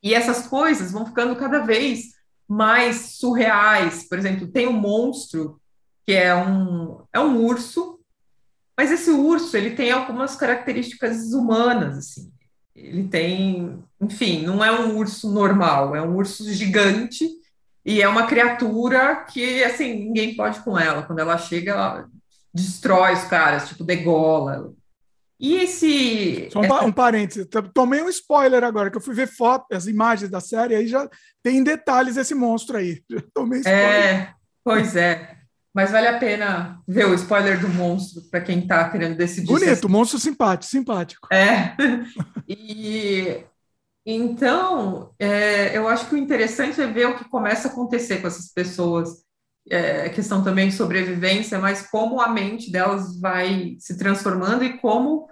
[0.00, 2.17] E essas coisas vão ficando cada vez
[2.48, 4.08] mais surreais.
[4.08, 5.60] Por exemplo, tem um monstro
[6.06, 8.00] que é um, é um urso,
[8.76, 12.32] mas esse urso ele tem algumas características humanas, assim.
[12.74, 17.28] Ele tem, enfim, não é um urso normal, é um urso gigante
[17.84, 21.02] e é uma criatura que, assim, ninguém pode com ela.
[21.02, 22.08] Quando ela chega, ela
[22.54, 24.72] destrói os caras, tipo, degola.
[25.40, 26.48] E esse.
[26.50, 26.84] Só um, essa...
[26.84, 30.74] um parênteses, tomei um spoiler agora, que eu fui ver fotos, as imagens da série,
[30.74, 31.08] aí já
[31.42, 33.02] tem detalhes esse monstro aí.
[33.10, 33.84] Já tomei spoiler.
[33.84, 34.34] É,
[34.64, 35.36] pois é.
[35.74, 39.46] Mas vale a pena ver o spoiler do monstro para quem está querendo decidir.
[39.46, 39.88] Bonito, se...
[39.88, 41.28] monstro simpático, simpático.
[41.32, 41.76] É.
[42.48, 43.44] e
[44.04, 48.26] então, é, eu acho que o interessante é ver o que começa a acontecer com
[48.26, 49.22] essas pessoas
[49.70, 55.28] é, questão também de sobrevivência, mas como a mente delas vai se transformando e como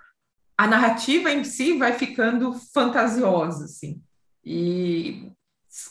[0.57, 4.01] a narrativa em si vai ficando fantasiosa, assim.
[4.45, 5.31] E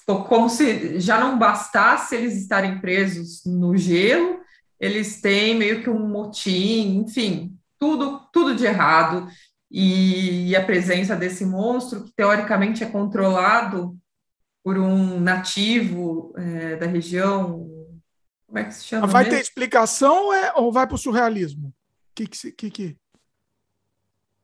[0.05, 4.39] como se já não bastasse eles estarem presos no gelo,
[4.80, 9.27] eles têm meio que um motim, enfim, tudo, tudo de errado.
[9.69, 13.97] E, e a presença desse monstro, que teoricamente é controlado
[14.63, 17.67] por um nativo é, da região,
[18.56, 19.06] como é que se chama?
[19.06, 19.38] Vai mesmo?
[19.38, 21.73] ter explicação ou, é, ou vai para o surrealismo?
[22.15, 22.98] Que, que, que, que,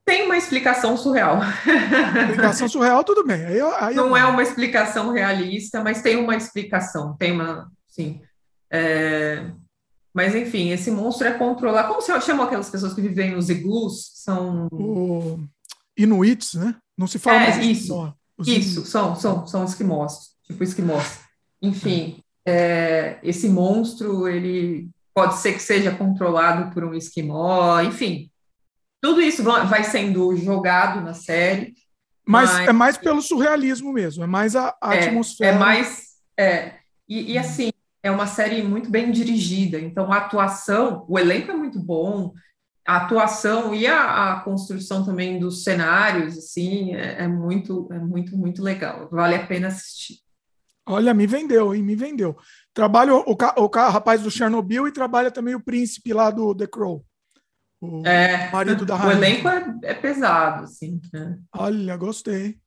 [0.04, 1.40] Tem uma explicação surreal.
[2.28, 3.46] Explicação surreal, tudo bem.
[3.46, 7.16] Aí, aí Não é uma explicação realista, mas tem uma explicação.
[7.16, 7.72] Tem uma.
[7.88, 8.22] Sim.
[8.70, 9.50] É...
[10.14, 11.86] Mas, enfim, esse monstro é controlar.
[11.86, 14.12] Como se chamam aquelas pessoas que vivem nos iglus?
[14.16, 14.68] São.
[14.74, 15.40] O...
[15.96, 16.76] Inuits, né?
[16.98, 18.14] Não se fala é, mais isso.
[18.46, 21.20] Isso, são, são, são esquimós, tipo esquimós.
[21.62, 28.30] Enfim, é, esse monstro, ele pode ser que seja controlado por um esquimó, enfim.
[29.02, 31.74] Tudo isso vai sendo jogado na série.
[32.26, 32.68] Mas, mas...
[32.68, 35.56] é mais pelo surrealismo mesmo, é mais a, a é, atmosfera.
[35.56, 36.12] É mais.
[36.38, 36.76] É,
[37.10, 37.72] e, e, assim,
[38.04, 42.32] é uma série muito bem dirigida, então a atuação, o elenco é muito bom,
[42.86, 48.38] a atuação e a, a construção também dos cenários, assim, é, é, muito, é muito,
[48.38, 49.08] muito legal.
[49.12, 50.20] Vale a pena assistir.
[50.86, 51.84] Olha, me vendeu, hein?
[51.84, 52.36] Me vendeu.
[52.74, 56.68] Trabalha o, o, o rapaz do Chernobyl e trabalha também o príncipe lá do The
[56.68, 57.06] Crow.
[57.80, 59.16] O é, marido da rainha.
[59.16, 61.00] O elenco é, é pesado, assim.
[61.12, 61.40] Né?
[61.54, 62.60] Olha, gostei.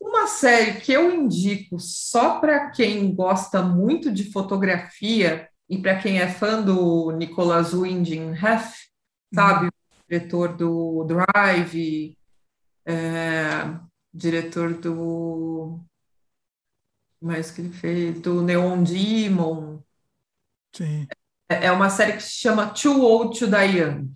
[0.00, 6.18] Uma série que eu indico só para quem gosta muito de fotografia e para quem
[6.18, 8.74] é fã do Nicolas Winding Refn,
[9.32, 9.66] sabe?
[9.66, 9.70] Hum.
[10.08, 12.16] diretor do Drive,
[12.86, 13.78] é,
[14.12, 15.80] diretor do
[17.20, 19.82] mais que ele fez, do Neon Demon.
[20.72, 21.06] Sim.
[21.48, 24.10] É, é uma série que se chama Too Old to Die Young.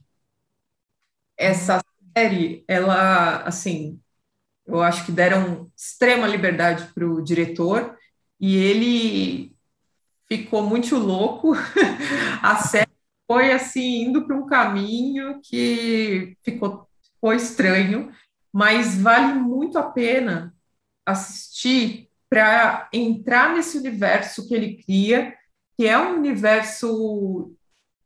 [1.37, 1.83] Essa
[2.17, 4.01] série, ela, assim,
[4.67, 7.97] eu acho que deram extrema liberdade para o diretor
[8.41, 9.57] e ele
[10.27, 11.53] ficou muito louco.
[12.43, 12.91] A série
[13.27, 18.13] foi, assim, indo para um caminho que ficou, ficou estranho,
[18.53, 20.55] mas vale muito a pena
[21.05, 25.33] assistir para entrar nesse universo que ele cria,
[25.77, 27.55] que é um universo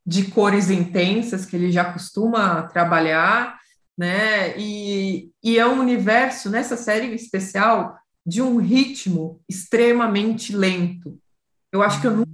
[0.06, 3.58] de cores intensas que ele já costuma trabalhar,
[3.96, 4.54] né?
[4.58, 7.96] E, e é um universo, nessa série especial,
[8.26, 11.18] de um ritmo extremamente lento.
[11.72, 12.30] Eu acho que eu nunca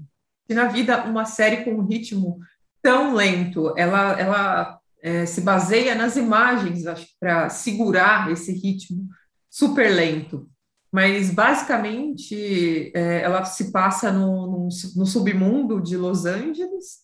[0.49, 2.41] vi na vida uma série com um ritmo
[2.83, 3.73] tão lento.
[3.77, 9.09] Ela, ela é, se baseia nas imagens, acho para segurar esse ritmo
[9.49, 10.53] super lento
[10.95, 17.01] mas basicamente é, ela se passa no, no, no, submundo de Los Angeles.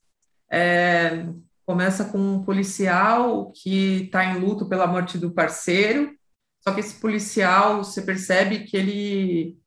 [0.49, 1.27] É,
[1.67, 6.17] começa com um policial que está em luto pela morte do parceiro,
[6.61, 9.59] só que esse policial você percebe que ele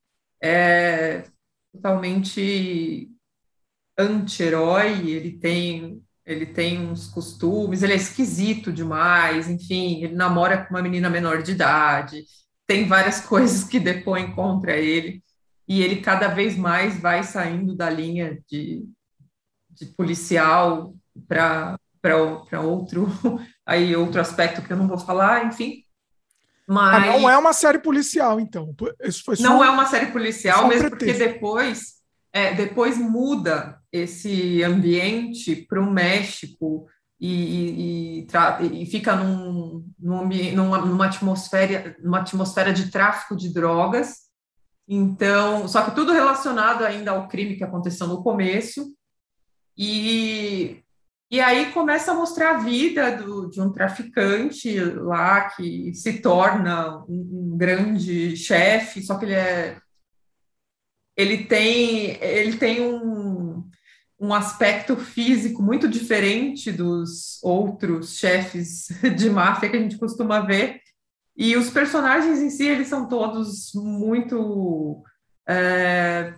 [0.42, 1.26] é
[1.74, 3.12] totalmente
[3.98, 10.74] anti-herói, ele tem ele tem uns costumes, ele é esquisito demais, enfim, ele namora com
[10.74, 12.24] uma menina menor de idade,
[12.74, 15.22] tem várias coisas que depõem contra ele,
[15.68, 18.84] e ele cada vez mais vai saindo da linha de,
[19.70, 20.94] de policial
[21.28, 21.78] para
[22.64, 23.08] outro,
[23.66, 25.84] aí outro aspecto que eu não vou falar, enfim.
[26.68, 26.96] Mas...
[26.96, 28.74] Ah, não é uma série policial, então.
[29.04, 31.96] Isso foi não é uma série policial, mesmo porque depois,
[32.32, 36.88] é, depois muda esse ambiente para o México
[37.26, 44.24] e, e, e fica num, num, numa, atmosfera, numa atmosfera de tráfico de drogas.
[44.88, 48.94] Então, só que tudo relacionado ainda ao crime que aconteceu no começo.
[49.78, 50.84] E,
[51.32, 57.04] E aí começa a mostrar a vida do, de um traficante lá que se torna
[57.10, 59.80] um, um grande chefe, só que ele é
[61.18, 63.33] ele tem ele tem um,
[64.20, 68.88] um aspecto físico muito diferente dos outros chefes
[69.18, 70.80] de máfia que a gente costuma ver.
[71.36, 75.04] E os personagens em si, eles são todos muito,
[75.48, 76.36] é,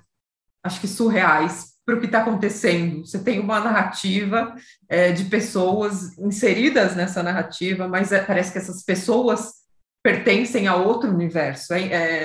[0.64, 3.06] acho que surreais para o que está acontecendo.
[3.06, 4.56] Você tem uma narrativa
[4.90, 9.66] é, de pessoas inseridas nessa narrativa, mas é, parece que essas pessoas
[10.02, 11.74] pertencem a outro universo.
[11.74, 11.82] É,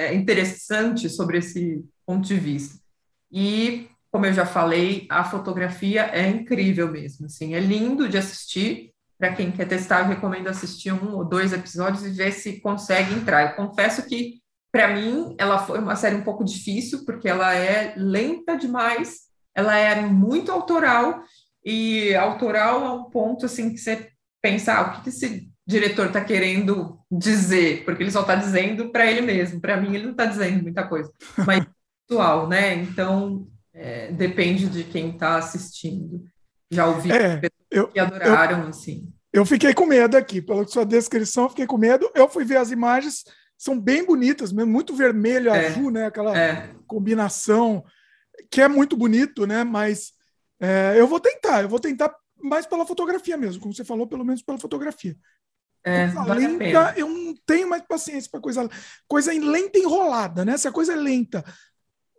[0.09, 2.78] é, interessante sobre esse ponto de vista.
[3.31, 7.27] E, como eu já falei, a fotografia é incrível mesmo.
[7.27, 8.91] Assim, é lindo de assistir.
[9.19, 13.15] Para quem quer testar, eu recomendo assistir um ou dois episódios e ver se consegue
[13.15, 13.51] entrar.
[13.51, 14.41] Eu confesso que,
[14.73, 19.77] para mim, ela foi uma série um pouco difícil, porque ela é lenta demais ela
[19.77, 21.23] é muito autoral
[21.65, 24.11] e autoral a um ponto assim que você
[24.43, 27.85] pensa, ah, o que, que esse diretor está querendo dizer?
[27.85, 29.61] Porque ele só está dizendo para ele mesmo.
[29.61, 31.12] Para mim, ele não está dizendo muita coisa,
[31.47, 31.66] mas
[32.09, 32.74] pessoal, né?
[32.74, 33.47] Então
[33.81, 36.23] é, depende de quem está assistindo.
[36.70, 39.11] Já ouvi é, pessoas eu, que adoraram, eu, assim.
[39.32, 42.11] Eu fiquei com medo aqui, pela sua descrição, fiquei com medo.
[42.15, 43.24] Eu fui ver as imagens,
[43.57, 46.07] são bem bonitas mesmo, muito vermelho, é, azul, né?
[46.07, 46.74] Aquela é.
[46.86, 47.82] combinação
[48.51, 49.65] que é muito bonito, né?
[49.65, 50.12] Mas
[50.61, 54.24] é, eu vou tentar, eu vou tentar mais pela fotografia mesmo, como você falou, pelo
[54.24, 55.16] menos pela fotografia.
[55.82, 58.69] É, vale lenta, eu não tenho mais paciência para coisa
[59.09, 60.59] coisa lenta enrolada, né?
[60.59, 61.43] Se a coisa é lenta,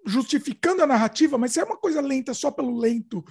[0.06, 3.24] justificando a narrativa, mas se é uma coisa lenta só pelo lento.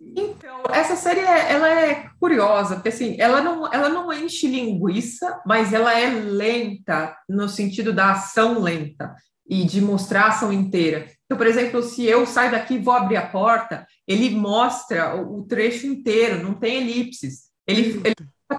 [0.00, 5.42] Então, essa série é, ela é curiosa, porque assim, ela não, ela não enche linguiça,
[5.44, 9.14] mas ela é lenta no sentido da ação lenta
[9.48, 11.06] e de mostrar a ação inteira.
[11.24, 15.40] Então, por exemplo, se eu saio daqui e vou abrir a porta, ele mostra o,
[15.40, 17.48] o trecho inteiro, não tem elipses.
[17.66, 18.14] Ele, ele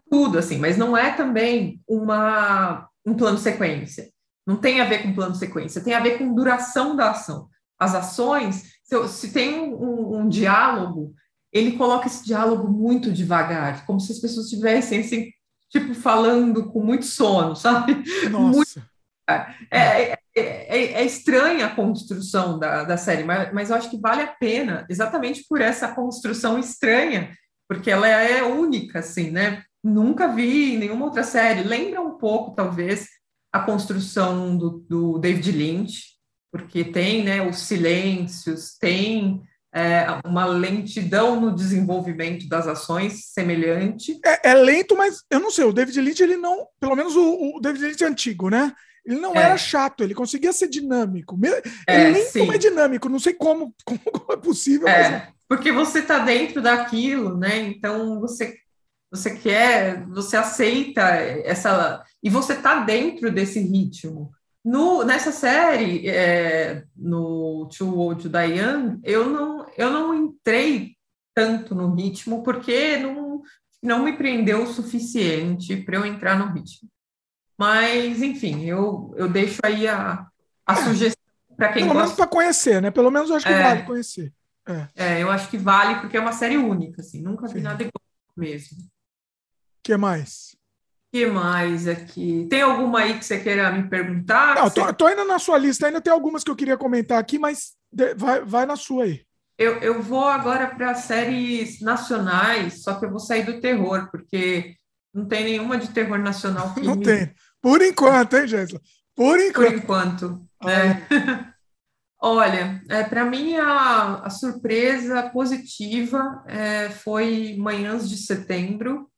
[0.10, 4.10] tudo assim, mas não é também uma, um plano sequência.
[4.50, 7.48] Não tem a ver com plano sequência, tem a ver com duração da ação.
[7.78, 11.14] As ações, se, se tem um, um, um, diálogo,
[11.54, 15.30] ele coloca esse diálogo muito devagar, como se as pessoas estivessem assim,
[15.70, 18.04] tipo, falando com muito sono, sabe?
[18.32, 18.80] Nossa.
[18.80, 18.90] Muito,
[19.30, 24.00] é, é, é, é, estranha a construção da, da série, mas, mas eu acho que
[24.00, 29.62] vale a pena, exatamente por essa construção estranha, porque ela é única, assim, né?
[29.84, 31.62] Nunca vi nenhuma outra série.
[31.62, 33.08] Lembra um pouco, talvez,
[33.52, 36.04] a construção do, do David Lynch,
[36.52, 39.42] porque tem né, os silêncios, tem
[39.74, 44.20] é, uma lentidão no desenvolvimento das ações semelhante.
[44.26, 47.56] É, é, lento, mas eu não sei, o David Lynch, ele não, pelo menos o,
[47.56, 48.74] o David Lynch antigo, né?
[49.06, 49.44] Ele não é.
[49.44, 51.40] era chato, ele conseguia ser dinâmico.
[51.88, 52.52] É, ele nem sim.
[52.52, 54.00] é dinâmico, não sei como, como
[54.32, 54.88] é possível.
[54.88, 55.24] É, mas...
[55.48, 57.60] porque você está dentro daquilo, né?
[57.60, 58.56] Então você
[59.12, 64.32] você quer, você aceita essa e você está dentro desse ritmo.
[64.64, 70.96] No, nessa série, é, no Too Old to Die Young, eu não, eu não entrei
[71.34, 73.42] tanto no ritmo porque não,
[73.82, 76.90] não me prendeu o suficiente para eu entrar no ritmo.
[77.58, 80.28] Mas, enfim, eu, eu deixo aí a,
[80.66, 81.20] a sugestão
[81.56, 82.04] para quem Pelo gosta.
[82.04, 82.92] menos para conhecer, né?
[82.92, 84.34] Pelo menos eu acho que é, vale conhecer.
[84.66, 84.88] É.
[84.96, 85.24] é.
[85.24, 87.22] eu acho que vale, porque é uma série única, assim.
[87.22, 87.62] Nunca vi Sim.
[87.62, 88.02] nada igual
[88.38, 88.78] mesmo.
[88.78, 90.56] O que mais?
[91.12, 92.48] Que mais aqui?
[92.50, 94.56] Tem alguma aí que você queira me perguntar?
[94.56, 97.40] Não, tô, tô ainda na sua lista, ainda tem algumas que eu queria comentar aqui,
[97.40, 97.74] mas
[98.16, 99.22] vai, vai na sua aí.
[99.58, 104.76] Eu, eu vou agora para séries nacionais, só que eu vou sair do terror, porque
[105.14, 107.04] não tem nenhuma de terror nacional que Não me...
[107.04, 107.34] tem.
[107.62, 108.80] Por enquanto, hein, Jéssica?
[109.16, 109.70] Por enquanto.
[109.70, 110.50] Por enquanto.
[110.66, 111.50] É.
[112.22, 119.10] Olha, é, para mim a, a, surpresa positiva é, foi Manhãs de Setembro,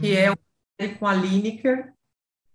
[0.00, 0.36] que é uhum.
[0.36, 0.47] uma série
[0.86, 1.92] com a Lineker,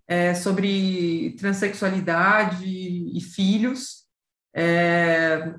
[0.08, 4.04] é, sobre transexualidade e filhos.
[4.56, 5.54] É,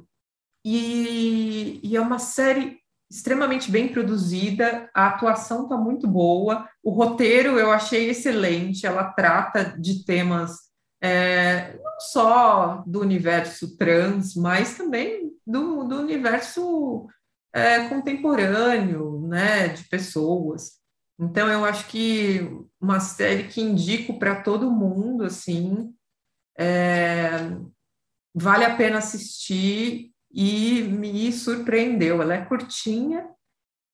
[0.64, 2.78] e, e, é uma série
[3.10, 9.76] extremamente bem produzida, a atuação está muito boa, o roteiro eu achei excelente, ela trata
[9.78, 10.56] de temas
[11.02, 17.06] é, não só do universo trans, mas também do, do universo
[17.52, 20.83] é, contemporâneo, né, de pessoas.
[21.18, 22.40] Então eu acho que
[22.80, 25.94] uma série que indico para todo mundo, assim,
[26.58, 27.56] é,
[28.34, 32.20] vale a pena assistir e me surpreendeu.
[32.20, 33.28] Ela é curtinha,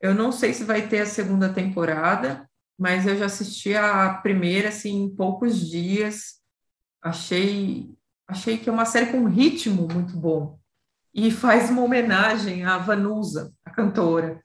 [0.00, 2.48] eu não sei se vai ter a segunda temporada,
[2.78, 6.40] mas eu já assisti a primeira assim em poucos dias.
[7.02, 7.94] Achei
[8.26, 10.58] achei que é uma série com um ritmo muito bom
[11.12, 14.40] e faz uma homenagem à Vanusa, a cantora.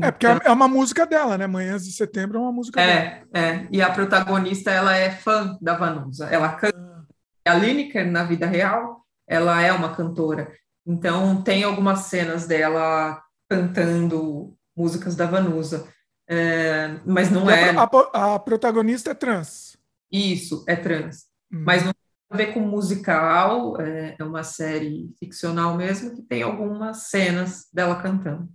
[0.00, 1.46] É, porque é, é uma música dela, né?
[1.46, 3.26] Manhãs de Setembro é uma música é, dela.
[3.34, 6.26] É, e a protagonista, ela é fã da Vanusa.
[6.26, 6.78] Ela canta.
[6.78, 7.52] Ah.
[7.52, 10.52] A Lineker, na vida real, ela é uma cantora.
[10.86, 15.86] Então, tem algumas cenas dela cantando músicas da Vanusa.
[16.28, 17.70] É, mas não e é.
[17.70, 19.76] A, a, a, protagonista é trans.
[20.10, 21.26] Isso, é trans.
[21.52, 21.64] Hum.
[21.66, 26.42] Mas não tem a ver com musical, é, é uma série ficcional mesmo, que tem
[26.42, 28.48] algumas cenas dela cantando.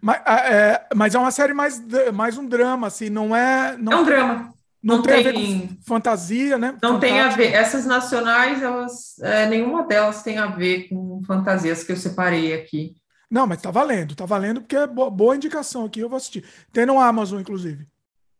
[0.00, 1.82] Mas é, mas é uma série mais,
[2.12, 3.76] mais um drama, assim, não é.
[3.76, 4.54] Não é um drama.
[4.82, 6.76] Não, não tem, tem, a ver com fantasia, né?
[6.82, 7.52] Não tem a ver.
[7.52, 12.94] Essas nacionais, elas, é, nenhuma delas tem a ver com fantasias que eu separei aqui.
[13.30, 16.44] Não, mas tá valendo, tá valendo porque é boa, boa indicação aqui, eu vou assistir.
[16.70, 17.86] Tem no Amazon, inclusive.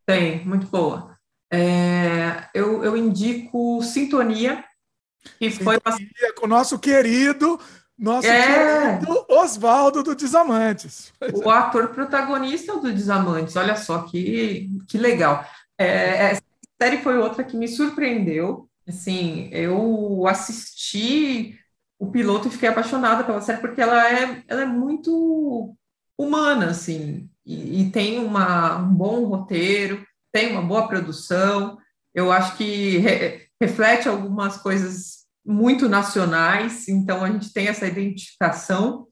[0.07, 1.17] Tem, muito boa.
[1.51, 4.63] É, eu, eu indico Sintonia,
[5.39, 6.35] que Sintonia, foi uma...
[6.35, 7.59] com o nosso querido
[7.99, 8.99] nosso é.
[8.99, 11.13] querido Oswaldo do Desamantes.
[11.33, 15.45] O ator protagonista do Desamantes, olha só que, que legal.
[15.79, 16.43] É, essa
[16.81, 18.69] série foi outra que me surpreendeu.
[18.87, 21.59] Assim, eu assisti
[21.99, 25.75] o piloto e fiquei apaixonada pela série porque ela é, ela é muito
[26.19, 31.79] humana, assim, e, e tem uma, um bom roteiro, tem uma boa produção.
[32.13, 39.07] Eu acho que re, reflete algumas coisas muito nacionais, então a gente tem essa identificação.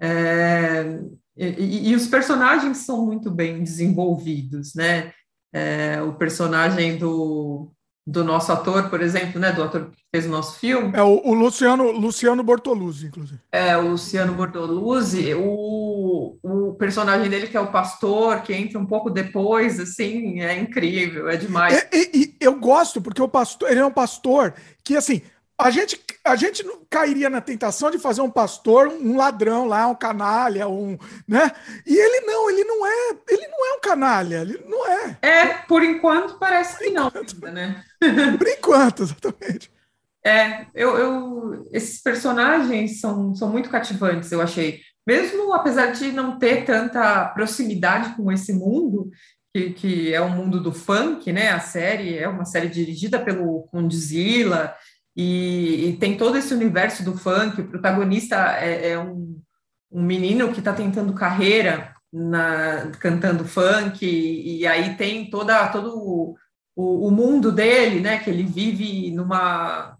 [0.00, 1.00] É,
[1.36, 5.12] e, e, os personagens são muito bem desenvolvidos, né?
[5.52, 7.72] É, o personagem do,
[8.06, 9.50] do nosso ator, por exemplo, né?
[9.52, 10.92] Do ator que fez o nosso filme.
[10.94, 13.40] É o, o Luciano, Luciano Bortoluzzi, inclusive.
[13.50, 18.86] É, o Luciano Bortoluzzi, o, o personagem dele, que é o pastor, que entra um
[18.86, 21.74] pouco depois, assim, é incrível, é demais.
[21.74, 21.88] É,
[22.40, 24.54] eu gosto, porque o pastor, ele é um pastor
[24.84, 25.22] que, assim,
[25.58, 29.86] a gente, a gente não cairia na tentação de fazer um pastor um ladrão lá,
[29.86, 31.50] um canalha, um, né?
[31.86, 35.18] E ele não, ele não é, ele não é um canalha, ele não é.
[35.22, 37.40] É, por enquanto parece por que enquanto.
[37.40, 37.84] não, né?
[38.36, 39.72] Por enquanto, exatamente.
[40.26, 44.80] É, eu, eu, esses personagens são, são muito cativantes, eu achei.
[45.06, 49.10] Mesmo apesar de não ter tanta proximidade com esse mundo,
[49.54, 51.50] que, que é o mundo do funk, né?
[51.50, 54.74] A série é uma série dirigida pelo Condzilla,
[55.16, 57.60] e, e, tem todo esse universo do funk.
[57.60, 59.40] O protagonista é, é um,
[59.90, 65.96] um, menino que está tentando carreira na, cantando funk, e, e, aí tem toda, todo
[65.96, 66.36] o,
[66.74, 68.18] o, o, mundo dele, né?
[68.18, 69.96] Que ele vive numa.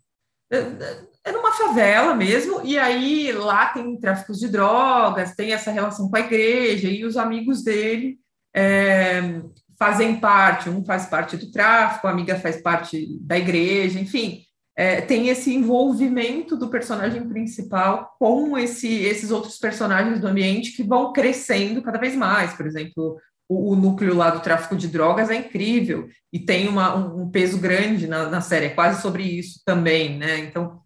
[0.53, 6.11] É, é numa favela mesmo, e aí lá tem tráfico de drogas, tem essa relação
[6.11, 8.19] com a igreja, e os amigos dele
[8.55, 9.41] é,
[9.79, 14.45] fazem parte, um faz parte do tráfico, a amiga faz parte da igreja, enfim,
[14.77, 20.83] é, tem esse envolvimento do personagem principal com esse, esses outros personagens do ambiente que
[20.83, 22.55] vão crescendo cada vez mais.
[22.55, 23.19] Por exemplo,
[23.49, 27.31] o, o núcleo lá do tráfico de drogas é incrível e tem uma, um, um,
[27.31, 30.39] peso grande na, na série, é quase sobre isso também, né?
[30.39, 30.81] Então,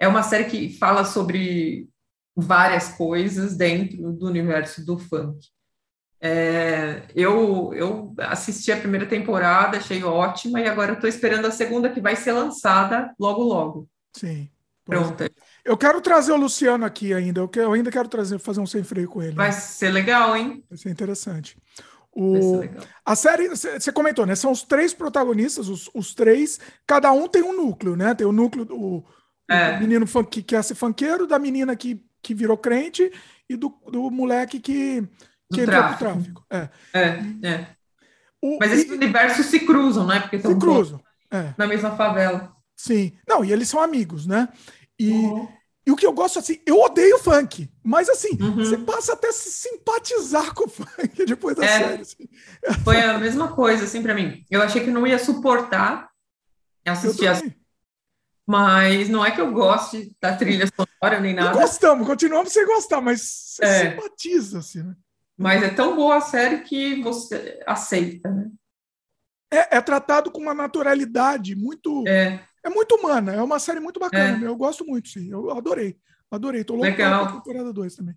[0.00, 1.88] é uma série que fala sobre
[2.36, 5.53] várias coisas dentro do universo do funk.
[6.26, 11.90] É, eu, eu assisti a primeira temporada, achei ótima, e agora estou esperando a segunda,
[11.90, 13.88] que vai ser lançada logo, logo.
[14.16, 14.48] Sim.
[14.86, 15.30] Pronta.
[15.62, 17.40] Eu quero trazer o Luciano aqui ainda.
[17.40, 19.34] Eu, quero, eu ainda quero trazer, fazer um sem freio com ele.
[19.34, 19.52] Vai né?
[19.52, 20.64] ser legal, hein?
[20.66, 21.58] Vai ser interessante.
[22.10, 22.62] O.
[23.04, 24.34] A série, você comentou, né?
[24.34, 28.14] São os três protagonistas, os, os três, cada um tem um núcleo, né?
[28.14, 29.04] Tem o núcleo do
[29.50, 29.78] é.
[29.78, 33.12] menino funk, que quer ser funkeiro, da menina que, que virou crente
[33.46, 35.06] e do, do moleque que
[35.52, 35.98] que entrou tráfico.
[35.98, 36.46] tráfico.
[36.50, 37.48] É, é.
[37.48, 37.66] é.
[38.40, 40.20] O, Mas esses e, universos se cruzam, né?
[40.20, 41.00] Porque se cruzam.
[41.30, 41.54] É.
[41.56, 42.54] Na mesma favela.
[42.76, 43.12] Sim.
[43.26, 44.48] Não, e eles são amigos, né?
[44.98, 45.48] E, uhum.
[45.86, 48.56] e o que eu gosto, assim, eu odeio funk, mas assim, uhum.
[48.56, 51.78] você passa até a se simpatizar com o funk depois da é.
[51.78, 52.02] série.
[52.02, 52.28] Assim.
[52.84, 54.44] Foi a mesma coisa, assim, para mim.
[54.50, 56.08] Eu achei que não ia suportar
[56.86, 57.40] assistir a
[58.46, 61.52] mas não é que eu goste da trilha sonora nem nada.
[61.52, 63.90] Não gostamos, continuamos sem gostar, mas você é.
[63.90, 64.94] simpatiza, assim, né?
[65.36, 68.50] Mas é tão boa a série que você aceita, né?
[69.52, 72.04] É, é tratado com uma naturalidade muito.
[72.06, 72.40] É.
[72.62, 74.44] é muito humana, é uma série muito bacana.
[74.44, 74.48] É.
[74.48, 75.30] Eu gosto muito, sim.
[75.30, 75.96] Eu adorei.
[76.30, 76.64] Adorei.
[76.64, 77.26] Tô louco Legal.
[77.26, 78.14] pra temporada 2 também.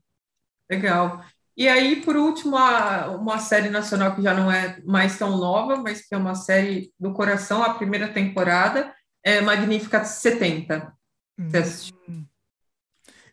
[0.70, 1.24] Legal.
[1.56, 6.08] E aí, por último, uma série nacional que já não é mais tão nova, mas
[6.08, 10.94] que é uma série do coração, a primeira temporada, é Magnífica 70.
[11.40, 11.98] Você assistiu?
[12.08, 12.26] Hum.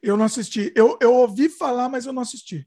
[0.03, 0.73] Eu não assisti.
[0.75, 2.67] Eu, eu ouvi falar, mas eu não assisti.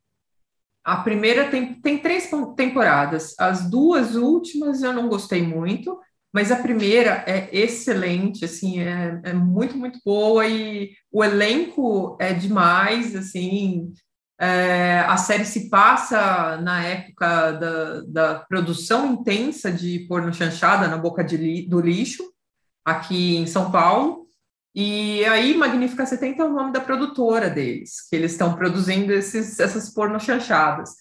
[0.88, 3.36] A primeira tem, tem três temporadas.
[3.38, 6.00] As duas últimas eu não gostei muito,
[6.34, 12.34] mas a primeira é excelente, assim, é, é muito, muito boa e o elenco é
[12.34, 13.92] demais, assim,
[14.40, 20.98] É, a série se passa na época da, da produção intensa de porno chanchada na
[20.98, 22.24] boca li, do lixo,
[22.86, 24.27] aqui em São Paulo.
[24.80, 29.60] E aí, Magnífica 70 é o nome da produtora deles, que eles estão produzindo esses,
[29.60, 30.92] essas porno chanchadas.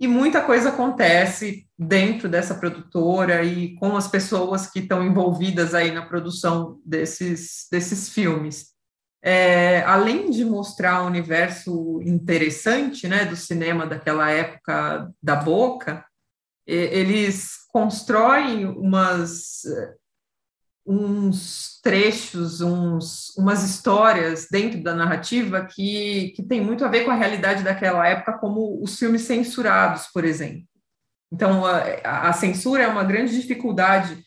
[0.00, 5.90] E muita coisa acontece dentro dessa produtora e com as pessoas que estão envolvidas aí
[5.90, 8.72] na produção desses, desses filmes
[9.22, 16.04] é, além de mostrar um universo interessante né, do cinema daquela época da Boca,
[16.66, 19.62] eles constroem umas,
[20.88, 27.10] uns trechos, uns, umas histórias dentro da narrativa que, que tem muito a ver com
[27.10, 30.62] a realidade daquela época, como os filmes censurados, por exemplo.
[31.30, 34.24] Então, a, a censura é uma grande dificuldade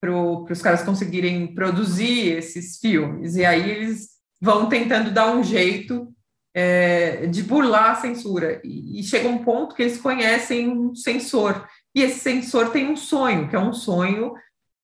[0.00, 4.10] para os caras conseguirem produzir esses filmes, e aí eles
[4.40, 6.14] vão tentando dar um jeito
[6.54, 8.60] é, de burlar a censura.
[8.62, 11.66] E, e, chega um ponto que eles conhecem um censor.
[11.92, 14.34] E esse censor tem um sonho, que é um sonho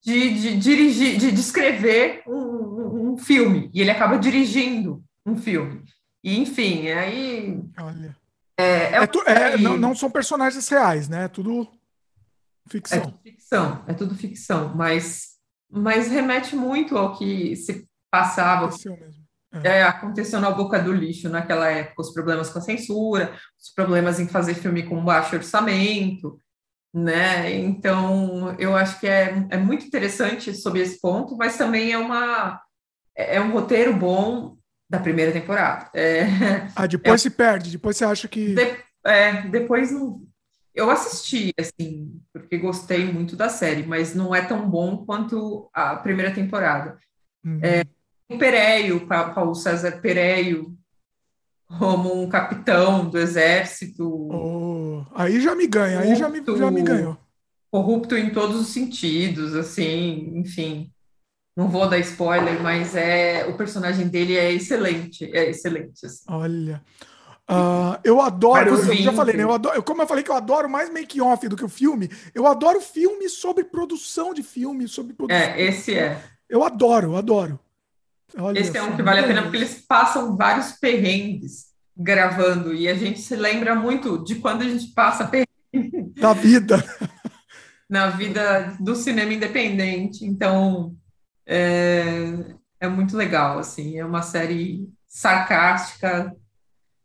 [0.02, 3.70] de, de dirigir, de descrever um, um, um, filme.
[3.74, 5.84] E ele acaba dirigindo um filme.
[6.22, 7.62] E, enfim, aí.
[7.78, 8.16] Olha.
[8.58, 11.24] É, é, tu, é não, não, são personagens reais, né?
[11.24, 11.66] É tudo
[12.68, 12.98] ficção.
[12.98, 15.38] É tudo ficção, é tudo ficção, mas,
[15.70, 18.66] mas remete muito ao que se passava.
[18.66, 23.70] Mesmo é, aconteceu na boca do lixo naquela época, os problemas com a censura, os
[23.74, 26.38] problemas em fazer filme com baixo orçamento,
[26.92, 27.52] né?
[27.54, 32.60] Então, eu acho que é, é muito interessante sobre esse ponto, mas também é uma
[33.16, 34.56] é, é um roteiro bom
[34.88, 35.88] da primeira temporada.
[35.94, 36.24] É,
[36.74, 38.54] ah, depois é, se perde, depois você acha que.
[38.54, 38.76] De,
[39.06, 40.22] é, depois não.
[40.72, 45.96] Eu assisti, assim, porque gostei muito da série, mas não é tão bom quanto a
[45.96, 46.96] primeira temporada.
[47.44, 47.60] Uhum.
[47.62, 47.84] É,
[48.38, 50.76] Pereio, Paulo César Pereio,
[51.78, 54.04] como um capitão do exército.
[54.30, 57.16] Oh, aí já me ganha, aí já me, já me ganhou.
[57.70, 60.90] Corrupto em todos os sentidos, assim, enfim.
[61.56, 66.04] Não vou dar spoiler, mas é o personagem dele é excelente, é excelente.
[66.04, 66.24] Assim.
[66.28, 66.82] Olha.
[67.48, 69.42] Uh, eu adoro, eu, eu já falei, né?
[69.42, 72.46] Eu adoro, como eu falei que eu adoro mais make-off do que o filme, eu
[72.46, 75.42] adoro filme sobre produção de filme, sobre produção.
[75.42, 76.22] É, esse é.
[76.48, 77.58] Eu adoro, eu adoro.
[78.38, 82.88] Olha Esse é um que vale a pena porque eles passam vários perrengues gravando e
[82.88, 86.12] a gente se lembra muito de quando a gente passa perrengue.
[86.20, 86.82] Da vida.
[87.88, 90.24] Na vida do cinema independente.
[90.24, 90.94] Então,
[91.46, 93.98] é, é muito legal, assim.
[93.98, 96.34] É uma série sarcástica,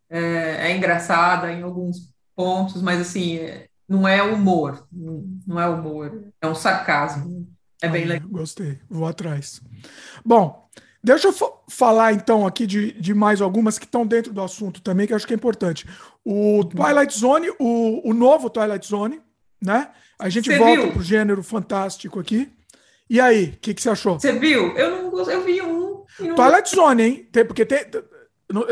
[0.10, 3.40] é, é engraçada em alguns pontos, mas, assim,
[3.90, 4.88] não é humor.
[4.92, 6.32] Não é humor.
[6.40, 7.48] É um sarcasmo.
[7.82, 8.30] É bem legal.
[8.30, 8.80] Gostei.
[8.88, 9.62] Vou atrás.
[10.24, 10.65] Bom,
[11.06, 15.06] Deixa eu falar então aqui de, de mais algumas que estão dentro do assunto também,
[15.06, 15.88] que eu acho que é importante.
[16.26, 19.22] O Twilight Zone, o, o novo Twilight Zone,
[19.62, 19.92] né?
[20.18, 20.92] A gente você volta viu?
[20.94, 22.52] pro gênero fantástico aqui.
[23.08, 24.20] E aí, o que, que você achou?
[24.20, 24.76] Você viu?
[24.76, 26.04] Eu não eu vi um.
[26.20, 26.34] Não...
[26.34, 27.30] Twilight Zone, hein?
[27.32, 27.86] Tem, porque tem,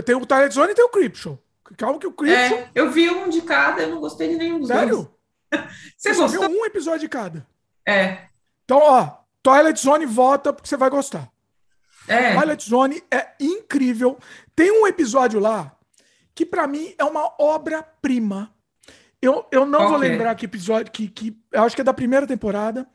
[0.03, 1.37] tem o Twilight Zone e tem o Creepshow.
[1.77, 2.57] Calma que o Creepshow...
[2.57, 5.07] É, eu vi um de cada, eu não gostei de nenhum dos Sério?
[5.51, 5.65] dois.
[5.95, 6.49] você, você gostou?
[6.49, 7.45] viu um episódio de cada.
[7.87, 8.23] É.
[8.65, 11.31] Então, ó, Twilight Zone volta porque você vai gostar.
[12.07, 12.35] É.
[12.35, 14.17] Twilight Zone é incrível.
[14.55, 15.75] Tem um episódio lá
[16.35, 18.51] que para mim é uma obra-prima.
[19.21, 22.27] Eu, eu não vou lembrar que episódio, que, que eu acho que é da primeira
[22.27, 22.87] temporada.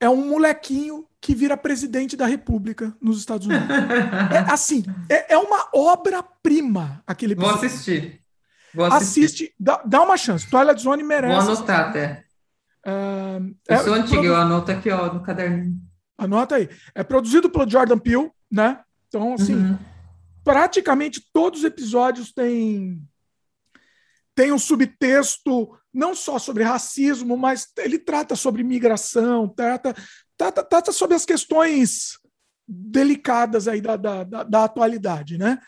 [0.00, 3.68] É um molequinho que vira presidente da República nos Estados Unidos.
[4.34, 7.58] é assim, é, é uma obra-prima aquele episódio.
[7.58, 8.20] Vou assistir.
[8.74, 9.24] Vou assistir.
[9.24, 10.50] Assiste, dá, dá uma chance.
[10.50, 11.46] Twilight Zone merece.
[11.46, 12.24] Vou anotar até.
[12.84, 15.80] Uh, eu é, sou antigo, eu anoto aqui ó, no caderninho.
[16.24, 16.68] Anota aí.
[16.94, 18.80] É produzido pelo Jordan Peele, né?
[19.08, 19.78] Então, assim, uhum.
[20.44, 23.02] praticamente todos os episódios têm
[24.34, 29.94] tem um subtexto não só sobre racismo, mas ele trata sobre migração, trata,
[30.38, 32.18] trata, trata sobre as questões
[32.66, 35.58] delicadas aí da, da, da, da atualidade, né?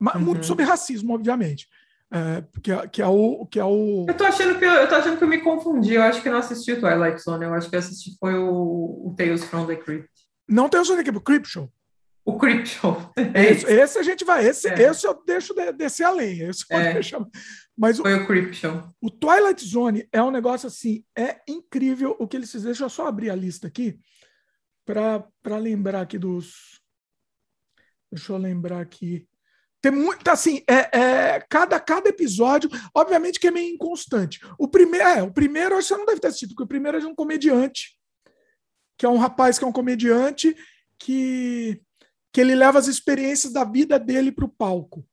[0.00, 0.20] Uhum.
[0.20, 1.68] Muito sobre racismo, obviamente.
[2.14, 4.06] É, que, é, que, é o, que é o.
[4.08, 5.94] Eu tô achando que eu, eu achando que eu me confundi.
[5.94, 7.44] Eu acho que não assisti o Twilight Zone.
[7.44, 10.08] Eu acho que assisti foi o, o Tales from the Crypt.
[10.48, 11.72] Não Tales from the Crypt, o Crypt Show.
[12.24, 12.96] O Crypt Show.
[13.34, 14.46] Esse, esse a gente vai.
[14.46, 14.82] Esse, é.
[14.82, 16.50] esse eu deixo de, descer a lenha.
[16.50, 16.92] Esse é.
[16.92, 17.20] deixar,
[17.76, 18.84] mas foi o, o Crypt Show.
[19.00, 21.04] O Twilight Zone é um negócio assim.
[21.18, 22.70] É incrível o que eles fizeram.
[22.70, 23.98] Deixa eu só abrir a lista aqui
[24.86, 26.80] para lembrar aqui dos.
[28.12, 29.26] Deixa eu lembrar aqui.
[29.84, 34.40] Tem muito, assim, é, é, cada, cada episódio, obviamente que é meio inconstante.
[34.58, 37.06] O primeiro, é, o primeiro você não deve ter assistido, porque o primeiro é de
[37.06, 37.94] um comediante,
[38.96, 40.56] que é um rapaz que é um comediante
[40.98, 41.78] que,
[42.32, 45.06] que ele leva as experiências da vida dele para o palco.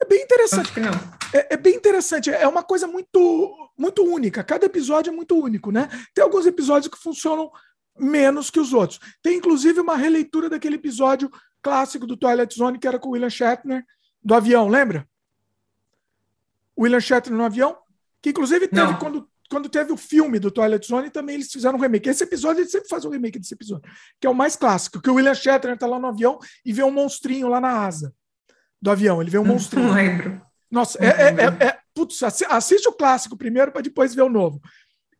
[0.00, 0.66] É bem interessante.
[0.66, 0.92] Acho que não.
[1.34, 2.30] É, é, bem interessante.
[2.30, 4.44] É uma coisa muito, muito única.
[4.44, 5.88] Cada episódio é muito único, né?
[6.14, 7.50] Tem alguns episódios que funcionam
[7.98, 9.00] menos que os outros.
[9.20, 11.28] Tem inclusive uma releitura daquele episódio
[11.60, 13.84] clássico do Twilight Zone que era com o William Shatner
[14.24, 15.06] do avião, lembra?
[16.78, 17.76] William Shatner no avião,
[18.22, 21.80] que inclusive teve quando quando teve o filme do Twilight Zone, também eles fizeram um
[21.80, 22.08] remake.
[22.08, 23.88] Esse episódio, eles sempre fazem um remake desse episódio,
[24.18, 26.82] que é o mais clássico, que o William Shatner tá lá no avião e vê
[26.82, 28.12] um monstrinho lá na asa
[28.80, 29.20] do avião.
[29.20, 29.88] Ele vê um monstrinho.
[29.88, 30.42] Não lembro.
[30.70, 34.60] Nossa, é, é, é, é, putz, assiste o clássico primeiro para depois ver o novo.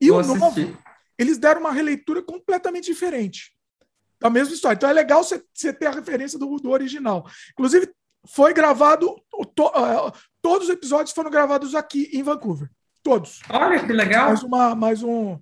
[0.00, 0.76] E Vou o novo, assistir.
[1.16, 3.54] eles deram uma releitura completamente diferente
[4.18, 4.74] da mesma história.
[4.74, 7.24] Então é legal você ter a referência do, do original.
[7.52, 7.94] Inclusive,
[8.26, 9.16] foi gravado,
[9.54, 12.70] to, uh, todos os episódios foram gravados aqui em Vancouver.
[13.02, 13.40] Todos.
[13.50, 14.28] Olha que legal.
[14.28, 15.38] Mais uma, mais um,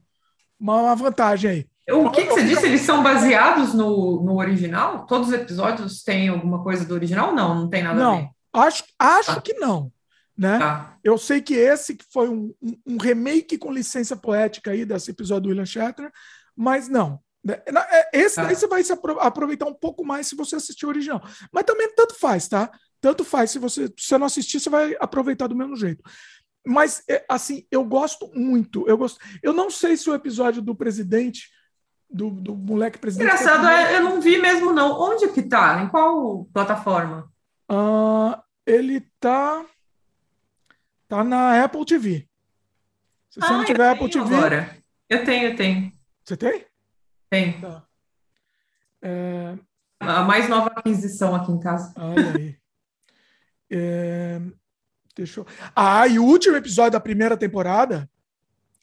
[0.58, 1.72] uma, uma vantagem aí.
[1.90, 2.64] O que, que, você disse?
[2.64, 5.04] Eles são baseados no, no original?
[5.06, 7.34] Todos os episódios têm alguma coisa do original?
[7.34, 8.28] Não, não tem nada não, a ver.
[8.52, 9.40] Acho, acho ah.
[9.40, 9.92] que não.
[10.36, 10.58] Né?
[10.58, 10.96] Tá.
[11.04, 15.10] Eu sei que esse que foi um, um, um, remake com licença poética aí desse
[15.10, 16.10] episódio do William Shatner,
[16.56, 17.20] mas não.
[17.44, 17.60] Né?
[17.66, 21.22] É, esse daí você vai se aproveitar um pouco mais se você assistir o original.
[21.52, 22.70] Mas também tanto faz, tá?
[23.00, 23.50] Tanto faz.
[23.50, 26.02] Se você, se você não assistir, você vai aproveitar do mesmo jeito.
[26.64, 28.86] Mas, é, assim, eu gosto muito.
[28.88, 31.50] Eu, gosto, eu não sei se o episódio do presidente,
[32.08, 33.26] do, do moleque presidente.
[33.26, 35.00] Engraçado, é, eu não vi mesmo, não.
[35.00, 35.82] Onde que tá?
[35.82, 37.28] Em qual plataforma?
[37.70, 39.64] Uh, ele tá.
[41.08, 42.28] Tá na Apple TV.
[43.28, 44.34] Se você ah, não tiver Apple TV.
[44.34, 44.76] Agora.
[45.08, 45.92] Eu tenho, eu tenho.
[46.24, 46.64] Você tem?
[47.32, 47.58] Tem.
[47.58, 47.82] Tá.
[49.00, 49.56] É...
[49.98, 51.94] A mais nova aquisição aqui em casa.
[51.96, 52.56] Olha aí.
[53.70, 54.38] É...
[55.16, 55.46] Deixa eu...
[55.74, 58.06] Ah, e o último episódio da primeira temporada.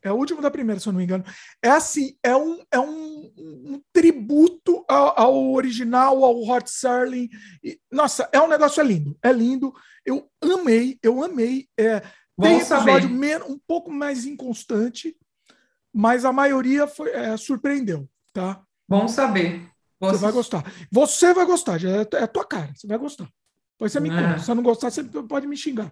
[0.01, 1.23] É o último da primeira, se eu não me engano.
[1.61, 7.29] É assim, é um, é um, um tributo ao, ao, original, ao Hot Serling.
[7.91, 9.15] Nossa, é um negócio é lindo.
[9.21, 9.71] É lindo.
[10.03, 11.67] Eu amei, eu amei.
[11.77, 11.99] É,
[12.41, 15.15] tem episódio menos, um pouco mais inconstante,
[15.93, 18.61] mas a maioria foi, é, surpreendeu, tá?
[18.87, 19.67] Bom saber.
[19.99, 20.63] Você vai gostar.
[20.91, 22.71] Você vai gostar, já é, é a tua cara.
[22.73, 23.29] Você vai gostar.
[23.73, 24.39] Depois você me conta.
[24.39, 25.91] Se você não gostar, você pode me xingar.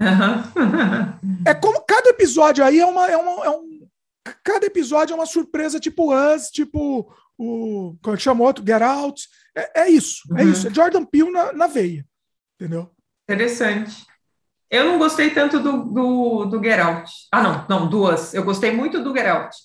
[0.00, 1.42] Uhum.
[1.44, 3.88] é como cada episódio aí é uma, é uma é um
[4.44, 8.80] cada episódio é uma surpresa tipo Us, tipo o como é que chama outro Get
[8.80, 9.28] Out.
[9.56, 10.38] É, é isso, é uhum.
[10.38, 10.68] é isso.
[10.68, 12.06] É Jordan Peele na, na veia,
[12.54, 12.90] entendeu?
[13.28, 14.06] Interessante.
[14.70, 17.10] Eu não gostei tanto do, do, do Get Out.
[17.32, 18.34] Ah, não, não, do Us.
[18.34, 19.56] Eu gostei muito do Get Out,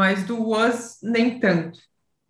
[0.00, 1.78] mas do Us nem tanto.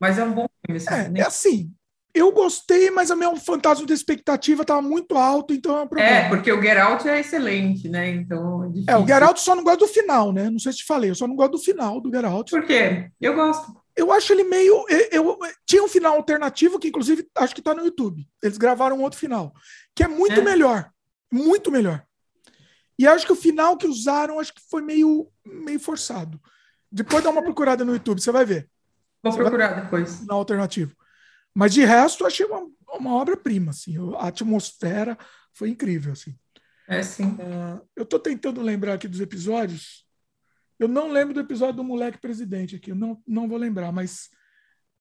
[0.00, 0.82] Mas é um bom filme.
[0.82, 1.22] Assim, é, nem...
[1.22, 1.72] é assim,
[2.12, 6.10] eu gostei, mas o meu fantasma de expectativa estava muito alto, então é um problema.
[6.10, 8.10] É, porque o Get Out é excelente, né?
[8.10, 10.50] Então é, é o Get Out só não gosto do final, né?
[10.50, 12.50] Não sei se te falei, eu só não gosto do final do Get Out.
[12.50, 13.08] Por quê?
[13.20, 13.72] Eu gosto.
[13.96, 14.84] Eu acho ele meio.
[14.88, 18.26] Eu, eu tinha um final alternativo que, inclusive, acho que está no YouTube.
[18.42, 19.54] Eles gravaram um outro final,
[19.94, 20.42] que é muito é.
[20.42, 20.90] melhor.
[21.30, 22.02] Muito melhor.
[22.98, 26.40] E acho que o final que usaram, acho que foi meio, meio forçado.
[26.90, 28.68] Depois dá uma procurada no YouTube, você vai ver.
[29.22, 30.20] Vou você procurar depois.
[30.20, 30.96] Final alternativo.
[31.54, 33.96] Mas de resto, achei uma, uma obra-prima, assim.
[34.16, 35.16] A atmosfera
[35.52, 36.36] foi incrível, assim.
[36.88, 37.32] É, sim.
[37.34, 40.04] Uh, eu estou tentando lembrar aqui dos episódios.
[40.78, 42.90] Eu não lembro do episódio do moleque presidente aqui.
[42.90, 44.28] Eu não, não vou lembrar, mas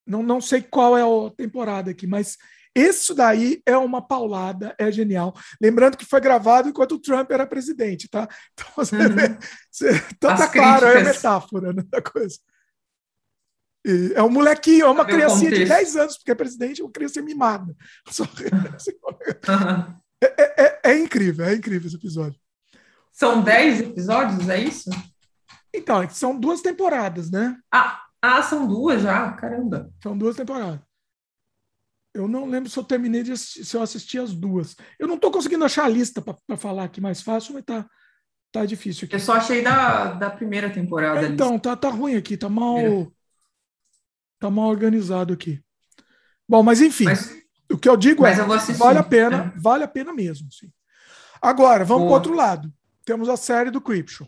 [0.06, 2.36] não, não sei qual é a temporada aqui, mas
[2.74, 5.34] isso daí é uma paulada, é genial.
[5.60, 8.28] Lembrando que foi gravado enquanto o Trump era presidente, tá?
[8.52, 9.14] Então você uhum.
[9.14, 9.38] vê,
[9.70, 12.38] você, então tá claro, é a metáfora né, da coisa.
[13.84, 16.92] E é um molequinho, é uma criancinha de 10 anos, porque é presidente, é uma
[16.92, 17.74] criança mimada.
[18.08, 18.24] Só...
[20.22, 22.38] é, é, é, é, incrível, é incrível esse episódio.
[23.12, 24.90] São 10 episódios, é isso?
[25.74, 27.56] Então, é são duas temporadas, né?
[27.72, 29.32] Ah, ah, são duas já?
[29.32, 29.90] Caramba.
[30.02, 30.89] São duas temporadas.
[32.12, 34.76] Eu não lembro se eu terminei de assistir, se eu assisti as duas.
[34.98, 37.86] Eu não estou conseguindo achar a lista para falar aqui mais fácil, mas tá,
[38.50, 39.14] tá difícil aqui.
[39.14, 41.26] Eu só achei da, da primeira temporada.
[41.26, 43.10] então, tá, tá ruim aqui, tá mal.
[44.40, 45.62] Tá mal organizado aqui.
[46.48, 47.30] Bom, mas enfim, mas,
[47.70, 48.46] o que eu digo é, eu
[48.76, 49.60] vale a pena, é.
[49.60, 50.50] vale a pena mesmo.
[50.50, 50.72] Sim.
[51.40, 52.72] Agora, vamos para o outro lado.
[53.04, 54.26] Temos a série do Cripshaw.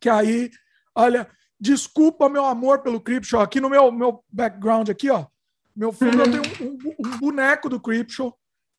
[0.00, 0.50] Que aí,
[0.94, 1.28] olha,
[1.60, 3.40] desculpa meu amor pelo Cripshaw.
[3.40, 5.26] Aqui no meu, meu background, aqui, ó,
[5.74, 6.24] meu fundo, uhum.
[6.24, 8.36] eu tenho um, um, um, boneco do Cripshaw.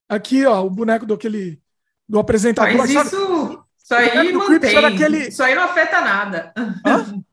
[0.07, 1.61] Aqui, ó, o boneco do aquele
[2.07, 2.77] do apresentador.
[2.77, 4.77] Mas isso, isso aí mantém.
[4.77, 5.27] Aquele...
[5.29, 6.53] Isso aí não afeta nada.
[6.85, 7.23] Hã?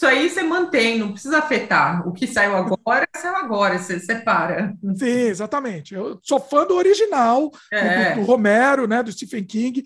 [0.00, 2.08] Isso aí você mantém, não precisa afetar.
[2.08, 4.74] O que saiu agora, saiu agora, você separa.
[4.96, 5.94] Sim, exatamente.
[5.94, 8.14] Eu sou fã do original, é.
[8.14, 9.84] do, do, Romero, né, do Stephen King,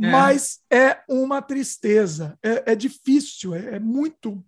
[0.00, 0.10] é.
[0.10, 2.38] mas é uma tristeza.
[2.44, 4.40] É, é difícil, é, é muito.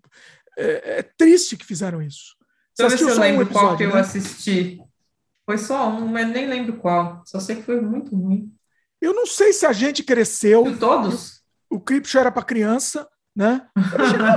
[0.56, 2.36] É, é, triste que fizeram isso.
[2.78, 3.92] Deixa eu ver se eu lembro um episódio, qual que né?
[3.92, 4.80] eu assisti.
[5.44, 7.22] Foi só um, mas nem lembro qual.
[7.24, 8.52] Só sei que foi muito ruim.
[9.00, 10.64] Eu não sei se a gente cresceu.
[10.64, 11.42] De todos?
[11.70, 13.66] O Creepshow era para criança, né?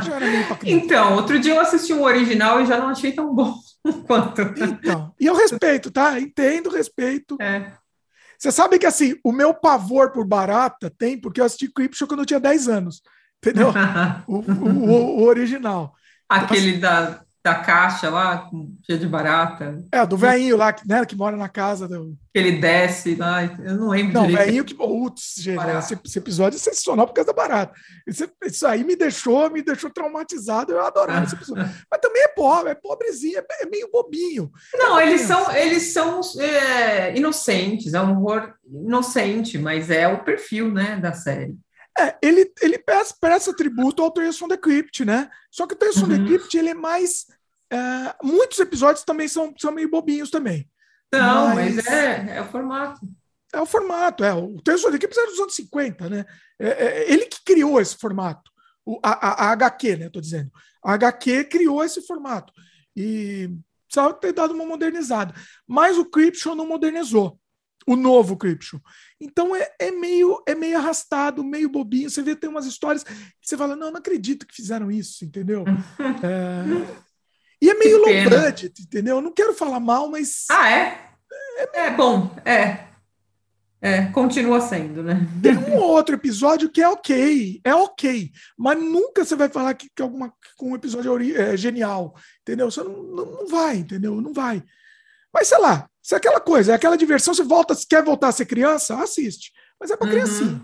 [0.06, 0.86] já era meio pra criança.
[0.86, 3.56] Então, outro dia eu assisti um original e já não achei tão bom
[4.08, 4.42] quanto.
[4.42, 6.20] Então, e eu respeito, tá?
[6.20, 7.38] Entendo, respeito.
[7.42, 7.74] É.
[8.38, 12.22] Você sabe que assim, o meu pavor por barata tem porque eu assisti Creepshow quando
[12.22, 13.02] eu tinha 10 anos.
[13.38, 13.72] Entendeu?
[14.28, 15.94] o, o, o, original.
[16.30, 18.50] Aquele da da caixa lá,
[18.86, 19.84] cheia de barata.
[19.92, 21.88] É, do velhinho lá, né, que mora na casa.
[21.88, 22.16] Do...
[22.32, 24.76] Que ele desce lá, eu não lembro Não, o velhinho que...
[24.76, 27.74] Putz, gente, esse, esse, episódio é sensacional por causa da barata.
[28.08, 31.64] Isso, isso, aí me deixou, me deixou traumatizado, eu adorava esse episódio.
[31.90, 34.52] Mas também é pobre, é pobrezinho, é, é meio bobinho.
[34.76, 40.24] Não, é eles são, eles são é, inocentes, é um horror inocente, mas é o
[40.24, 41.56] perfil, né, da série.
[41.98, 45.30] É, ele, ele presta, presta tributo ao Tales from the Crypt, né?
[45.50, 46.06] Só que o Tales uhum.
[46.06, 47.26] from the Crypt, ele é mais...
[47.72, 50.70] É, muitos episódios também são, são meio bobinhos também.
[51.14, 53.00] Não, mas, mas é, é o formato.
[53.54, 54.34] É o formato, é.
[54.34, 56.26] O Tales from the Crypt é dos anos 50, né?
[56.60, 58.50] É, é, ele que criou esse formato.
[58.86, 60.10] O, a, a, a HQ, né?
[60.10, 60.50] Tô dizendo.
[60.84, 62.54] A HQ criou esse formato.
[62.96, 63.50] E
[63.86, 65.34] precisava ter dado uma modernizada.
[65.68, 67.41] Mas o Cryption não modernizou
[67.88, 68.80] o novo Creepshow.
[69.20, 72.10] Então é, é, meio é meio arrastado, meio bobinho.
[72.10, 75.64] Você vê tem umas histórias que você fala, não, não acredito que fizeram isso, entendeu?
[76.24, 77.12] é...
[77.62, 79.18] E é meio low budget, entendeu?
[79.18, 80.46] Eu não quero falar mal, mas.
[80.50, 81.12] Ah, é?
[81.58, 82.92] É, é bom, é.
[83.84, 85.28] É, continua sendo, né?
[85.42, 89.90] Tem um outro episódio que é ok, é ok, mas nunca você vai falar que,
[89.96, 92.70] que, alguma, que um episódio é, genial, entendeu?
[92.70, 94.22] Você não, não, não vai, entendeu?
[94.22, 94.64] Não vai.
[95.34, 98.30] Mas sei lá, se é aquela coisa, é aquela diversão, você volta, se quer voltar
[98.30, 99.52] a ser criança, assiste.
[99.80, 100.14] Mas é para uhum.
[100.14, 100.62] criancinha.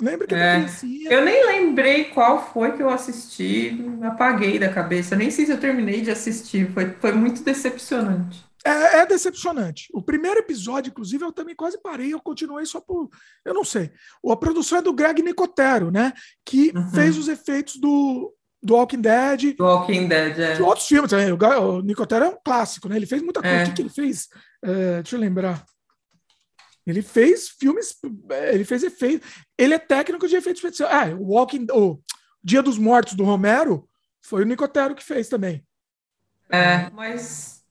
[0.00, 1.10] Lembra que é, é criancinha.
[1.10, 5.16] Eu nem lembrei qual foi que eu assisti, apaguei da cabeça.
[5.16, 8.46] nem sei se eu terminei de assistir, foi, foi muito decepcionante.
[8.64, 9.88] É, é, decepcionante.
[9.92, 13.08] O primeiro episódio, inclusive, eu também quase parei, eu continuei só por.
[13.44, 13.90] Eu não sei.
[14.28, 16.12] A produção é do Greg Nicotero, né?
[16.44, 16.90] Que uhum.
[16.90, 19.56] fez os efeitos do do Walking Dead.
[19.56, 20.54] Do Walking Dead, é.
[20.54, 21.32] De outros filmes também.
[21.32, 22.96] O, o Nicotero é um clássico, né?
[22.96, 23.56] Ele fez muita coisa.
[23.56, 23.62] É.
[23.62, 24.28] O que, que ele fez?
[24.62, 25.64] É, deixa eu lembrar.
[26.86, 27.96] Ele fez filmes,
[28.30, 29.28] é, ele fez efeitos.
[29.56, 31.12] Ele é técnico de efeitos especiais.
[31.12, 32.00] Ah, o Walking, o
[32.42, 33.88] Dia dos Mortos do Romero
[34.22, 35.64] foi o Nicotero que fez também.
[36.50, 37.62] É, mas,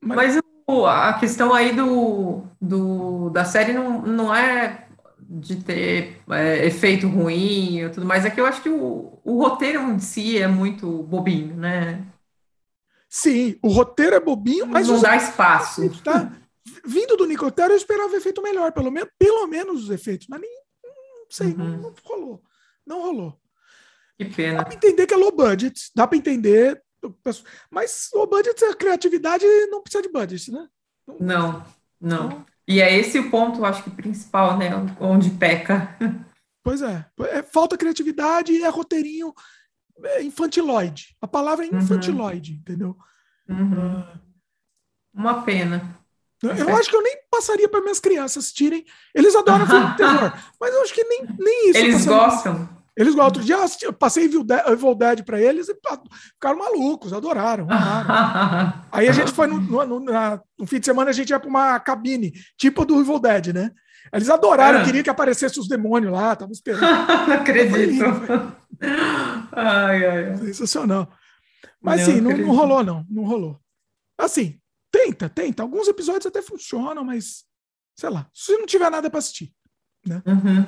[0.00, 4.86] mas, mas a questão aí do, do, da série não, não é
[5.28, 9.42] de ter é, efeito ruim e tudo mais, é que eu acho que o, o
[9.42, 12.04] roteiro em si é muito bobinho, né?
[13.08, 15.88] Sim, o roteiro é bobinho, mas não dá espaço.
[16.02, 16.32] Tá?
[16.84, 20.50] Vindo do Nicotero, eu esperava efeito melhor, pelo menos, pelo menos os efeitos, mas nem
[21.24, 21.56] não sei, uhum.
[21.56, 22.42] não, não, rolou.
[22.86, 23.40] Não rolou.
[24.18, 24.58] Que pena.
[24.58, 26.82] Dá para entender que é low budget, dá para entender,
[27.70, 30.68] mas low budget, a criatividade não precisa de budget, né?
[31.06, 31.64] Não,
[32.00, 32.28] não.
[32.28, 32.46] não.
[32.66, 34.70] E é esse o ponto, acho que principal, né?
[34.98, 35.96] Onde peca.
[36.62, 37.04] Pois é.
[37.30, 39.34] é falta criatividade e é roteirinho
[40.02, 41.16] é infantiloide.
[41.20, 41.78] A palavra é uhum.
[41.78, 42.58] infantiloide, uhum.
[42.58, 42.96] entendeu?
[43.48, 44.00] Uhum.
[44.00, 44.20] Uh,
[45.14, 45.98] Uma pena.
[46.42, 46.72] Eu é.
[46.72, 48.84] acho que eu nem passaria para minhas crianças assistirem.
[49.14, 51.78] Eles adoram filme de terror, mas eu acho que nem, nem isso.
[51.78, 52.68] Eles gostam.
[52.96, 53.14] Eles.
[53.16, 57.66] Outro dia eu passei Evil Dead para eles e ficaram malucos, adoraram.
[58.92, 61.48] Aí a gente foi no, no, na, no, fim de semana, a gente ia para
[61.48, 63.72] uma cabine, tipo do Evil Dead, né?
[64.12, 64.84] Eles adoraram, é.
[64.84, 66.84] queriam que aparecesse os demônios lá, estavam esperando.
[67.32, 68.04] acredito.
[69.52, 71.10] ai, ai, Sensacional.
[71.80, 73.04] Mas sim, não, não rolou, não.
[73.10, 73.58] Não rolou.
[74.18, 74.58] Assim,
[74.90, 75.62] tenta, tenta.
[75.62, 77.44] Alguns episódios até funcionam, mas
[77.96, 79.52] sei lá, se não tiver nada para assistir.
[80.06, 80.22] Né?
[80.26, 80.66] Uhum.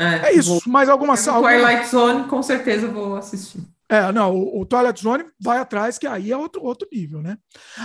[0.00, 0.62] É, é isso, vou...
[0.66, 1.46] mais alguma sala.
[1.46, 3.60] Twilight Zone, com certeza vou assistir.
[3.86, 7.36] É, não, o, o, Twilight Zone vai atrás, que aí é outro, outro nível, né?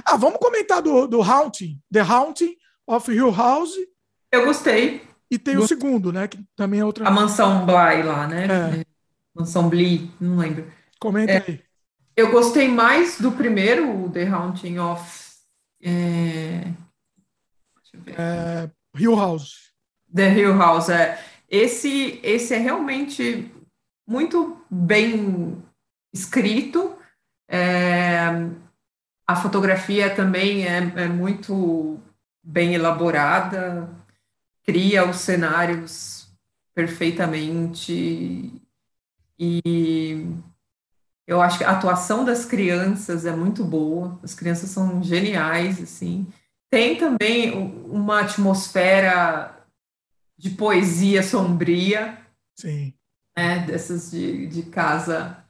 [0.06, 2.56] Ah, vamos comentar do, do Haunting, The Haunting
[2.88, 3.74] of Hill House.
[4.32, 5.02] Eu gostei.
[5.30, 5.76] E tem gostei.
[5.76, 6.28] o segundo, né?
[6.28, 7.06] Que também é outra.
[7.06, 8.46] A Mansão Bly lá, né?
[8.46, 8.86] É.
[9.36, 10.72] Mansão Bly, não lembro.
[11.00, 11.62] Comenta é, aí.
[12.16, 15.04] Eu gostei mais do primeiro, The Haunting of.
[15.84, 16.72] É...
[17.82, 18.16] Deixa eu ver.
[18.18, 19.72] É, Hill House.
[20.14, 21.20] The Hill House, é.
[21.56, 23.50] Esse, esse é realmente
[24.06, 25.64] muito bem
[26.14, 26.98] escrito.
[27.48, 28.28] É,
[29.26, 31.98] a fotografia também é, é muito
[32.44, 33.90] bem elaborada,
[34.64, 36.28] cria os cenários
[36.74, 38.52] perfeitamente
[39.40, 40.28] e
[41.26, 46.28] eu acho que a atuação das crianças é muito boa, as crianças são geniais, assim.
[46.70, 47.54] Tem também
[47.90, 49.55] uma atmosfera
[50.38, 52.18] de poesia sombria.
[52.56, 52.94] Sim.
[53.38, 55.44] Né, dessas de, de casa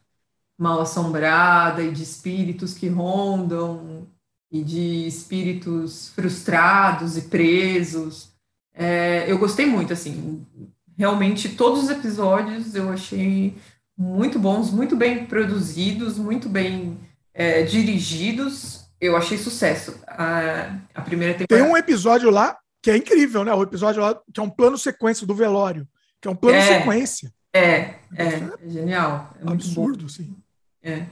[0.57, 4.07] mal assombrada e de espíritos que rondam
[4.51, 8.33] e de espíritos frustrados e presos.
[8.73, 10.45] É, eu gostei muito, assim,
[10.97, 13.55] realmente todos os episódios eu achei
[13.97, 16.97] muito bons, muito bem produzidos, muito bem
[17.33, 18.85] é, dirigidos.
[18.99, 19.99] Eu achei sucesso.
[20.07, 21.63] A, a primeira temporada.
[21.63, 23.51] Tem um episódio lá que é incrível, né?
[23.51, 25.87] O episódio lá que é um plano sequência do velório,
[26.21, 27.33] que é um plano é, sequência.
[27.51, 29.35] É, é, é, genial.
[29.43, 30.35] É absurdo, sim.
[30.83, 31.07] É.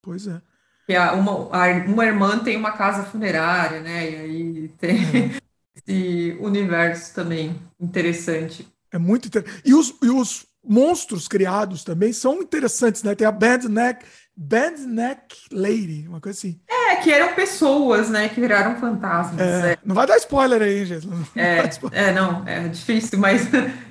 [0.00, 0.40] Pois é.
[0.86, 4.10] Que a, uma, a, uma irmã tem uma casa funerária, né?
[4.10, 5.40] E aí tem é.
[5.76, 8.66] esse universo também interessante.
[8.90, 9.62] É muito interessante.
[9.66, 13.14] E os, e os monstros criados também são interessantes, né?
[13.14, 14.06] Tem a Bad Neck,
[14.42, 16.58] Bad Neck Lady, uma coisa assim.
[16.66, 18.26] É, que eram pessoas, né?
[18.30, 19.38] Que viraram fantasmas.
[19.38, 19.78] É, é.
[19.84, 21.06] Não vai dar spoiler aí, gente.
[21.06, 23.42] Não é, é, não, é difícil, mas,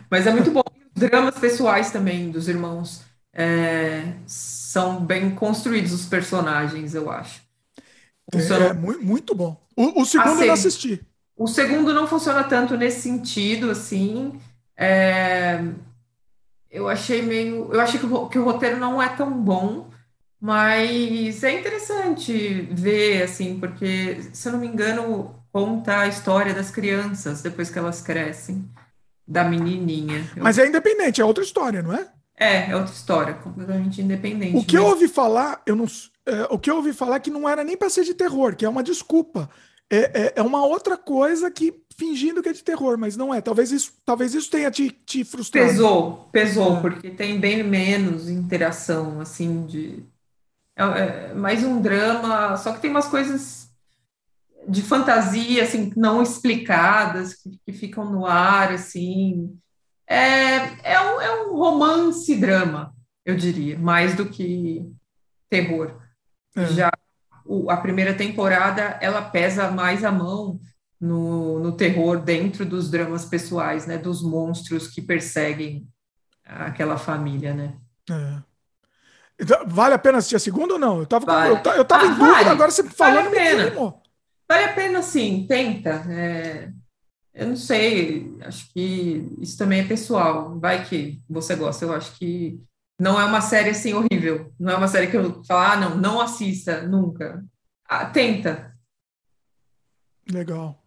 [0.10, 0.64] mas é muito bom.
[0.96, 7.44] Os dramas pessoais também dos irmãos é, são bem construídos, os personagens, eu acho.
[8.34, 8.66] Funciona...
[8.66, 9.56] É, muito, muito bom.
[9.76, 11.06] O, o segundo assim, eu não assisti.
[11.38, 14.42] O segundo não funciona tanto nesse sentido, assim.
[14.76, 15.64] É,
[16.72, 17.72] eu achei meio.
[17.72, 19.89] Eu achei que o, que o roteiro não é tão bom,
[20.40, 26.72] mas é interessante ver, assim, porque, se eu não me engano, conta a história das
[26.72, 28.70] crianças depois que elas crescem,
[29.28, 30.26] da menininha.
[30.38, 32.08] Mas é independente, é outra história, não é?
[32.36, 34.56] É, é outra história, completamente independente.
[34.58, 34.86] O que mas...
[34.86, 35.86] eu ouvi falar, eu não,
[36.26, 38.56] é, o que eu ouvi falar é que não era nem para ser de terror,
[38.56, 39.50] que é uma desculpa.
[39.90, 43.42] É, é, é, uma outra coisa que fingindo que é de terror, mas não é.
[43.42, 45.68] Talvez isso, talvez isso tenha te, te frustrado.
[45.68, 46.82] Pesou, pesou, é.
[46.82, 50.04] porque tem bem menos interação, assim, de.
[50.80, 53.70] É, é, mais um drama, só que tem umas coisas
[54.66, 59.60] de fantasia, assim, não explicadas, que, que ficam no ar, assim.
[60.08, 62.96] É, é, um, é um romance-drama,
[63.26, 64.90] eu diria, mais do que
[65.50, 66.00] terror.
[66.56, 66.66] É.
[66.68, 66.92] Já
[67.46, 70.62] o, a primeira temporada, ela pesa mais a mão
[71.00, 73.98] no, no terror dentro dos dramas pessoais, né?
[73.98, 75.86] Dos monstros que perseguem
[76.46, 77.78] aquela família, né?
[78.10, 78.49] É.
[79.40, 81.00] Então, vale a pena assistir a segunda ou não?
[81.00, 81.62] Eu tava, vale.
[81.66, 82.50] eu, eu tava ah, em dúvida, vale.
[82.50, 83.96] agora você falando vale a pena.
[84.50, 86.04] Vale a pena, sim, tenta.
[86.10, 86.70] É,
[87.34, 90.60] eu não sei, acho que isso também é pessoal.
[90.60, 92.60] Vai que você gosta, eu acho que
[93.00, 94.52] não é uma série assim horrível.
[94.60, 97.44] Não é uma série que eu falo, ah, não, não assista nunca.
[97.88, 98.76] Ah, tenta.
[100.30, 100.84] Legal.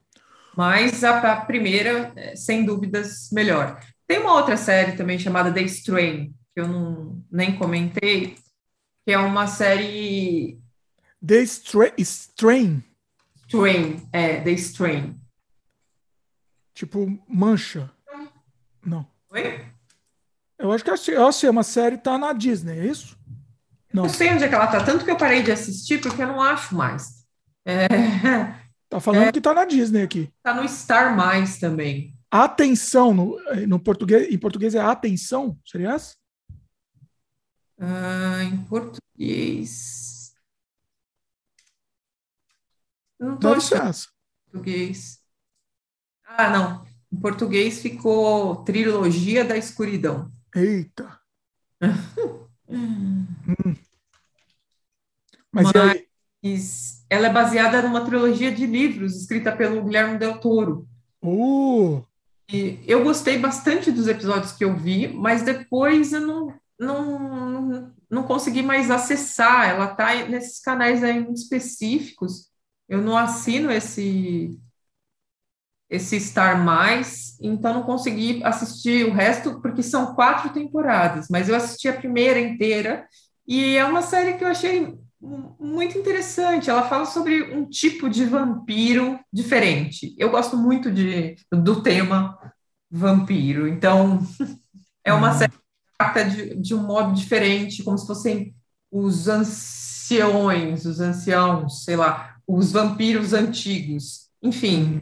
[0.54, 3.80] Mas a, a, primeira, é, sem dúvidas, melhor.
[4.06, 8.36] Tem uma outra série também chamada The Strain, que eu não, nem comentei,
[9.04, 10.60] que é uma série.
[11.24, 11.92] The Strain?
[11.98, 12.82] Strain,
[13.46, 15.16] Strain é, The Strain.
[16.74, 17.90] Tipo, mancha.
[18.84, 19.06] Não.
[19.30, 19.64] Oi?
[20.58, 23.18] Eu acho que eu achei uma série tá na Disney, é isso?
[23.92, 24.04] Não.
[24.04, 26.28] Eu sei onde é que ela tá, tanto que eu parei de assistir porque eu
[26.28, 27.26] não acho mais.
[27.64, 27.86] É,
[28.92, 30.28] Tá falando é, que tá na Disney aqui.
[30.42, 32.14] Tá no Star Mais também.
[32.30, 36.14] Atenção, no, no português, em português é atenção, seria essa?
[37.78, 40.34] Ah, em português.
[43.18, 44.08] Não tô ser essa.
[44.50, 45.20] Português.
[46.24, 46.86] Ah, não.
[47.12, 50.32] Em português ficou Trilogia da Escuridão.
[50.54, 51.20] Eita.
[52.68, 53.26] hum.
[55.52, 57.04] Mas, Mas...
[57.10, 60.88] ela é baseada numa trilogia de livros escrita pelo Guilherme Del Toro.
[61.22, 62.02] Uh.
[62.50, 68.22] E eu gostei bastante dos episódios que eu vi, mas depois eu não, não, não
[68.24, 69.70] consegui mais acessar.
[69.70, 72.48] Ela está nesses canais aí específicos.
[72.88, 74.58] Eu não assino esse
[75.88, 81.54] esse Star Mais, então não consegui assistir o resto, porque são quatro temporadas, mas eu
[81.54, 83.06] assisti a primeira inteira,
[83.46, 86.70] e é uma série que eu achei muito interessante.
[86.70, 90.14] Ela fala sobre um tipo de vampiro diferente.
[90.18, 92.38] Eu gosto muito de, do tema
[92.90, 94.18] vampiro, então
[95.04, 95.38] é uma uhum.
[95.38, 95.61] série
[96.02, 98.54] trata de, de um modo diferente, como se fossem
[98.90, 104.28] os anciões, os anciãos, sei lá, os vampiros antigos.
[104.42, 105.00] Enfim,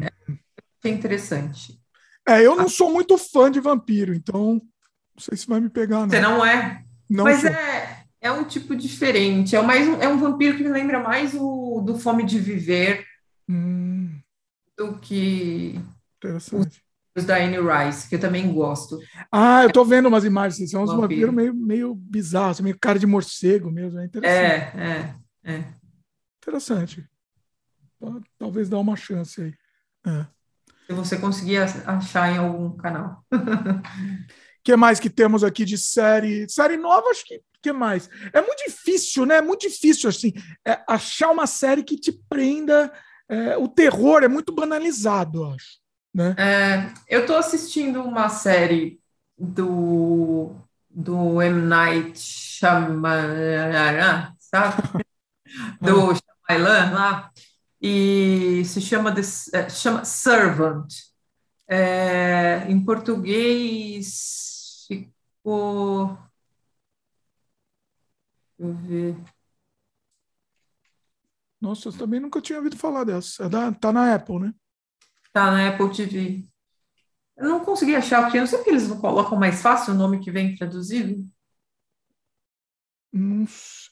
[0.85, 1.81] é interessante.
[2.29, 6.01] É, eu não sou muito fã de vampiro, então não sei se vai me pegar.
[6.01, 6.11] Não.
[6.11, 6.85] Você não é?
[7.09, 7.51] Não Mas sou.
[7.51, 9.57] é é um tipo diferente.
[9.57, 13.05] É, mais um, é um vampiro que me lembra mais o do Fome de Viver
[13.49, 14.21] hum.
[14.77, 15.81] do que
[16.19, 16.69] Interessante.
[16.69, 18.99] os da Anne Rice, que eu também gosto.
[19.33, 20.71] Ah, eu tô vendo umas imagens.
[20.71, 23.99] São uns vampiros meio, meio bizarros, meio cara de morcego mesmo.
[23.99, 24.79] É interessante.
[24.79, 25.15] É,
[25.45, 25.65] é, é.
[26.39, 27.05] Interessante.
[28.39, 29.55] Talvez dá uma chance aí.
[30.07, 30.27] É.
[30.87, 33.25] Se você conseguir achar em algum canal.
[33.33, 33.37] O
[34.65, 36.49] que mais que temos aqui de série?
[36.49, 38.09] Série nova, acho que que mais?
[38.33, 39.37] É muito difícil, né?
[39.37, 40.33] É muito difícil assim
[40.67, 42.93] é, achar uma série que te prenda.
[43.29, 45.80] É, o terror é muito banalizado, eu acho.
[46.13, 46.35] Né?
[46.39, 49.01] É, eu estou assistindo uma série
[49.39, 50.55] do,
[50.89, 51.63] do M.
[51.63, 54.83] Night Shyamalan, sabe?
[55.81, 57.31] Do Shyamalan lá,
[57.81, 59.21] e se chama, de,
[59.55, 60.89] é, chama Servant.
[61.69, 66.19] É, em português ficou.
[68.59, 69.17] Deixa eu ver.
[71.61, 73.45] Nossa, eu também nunca tinha ouvido falar dessa.
[73.45, 74.55] É da, tá na Apple, né?
[75.33, 76.45] Tá na Apple TV.
[77.37, 78.37] Eu não consegui achar aqui.
[78.37, 81.25] Eu não sei porque eles não colocam mais fácil o nome que vem traduzido.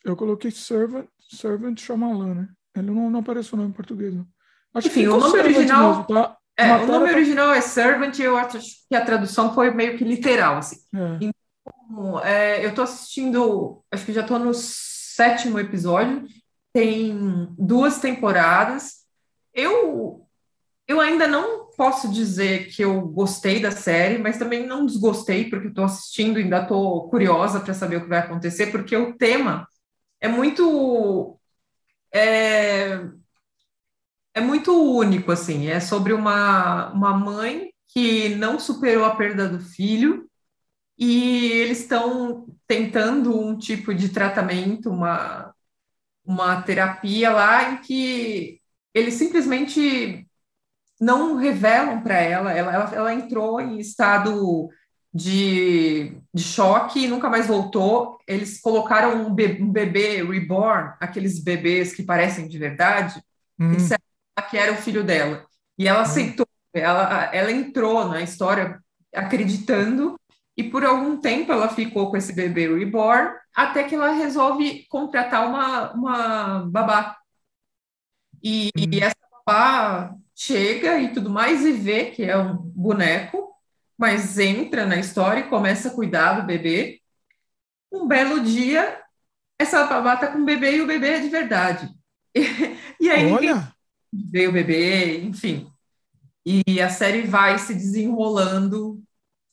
[0.04, 2.48] Eu coloquei Servant, Servant Shyamalan, né?
[2.76, 4.14] Ele não, não aparece o nome em português.
[4.14, 4.26] Não.
[4.74, 5.88] Acho Enfim, o nome original.
[5.88, 6.36] Mesmo, tá?
[6.56, 7.14] É, o nome tá...
[7.14, 8.58] original é Servant e eu acho
[8.88, 10.58] que a tradução foi meio que literal.
[10.58, 10.76] Assim.
[10.94, 11.18] É.
[11.20, 16.26] Então, é, eu estou assistindo, acho que já estou no sétimo episódio,
[16.72, 19.04] tem duas temporadas.
[19.52, 20.27] Eu,
[20.88, 25.68] eu ainda não posso dizer que eu gostei da série, mas também não desgostei, porque
[25.68, 29.68] estou assistindo e ainda estou curiosa para saber o que vai acontecer, porque o tema
[30.20, 31.38] é muito.
[32.12, 33.00] É,
[34.34, 35.68] é muito único, assim.
[35.68, 40.28] É sobre uma, uma mãe que não superou a perda do filho
[40.98, 45.54] e eles estão tentando um tipo de tratamento, uma,
[46.24, 48.60] uma terapia lá em que
[48.94, 50.27] eles simplesmente
[51.00, 54.68] não revelam para ela, ela, ela, ela entrou em estado
[55.12, 58.18] de, de choque e nunca mais voltou.
[58.26, 63.22] Eles colocaram um, be, um bebê reborn, aqueles bebês que parecem de verdade,
[63.58, 63.76] hum.
[64.50, 65.44] que era o filho dela.
[65.78, 66.02] E ela hum.
[66.02, 68.80] aceitou, ela, ela entrou na história
[69.14, 70.18] acreditando,
[70.56, 75.48] e por algum tempo ela ficou com esse bebê reborn, até que ela resolve contratar
[75.48, 77.16] uma, uma babá.
[78.42, 78.90] E, hum.
[78.92, 79.16] e essa
[79.46, 83.52] babá chega e tudo mais e vê que é um boneco,
[83.98, 87.00] mas entra na história e começa a cuidar do bebê.
[87.92, 89.02] Um belo dia,
[89.58, 91.88] essa babá tá com o bebê e o bebê é de verdade.
[93.00, 93.72] E, aí Olha.
[94.12, 95.70] vê o bebê, enfim.
[96.44, 99.00] E a série vai se desenrolando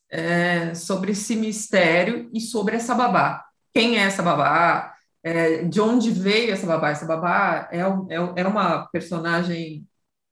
[0.10, 3.45] é, sobre esse mistério e sobre essa babá.
[3.72, 4.95] Quem é essa babá?
[5.22, 6.90] É, de onde veio essa babá?
[6.90, 9.86] Essa babá é, é, é uma personagem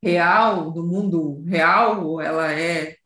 [0.03, 2.97] real, do mundo real, ou ela é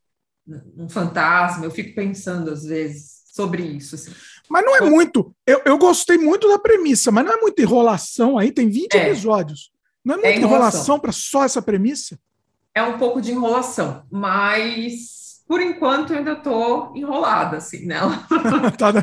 [0.76, 1.64] um fantasma?
[1.64, 3.96] Eu fico pensando, às vezes, sobre isso.
[3.96, 4.12] Assim.
[4.50, 5.34] Mas não é muito.
[5.46, 9.10] Eu, eu gostei muito da premissa, mas não é muita enrolação aí, tem 20 é.
[9.10, 9.72] episódios.
[10.04, 12.18] Não é muita é enrolação, para só essa premissa?
[12.74, 18.26] É um pouco de enrolação, mas por enquanto eu ainda estou enrolada assim nela.
[18.78, 18.94] tá,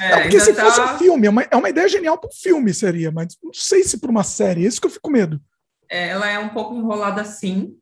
[0.00, 0.64] é, porque se tá...
[0.64, 3.52] fosse um filme, é uma, é uma ideia genial para um filme, seria, mas não
[3.52, 5.40] sei se para uma série, é isso que eu fico com medo.
[5.92, 7.76] É, ela é um pouco enrolada sim.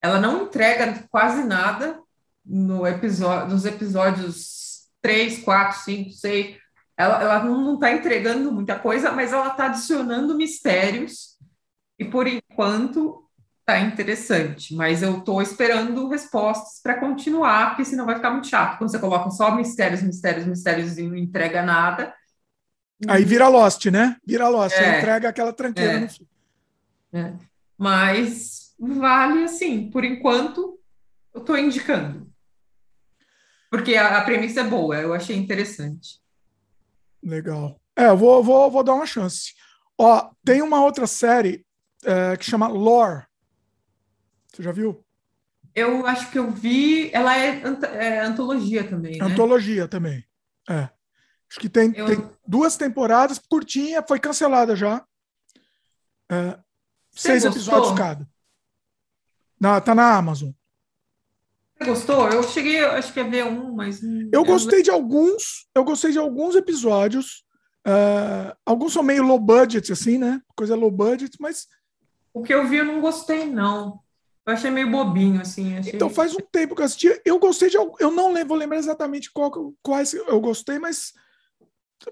[0.00, 2.00] Ela não entrega quase nada
[2.42, 6.56] no episódio, nos episódios 3, 4, 5, 6.
[6.96, 11.36] Ela, ela não está entregando muita coisa, mas ela está adicionando mistérios.
[11.98, 13.28] E por enquanto
[13.58, 14.74] está interessante.
[14.74, 18.78] Mas eu estou esperando respostas para continuar, porque senão vai ficar muito chato.
[18.78, 22.14] Quando você coloca só mistérios, mistérios, mistérios e não entrega nada.
[23.06, 24.16] Aí vira Lost, né?
[24.26, 26.26] Vira Lost, é, entrega aquela tranqueira é, no fim.
[27.12, 27.49] É.
[27.80, 30.78] Mas vale assim, por enquanto,
[31.32, 32.30] eu estou indicando.
[33.70, 36.20] Porque a, a, premissa é boa, eu achei interessante.
[37.22, 37.80] Legal.
[37.96, 39.54] É, eu vou, vou, vou dar uma chance.
[39.98, 41.64] Ó, tem uma outra série
[42.04, 43.24] é, que chama Lore.
[44.52, 45.02] Você já viu?
[45.74, 47.10] Eu acho que eu vi.
[47.14, 47.62] Ela é,
[47.94, 49.16] é antologia também.
[49.16, 49.24] Né?
[49.24, 50.22] Antologia também.
[50.68, 50.90] É.
[51.50, 52.04] Acho que tem, eu...
[52.06, 55.02] tem duas temporadas, curtinha, foi cancelada já.
[56.30, 56.58] É,
[57.20, 57.60] Seis gostou?
[57.60, 58.26] episódios cada.
[59.60, 60.52] Na, tá na Amazon.
[61.76, 62.28] Você gostou?
[62.28, 64.00] Eu cheguei, acho que a ver um, mas.
[64.32, 65.68] Eu gostei de alguns.
[65.74, 67.44] Eu gostei de alguns episódios.
[67.86, 70.40] Uh, alguns são meio low budget, assim, né?
[70.56, 71.66] Coisa low budget, mas.
[72.32, 74.00] O que eu vi eu não gostei, não.
[74.46, 75.76] Eu achei meio bobinho, assim.
[75.76, 75.92] Achei...
[75.94, 77.20] Então faz um tempo que eu assisti.
[77.22, 77.76] Eu gostei de.
[77.76, 81.12] Eu não vou lembrar exatamente qual, quais eu gostei, mas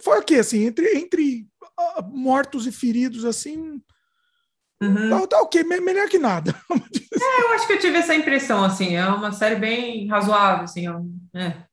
[0.01, 0.37] foi o quê?
[0.37, 1.49] Assim, entre, entre
[1.79, 3.81] uh, mortos e feridos, assim.
[4.81, 5.11] Uhum.
[5.11, 6.55] Tá, tá ok, melhor que nada.
[6.71, 10.87] é, eu acho que eu tive essa impressão, assim, é uma série bem razoável, assim,
[11.35, 11.67] é.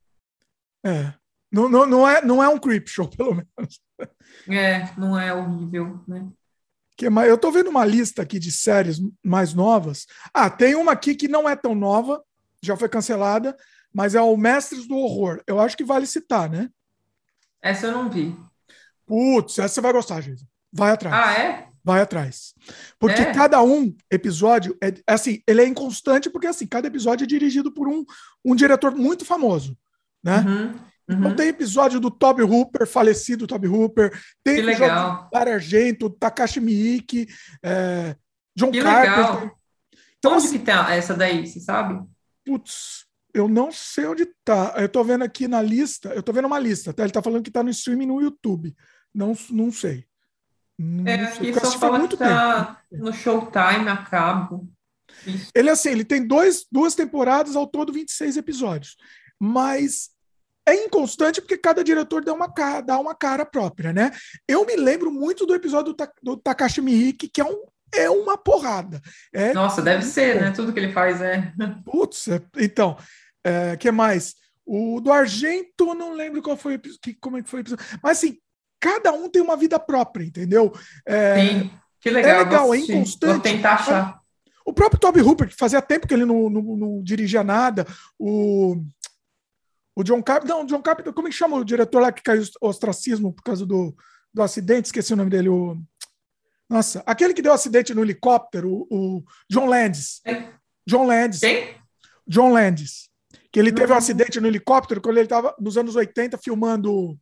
[0.84, 1.14] É.
[1.52, 3.80] Não, não, não, é, não é um creep show, pelo menos.
[4.50, 6.28] É, não é horrível, né?
[6.98, 10.08] Que, mas eu tô vendo uma lista aqui de séries mais novas.
[10.34, 12.24] Ah, tem uma aqui que não é tão nova,
[12.62, 13.56] já foi cancelada,
[13.94, 15.42] mas é o Mestres do Horror.
[15.46, 16.70] Eu acho que vale citar, né?
[17.62, 18.36] Essa eu não vi.
[19.06, 20.46] Putz, essa você vai gostar, gente.
[20.72, 21.16] Vai atrás.
[21.16, 21.70] Ah, é?
[21.86, 22.56] Vai atrás.
[22.98, 23.32] Porque é.
[23.32, 27.88] cada um episódio é assim, ele é inconstante porque assim, cada episódio é dirigido por
[27.88, 28.04] um,
[28.44, 29.78] um diretor muito famoso,
[30.24, 30.40] né?
[30.40, 30.80] Uhum, uhum.
[31.08, 34.10] Então tem episódio do Toby Hooper, falecido Toby Hooper,
[34.44, 35.30] tem que episódio legal.
[35.32, 37.28] do Argento, Takashi Miike,
[37.64, 38.16] é,
[38.56, 39.18] John que Carpenter.
[39.18, 39.60] Legal.
[40.18, 42.04] Então, Onde assim, que tá essa daí, você sabe?
[42.44, 44.74] Putz, eu não sei onde tá.
[44.78, 47.04] Eu tô vendo aqui na lista, eu tô vendo uma lista, tá?
[47.04, 48.76] Ele tá falando que tá no streaming no YouTube.
[49.14, 50.04] Não, não sei.
[50.78, 53.06] Não é, aqui só fala muito que tá tempo.
[53.06, 54.70] no Showtime a cabo.
[55.26, 55.50] Isso.
[55.56, 58.98] Ele assim, ele tem dois, duas temporadas, ao todo 26 episódios.
[59.40, 60.10] Mas
[60.68, 64.12] é inconstante porque cada diretor dá uma, cara, dá uma cara própria, né?
[64.48, 68.38] Eu me lembro muito do episódio do, do Takashi Miike, que é, um, é uma
[68.38, 69.00] porrada.
[69.34, 70.52] É, Nossa, deve ser, né?
[70.52, 71.54] Tudo que ele faz é.
[71.86, 72.98] Putz, é, então,
[73.44, 74.36] é, que mais?
[74.66, 77.86] O do Argento, não lembro qual foi, que, como é que foi o episódio.
[78.02, 78.40] Mas assim,
[78.80, 80.74] cada um tem uma vida própria, entendeu?
[81.06, 82.32] É, Sim, que legal.
[82.32, 83.34] É legal, é inconstante.
[83.34, 84.20] Vou tentar achar.
[84.66, 87.86] O próprio Toby Hooper, que fazia tempo que ele não, não, não dirigia nada,
[88.18, 88.78] o,
[89.96, 92.44] o John Carpenter, não, John Carpenter, como é que chama o diretor lá que caiu
[92.62, 93.96] o ostracismo por causa do,
[94.34, 94.88] do acidente?
[94.88, 95.78] Esqueci o nome dele, o...
[96.68, 100.22] Nossa, aquele que deu acidente no helicóptero, o, o John Landis.
[100.88, 101.40] John Landis.
[101.40, 101.76] Quem?
[102.28, 103.10] John Landis.
[103.52, 107.18] Que ele teve um acidente no helicóptero quando ele estava nos anos 80 filmando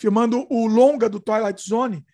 [0.00, 2.04] filmando o longa do Twilight Zone,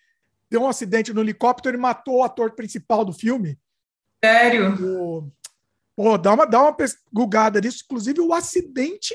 [0.51, 3.57] deu um acidente no helicóptero e matou o ator principal do filme.
[4.25, 4.75] Sério?
[4.85, 5.33] O,
[5.95, 6.77] pô, dá uma, dá uma
[7.13, 7.85] gugada nisso.
[7.85, 9.15] Inclusive, o acidente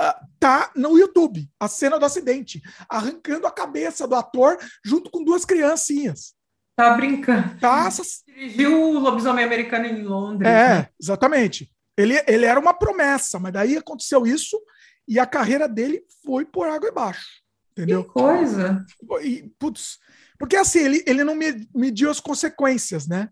[0.00, 1.50] uh, tá no YouTube.
[1.58, 2.62] A cena do acidente.
[2.88, 6.34] Arrancando a cabeça do ator junto com duas criancinhas.
[6.76, 7.58] Tá brincando.
[7.58, 7.88] Tá,
[8.26, 10.48] Dirigiu o Lobisomem Americano em Londres.
[10.48, 10.88] É, né?
[11.00, 11.70] exatamente.
[11.96, 14.58] Ele, ele era uma promessa, mas daí aconteceu isso
[15.06, 17.41] e a carreira dele foi por água abaixo.
[17.72, 18.04] Entendeu?
[18.04, 18.84] Que coisa!
[19.22, 19.98] E, putz,
[20.38, 21.34] porque assim, ele, ele não
[21.74, 23.30] mediu as consequências, né?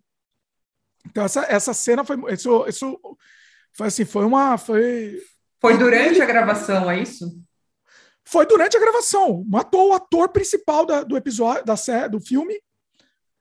[1.07, 2.17] Então, essa, essa cena foi.
[2.33, 3.01] Isso, isso
[3.73, 4.57] foi assim, foi uma.
[4.59, 5.21] Foi,
[5.61, 7.39] foi durante ele, a gravação, é isso?
[8.25, 9.45] Foi durante a gravação.
[9.49, 12.61] Matou o ator principal da, do episódio, da série, do filme,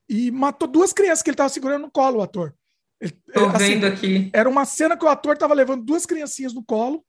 [0.07, 2.53] e matou duas crianças que ele estava segurando no colo, o ator.
[2.99, 4.29] Estou assim, vendo aqui.
[4.33, 7.05] Era uma cena que o ator estava levando duas criancinhas no colo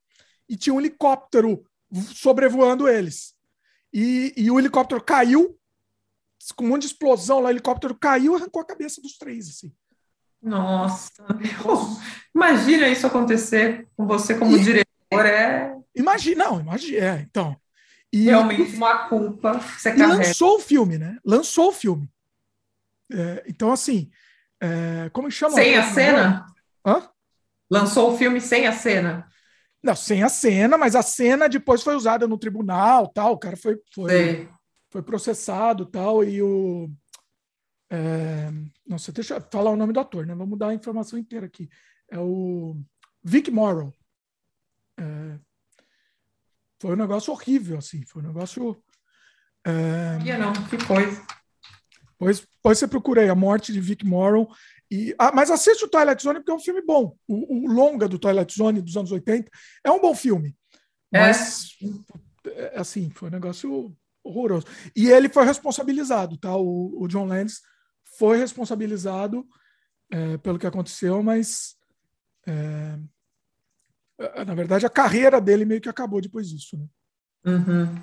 [0.49, 1.65] e tinha um helicóptero
[2.15, 3.35] sobrevoando eles.
[3.93, 5.59] E, e o helicóptero caiu,
[6.55, 9.49] com um monte de explosão lá, o helicóptero caiu e arrancou a cabeça dos três,
[9.49, 9.73] assim.
[10.43, 11.11] Nossa,
[12.35, 15.77] imagina isso acontecer com você como e, diretor, é...
[15.95, 17.57] Imagina, não, imagina, é, então...
[18.13, 21.17] E, Realmente uma culpa você e lançou o filme, né?
[21.25, 22.11] Lançou o filme.
[23.13, 24.11] É, então, assim,
[24.61, 25.55] é, como chama?
[25.55, 26.47] Sem a cena?
[26.85, 27.09] Hã?
[27.71, 29.29] Lançou o filme sem a cena?
[29.83, 33.33] Não, sem a cena, mas a cena depois foi usada no tribunal, tal.
[33.33, 34.49] O cara foi, foi,
[34.91, 36.23] foi processado, tal.
[36.23, 36.91] E o.
[37.91, 38.51] É,
[38.87, 40.35] nossa, deixa eu falar o nome do ator, né?
[40.35, 41.69] Vamos dar a informação inteira aqui.
[42.11, 42.77] É o
[43.25, 43.95] Vic Morrow.
[44.99, 45.39] É,
[46.81, 48.05] foi um negócio horrível, assim.
[48.07, 48.83] Foi um negócio.
[49.65, 51.27] É, não, que coisa.
[52.19, 54.51] Pois, depois você procura aí a morte de Vic Morrow.
[54.91, 57.17] E, ah, mas assiste o Twilight Zone porque é um filme bom.
[57.29, 59.49] O, o, longa do Twilight Zone dos anos 80
[59.85, 60.57] é um bom filme.
[61.13, 61.21] É.
[61.21, 61.77] Mas,
[62.47, 62.79] é.
[62.79, 64.67] assim, foi um negócio horroroso.
[64.95, 66.57] E ele foi responsabilizado, tá?
[66.57, 67.61] O, o John Landis
[68.19, 69.47] foi responsabilizado
[70.11, 71.77] é, pelo que aconteceu, mas
[72.47, 72.99] é,
[74.19, 76.77] é, na verdade a carreira dele meio que acabou depois disso.
[76.77, 76.87] Né?
[77.47, 78.03] Uhum.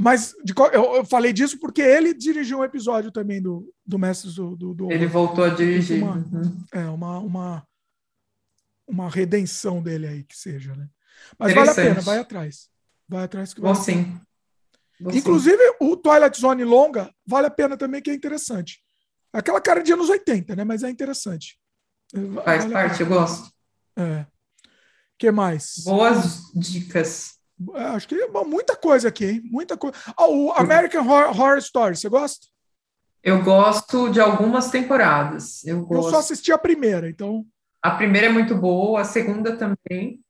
[0.00, 4.34] Mas de, eu, eu, falei disso porque ele dirigiu um episódio também do, do Mestres
[4.34, 6.02] do, do, do Ele voltou a dirigir.
[6.02, 6.64] Uma, uhum.
[6.72, 7.66] É, uma, uma,
[8.86, 10.88] uma redenção dele aí, que seja, né?
[11.38, 12.68] Mas vale a pena, vai atrás.
[13.08, 13.74] Vai atrás que vai.
[13.74, 14.18] sim.
[15.00, 18.82] Inclusive, o Twilight Zone longa vale a pena também, que é interessante.
[19.32, 20.64] Aquela cara de anos 80, né?
[20.64, 21.58] Mas é interessante.
[22.44, 23.52] Faz vale parte, eu gosto.
[23.96, 24.26] É.
[25.18, 25.82] que mais?
[25.84, 27.33] Boas dicas.
[27.74, 29.42] É, acho que bom, muita coisa aqui, hein?
[29.44, 29.96] Muita coisa.
[30.18, 32.46] Oh, o American Horror, Horror, Story, você gosta?
[33.22, 35.64] Eu gosto de algumas temporadas.
[35.64, 37.44] Eu, eu só assisti a primeira, então.
[37.80, 40.20] A primeira é muito boa, a segunda também.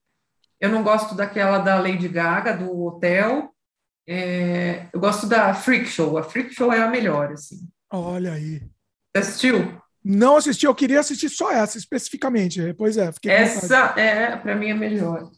[0.61, 3.51] Eu não gosto daquela da Lady Gaga, do hotel.
[4.07, 6.17] É, eu gosto da Freak Show.
[6.19, 7.69] A Freak Show é a melhor, assim.
[7.91, 8.61] Olha aí.
[9.13, 9.83] Você assistiu?
[10.05, 12.75] Não assisti, eu queria assistir só essa especificamente.
[12.75, 15.31] Pois é, fiquei Essa é, para mim, a melhor.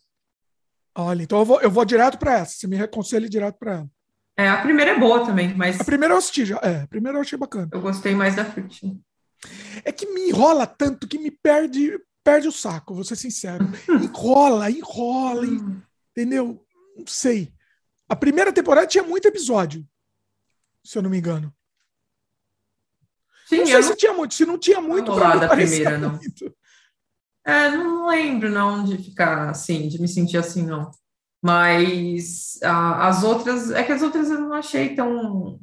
[0.98, 2.54] Olha, então eu vou, eu vou direto para essa.
[2.56, 3.90] Você me aconselha direto para ela.
[4.38, 5.78] É, a primeira é boa também, mas.
[5.80, 6.58] A primeira eu assisti já.
[6.62, 7.68] É, a primeira eu achei bacana.
[7.70, 8.98] Eu gostei mais da Fruit.
[9.84, 13.64] É que me enrola tanto que me perde, perde o saco, vou ser sincero.
[13.88, 15.80] enrola, enrola, hum.
[16.10, 16.64] entendeu?
[16.96, 17.52] Não sei.
[18.08, 19.86] A primeira temporada tinha muito episódio,
[20.82, 21.52] se eu não me engano.
[23.48, 25.10] Tinha, não sei se tinha muito, se não tinha muito.
[25.10, 26.12] Não lá da primeira, não.
[26.16, 26.56] Muito.
[27.46, 30.90] É, não lembro não de ficar assim, de me sentir assim, não.
[31.40, 35.60] Mas a, as outras, é que as outras eu não achei tão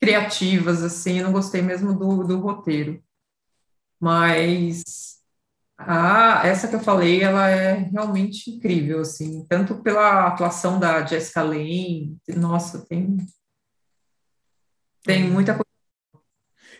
[0.00, 3.00] criativas assim, eu não gostei mesmo do, do roteiro.
[4.00, 5.20] Mas
[5.78, 11.42] a, essa que eu falei, ela é realmente incrível, assim, tanto pela atuação da Jessica
[11.42, 13.18] Lange, nossa, tem
[15.02, 15.64] tem muita coisa.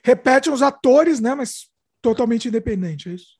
[0.02, 1.34] Repete os atores, né?
[1.34, 1.70] Mas
[2.02, 3.39] totalmente independente, é isso?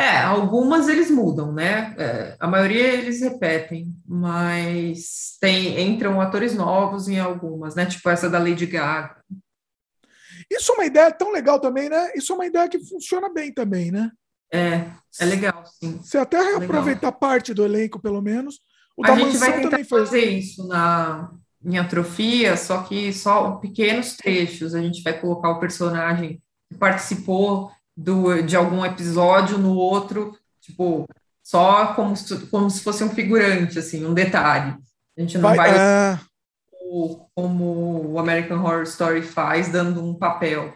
[0.00, 1.94] É, algumas eles mudam, né?
[1.98, 7.84] É, a maioria eles repetem, mas tem entram atores novos em algumas, né?
[7.84, 9.22] Tipo essa da Lady Gaga.
[10.50, 12.12] Isso é uma ideia tão legal também, né?
[12.14, 14.10] Isso é uma ideia que funciona bem também, né?
[14.50, 14.86] É,
[15.20, 15.98] é legal, sim.
[15.98, 18.58] Você até é reaproveitar parte do elenco, pelo menos.
[18.96, 21.30] O a gente vai tentar fazer isso na,
[21.62, 24.74] em atrofia, só que só pequenos trechos.
[24.74, 27.70] A gente vai colocar o personagem que participou
[28.00, 31.06] do, de algum episódio no outro, tipo,
[31.42, 34.74] só como se, como se fosse um figurante, assim, um detalhe.
[35.16, 36.20] A gente não vai, vai é...
[37.34, 40.72] como o American Horror Story faz, dando um papel.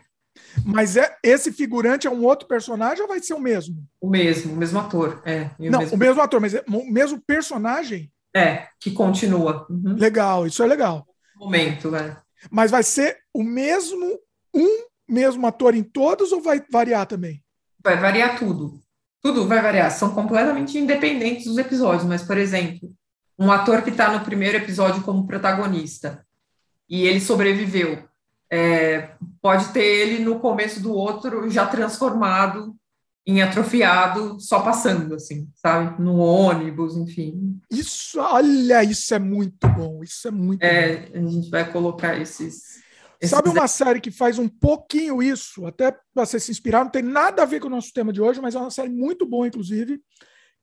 [0.65, 3.83] Mas é, esse figurante é um outro personagem ou vai ser o mesmo?
[4.01, 5.23] O mesmo, o mesmo ator.
[5.25, 8.13] É, não, o mesmo, o mesmo ator, mas é o mesmo personagem?
[8.37, 9.67] É, que continua.
[9.71, 9.95] Uhum.
[9.97, 11.07] Legal, isso é legal.
[11.37, 12.17] Momento, né?
[12.51, 14.19] Mas vai ser o mesmo,
[14.53, 17.43] um mesmo ator em todos ou vai variar também?
[17.83, 18.81] Vai variar tudo.
[19.23, 19.91] Tudo vai variar.
[19.91, 22.93] São completamente independentes dos episódios, mas, por exemplo,
[23.39, 26.25] um ator que está no primeiro episódio como protagonista
[26.89, 28.05] e ele sobreviveu.
[28.51, 32.77] É, pode ter ele no começo do outro já transformado
[33.27, 36.01] em atrofiado, só passando, assim, sabe?
[36.01, 37.59] No ônibus, enfim.
[37.71, 40.05] Isso, olha, isso é muito bom.
[40.05, 41.27] Isso é muito é, bom.
[41.27, 42.74] A gente vai colocar esses
[43.29, 47.03] Sabe uma série que faz um pouquinho isso, até para você se inspirar, não tem
[47.03, 49.47] nada a ver com o nosso tema de hoje, mas é uma série muito boa,
[49.47, 50.01] inclusive.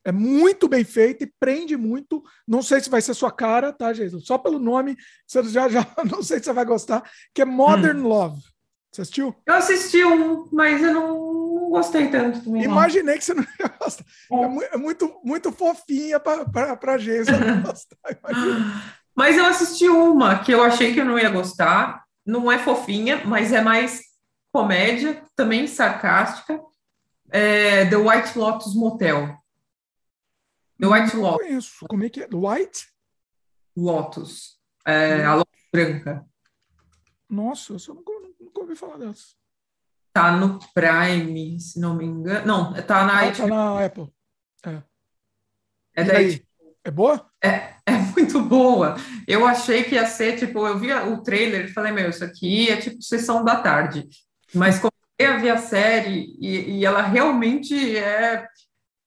[0.04, 2.24] É muito bem feita e prende muito.
[2.48, 4.26] Não sei se vai ser sua cara, tá, Jesus?
[4.26, 4.98] Só pelo nome,
[5.28, 8.08] você já, já não sei se você vai gostar, que é Modern hum.
[8.08, 8.42] Love.
[8.92, 9.36] Você assistiu?
[9.46, 12.64] Eu assisti um, mas eu não, gostei tanto também.
[12.64, 13.18] Imaginei não.
[13.18, 14.06] que você não ia gostar.
[14.32, 17.98] É, é muito, muito fofinha para Jesus gostar.
[19.16, 23.23] Mas eu assisti uma que eu achei que eu não ia gostar, não é fofinha,
[23.26, 24.02] mas é mais
[24.52, 26.61] comédia, também sarcástica.
[27.30, 29.38] É The White Lotus Motel.
[30.80, 31.48] The White não Lotus.
[31.48, 31.85] Conheço.
[31.88, 32.27] Como é que é?
[32.31, 32.88] White?
[33.76, 34.60] Lotus.
[34.85, 36.26] É, a Lotus branca.
[37.30, 39.35] Nossa, eu nunca, nunca ouvi falar dessa.
[40.11, 42.45] Tá no Prime, se não me engano.
[42.45, 44.14] Não, tá na, ah, tá na Apple.
[44.65, 44.84] É.
[45.93, 46.45] É daí.
[46.84, 47.26] É boa?
[47.44, 48.95] É, é muito boa.
[49.28, 52.70] Eu achei que ia ser, tipo, eu vi o trailer e falei, meu, isso aqui
[52.70, 54.08] é tipo sessão da tarde.
[54.53, 58.45] Mas comecei a ver a série e, e ela realmente é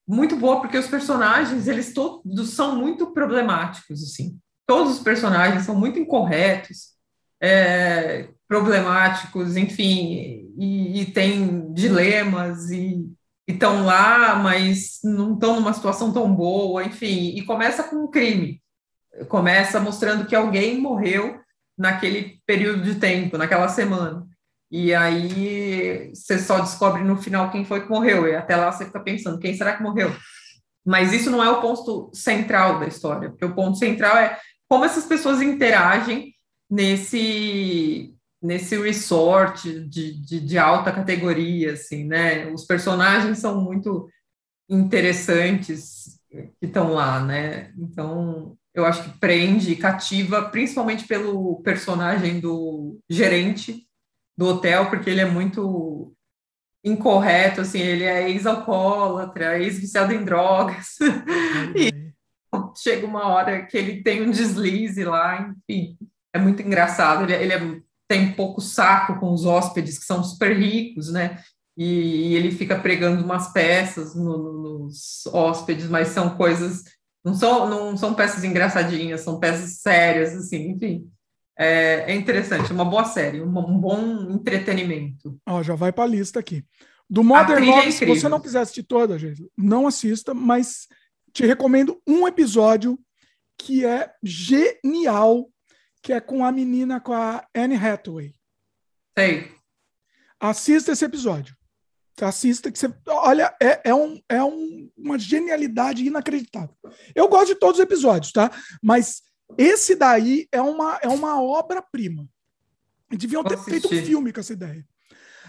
[0.07, 4.39] muito boa, porque os personagens, eles todos são muito problemáticos, assim.
[4.67, 6.95] Todos os personagens são muito incorretos,
[7.41, 13.11] é, problemáticos, enfim, e, e tem dilemas e
[13.47, 18.62] estão lá, mas não estão numa situação tão boa, enfim, e começa com um crime.
[19.29, 21.39] Começa mostrando que alguém morreu
[21.77, 24.27] naquele período de tempo, naquela semana.
[24.71, 28.87] E aí você só descobre no final quem foi que morreu, e até lá você
[28.87, 30.15] fica pensando, quem será que morreu?
[30.85, 34.39] Mas isso não é o ponto central da história, porque o ponto central é
[34.69, 36.35] como essas pessoas interagem
[36.69, 38.14] nesse
[38.45, 42.47] nesse resort de, de, de, alta categoria, assim, né?
[42.53, 44.07] Os personagens são muito
[44.69, 47.73] interessantes que estão lá, né?
[47.79, 53.89] Então, eu acho que prende e cativa, principalmente pelo personagem do gerente
[54.37, 56.15] do hotel, porque ele é muito
[56.85, 60.99] incorreto, assim, ele é ex-alcoólatra, ex-viciado em drogas,
[61.75, 62.12] e
[62.77, 65.97] chega uma hora que ele tem um deslize lá, enfim,
[66.35, 70.23] é muito engraçado, ele, é, ele é tem pouco saco com os hóspedes que são
[70.23, 71.43] super ricos, né?
[71.77, 71.85] E,
[72.29, 76.85] e ele fica pregando umas peças no, nos hóspedes, mas são coisas
[77.25, 81.11] não são não são peças engraçadinhas, são peças sérias, assim, enfim.
[81.57, 85.39] É, é interessante, uma boa série, um, um bom entretenimento.
[85.47, 86.65] Ó, já vai para a lista aqui.
[87.09, 90.89] Do Modern Love, é se você não quiser assistir toda, gente, não assista, mas
[91.33, 92.99] te recomendo um episódio
[93.59, 95.49] que é genial
[96.05, 98.37] que é com a menina, com a Anne Hathaway.
[99.19, 99.51] Sei.
[100.39, 101.57] Assista esse episódio.
[102.21, 102.95] Assista que você.
[103.09, 106.77] Olha, é, é, um, é um, uma genialidade inacreditável.
[107.15, 108.51] Eu gosto de todos os episódios, tá?
[108.83, 109.23] Mas
[109.57, 112.29] esse daí é uma, é uma obra-prima.
[113.11, 114.87] Deviam ter feito um filme com essa ideia.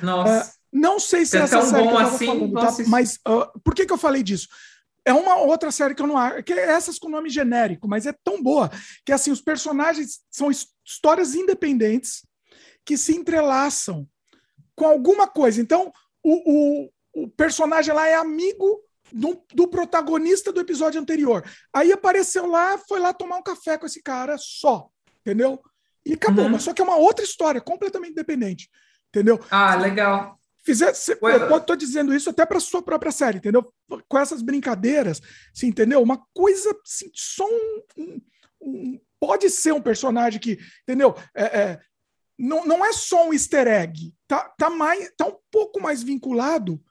[0.02, 0.50] Nossa.
[0.50, 2.72] Uh, não sei se é essa tão série bom que eu assim, falando, tá?
[2.88, 4.48] mas uh, por que, que eu falei disso?
[5.06, 8.08] É uma outra série que eu não acho, que é essas com nome genérico, mas
[8.08, 8.72] é tão boa
[9.06, 12.26] que assim os personagens são histórias independentes
[12.84, 14.08] que se entrelaçam
[14.76, 15.62] com alguma coisa.
[15.62, 15.92] Então,
[16.24, 21.44] o, o, o personagem lá é amigo do, do, protagonista do episódio anterior.
[21.74, 24.90] Aí apareceu lá, foi lá tomar um café com esse cara só,
[25.22, 25.62] entendeu?
[26.06, 26.46] E acabou.
[26.46, 26.52] Uhum.
[26.52, 28.70] Mas só que é uma outra história, completamente independente,
[29.10, 29.40] entendeu?
[29.50, 30.40] Ah, legal.
[30.66, 33.72] Fizer, eu estou dizendo isso até para sua própria série, entendeu?
[34.10, 35.22] Com essas brincadeiras,
[35.56, 36.02] assim, entendeu?
[36.02, 38.22] Uma coisa, assim, só um, um,
[38.62, 41.16] um pode ser um personagem que, entendeu?
[41.36, 41.82] É, é,
[42.38, 46.82] não, não é só um easter egg, tá, tá, mais, tá um pouco mais vinculado,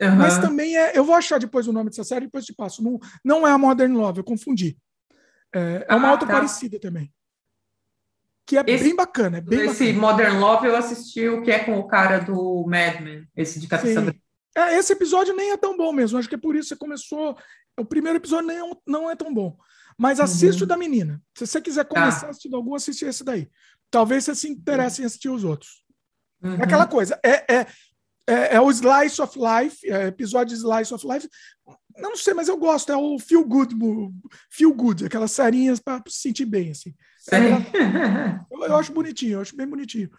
[0.00, 0.16] uhum.
[0.16, 0.96] mas também é.
[0.96, 2.82] Eu vou achar depois o nome dessa série, depois te passo.
[2.82, 4.76] Não, não é a Modern Love, eu confundi.
[5.54, 6.34] É, é uma ah, outra tá.
[6.34, 7.10] parecida também.
[8.46, 9.38] Que é esse, bem bacana.
[9.38, 10.00] É bem esse bacana.
[10.00, 13.66] Modern Love eu assisti o que é com o cara do Mad Men, esse de
[13.66, 14.14] cabeça
[14.56, 16.18] é, Esse episódio nem é tão bom mesmo.
[16.18, 17.36] Acho que é por isso que você começou.
[17.78, 19.56] O primeiro episódio nem é, não é tão bom.
[19.96, 20.64] Mas assiste uhum.
[20.64, 21.22] o da menina.
[21.36, 22.28] Se você quiser começar tá.
[22.28, 23.48] assistindo algum, assiste esse daí.
[23.90, 25.84] Talvez você se interesse em assistir os outros.
[26.42, 26.54] Uhum.
[26.54, 27.18] É aquela coisa.
[27.24, 27.66] É, é,
[28.26, 31.28] é, é, o Slice of Life, é episódio Slice of Life.
[31.96, 32.90] Não sei, mas eu gosto.
[32.90, 33.76] É o Feel Good,
[34.50, 36.70] Feel Good, aquelas serinhas para se sentir bem.
[36.70, 36.94] Assim.
[38.50, 40.10] Eu, eu, acho bonitinho, eu acho bem bonitinho.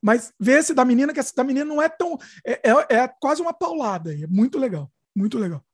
[0.00, 2.18] Mas ver esse da menina, que esse da menina não é tão.
[2.44, 4.12] É, é, é quase uma paulada.
[4.12, 4.90] É muito legal.
[5.14, 5.64] Muito legal.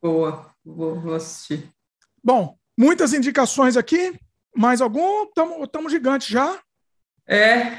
[0.00, 1.68] Boa, vou, vou assistir.
[2.22, 4.18] Bom, muitas indicações aqui.
[4.54, 5.24] Mais algum?
[5.62, 6.60] Estamos gigantes já.
[7.26, 7.78] É,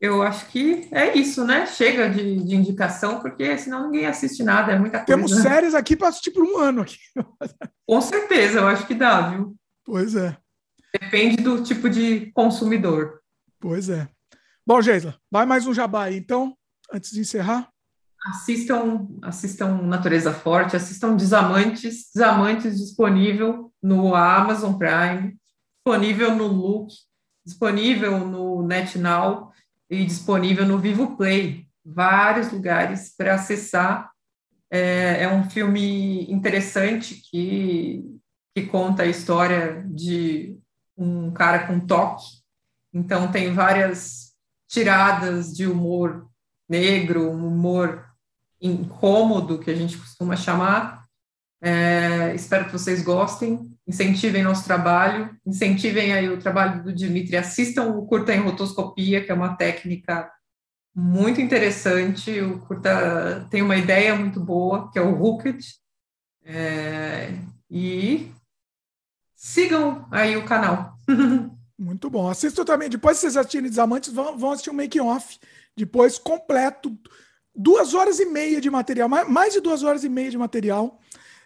[0.00, 1.66] eu acho que é isso, né?
[1.66, 5.06] Chega de, de, indicação, porque senão ninguém assiste nada, é muita coisa.
[5.06, 6.98] Temos séries aqui para assistir por um ano aqui.
[7.86, 9.56] Com certeza, eu acho que dá, viu?
[9.84, 10.36] Pois é.
[11.00, 13.20] Depende do tipo de consumidor.
[13.60, 14.08] Pois é.
[14.66, 16.54] Bom, Geisla, vai mais um jabá aí, então,
[16.92, 17.70] antes de encerrar.
[18.26, 25.38] Assistam, assistam Natureza Forte, assistam Desamantes, Desamantes disponível no Amazon Prime,
[25.76, 26.88] disponível no Look,
[27.46, 29.50] disponível no NetNow
[29.88, 31.66] e disponível no Vivo Play.
[31.84, 34.10] Vários lugares para acessar.
[34.70, 38.04] É, é, um filme interessante que,
[38.54, 40.58] que conta a história de
[40.98, 42.26] um cara com toque.
[42.92, 44.32] Então, tem várias
[44.68, 46.28] tiradas de humor
[46.68, 48.04] negro, um humor
[48.60, 51.04] incômodo, que a gente costuma chamar.
[51.62, 53.70] É, espero que vocês gostem.
[53.86, 59.32] Incentivem nosso trabalho, incentivem aí o trabalho do Dimitri, assistam o curta em rotoscopia, que
[59.32, 60.30] é uma técnica
[60.94, 65.58] muito interessante, o curta tem uma ideia muito boa, que é o Hooked,
[66.44, 67.32] é,
[67.70, 68.30] e
[69.38, 70.98] sigam aí o canal.
[71.78, 72.28] Muito bom.
[72.28, 75.38] Assistam também, depois que vocês assistirem Desamantes, vão, vão assistir o um make-off,
[75.76, 76.98] depois completo,
[77.54, 80.98] duas horas e meia de material, mais, mais de duas horas e meia de material,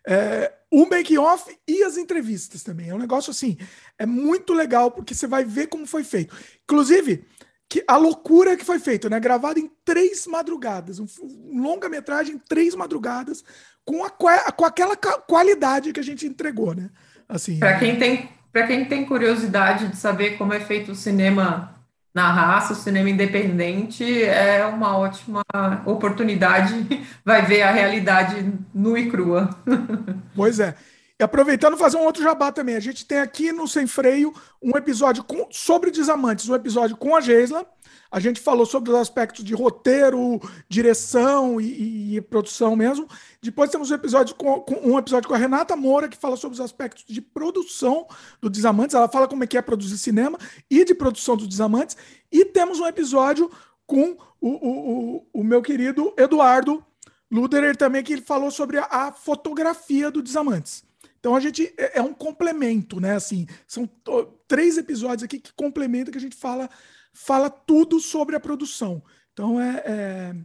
[0.09, 2.89] é, o make-off e as entrevistas também.
[2.89, 3.59] É um negócio assim,
[3.99, 6.35] é muito legal porque você vai ver como foi feito.
[6.65, 7.27] Inclusive,
[7.69, 9.21] que a loucura que foi feito, né?
[9.21, 13.45] Gravado em três madrugadas, um, um longa-metragem, três madrugadas,
[13.85, 16.91] com, a, com aquela qualidade que a gente entregou, né?
[17.33, 17.59] Assim.
[17.59, 21.75] Para quem tem para quem tem curiosidade de saber como é feito o cinema
[22.15, 25.41] na raça, o cinema independente é uma ótima
[25.87, 26.75] oportunidade,
[27.25, 29.49] vai ver a realidade nua e crua.
[30.37, 30.75] Pois é.
[31.19, 32.75] E aproveitando, fazer um outro jabá também.
[32.75, 37.17] A gente tem aqui no Sem Freio um episódio com, sobre Desamantes, um episódio com
[37.17, 37.67] a Geisla,
[38.13, 43.09] a gente falou sobre os aspectos de roteiro, direção e, e produção mesmo.
[43.41, 46.55] Depois temos um episódio com, com, um episódio com a Renata Moura, que fala sobre
[46.55, 48.07] os aspectos de produção
[48.39, 48.95] do Desamantes.
[48.95, 50.39] Ela fala como é que é produzir cinema
[50.71, 51.97] e de produção dos Desamantes.
[52.31, 53.51] E temos um episódio
[53.87, 56.85] com o, o, o, o meu querido Eduardo
[57.31, 60.85] Luderer também, que ele falou sobre a, a fotografia do Desamantes.
[61.19, 63.15] Então a gente é, é, um complemento, né?
[63.15, 63.89] Assim, são
[64.47, 66.69] três episódios aqui que complementam que a gente fala
[67.13, 69.03] fala tudo sobre a produção.
[69.33, 70.37] Então é, é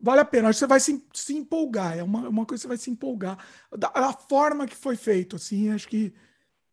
[0.00, 0.48] vale a pena.
[0.48, 1.98] Acho que você vai se, se empolgar.
[1.98, 3.38] É uma, uma coisa que você vai se empolgar.
[3.76, 6.12] Da, a forma que foi feito, assim, acho que,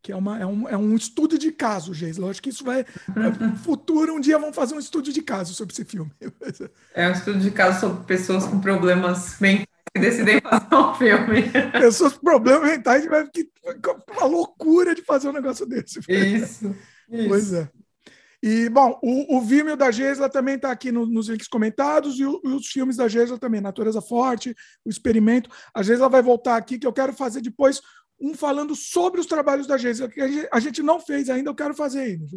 [0.02, 2.30] que é, uma, é, um, é um estudo de caso, Geisla.
[2.30, 2.86] Acho que isso vai.
[3.40, 6.12] No futuro, um dia vamos fazer um estudo de caso sobre esse filme.
[6.94, 11.44] É um estudo de caso sobre pessoas com problemas mentais que decidem fazer um filme.
[11.72, 13.50] Pessoas com problemas mentais que
[14.12, 16.00] uma loucura de fazer um negócio desse.
[16.10, 16.76] Isso.
[17.10, 17.28] isso.
[17.28, 17.70] Pois é.
[18.46, 22.26] E, bom, o, o Vimeo da Gesla também está aqui no, nos links comentados e,
[22.28, 24.56] o, e, os filmes da Gesla também, Natureza Forte,
[24.86, 25.50] o Experimento.
[25.74, 27.82] A Gesla vai voltar aqui, que eu quero fazer depois
[28.22, 30.08] um falando sobre os trabalhos da Geisa.
[30.52, 32.28] A gente não fez ainda, eu quero fazer ainda.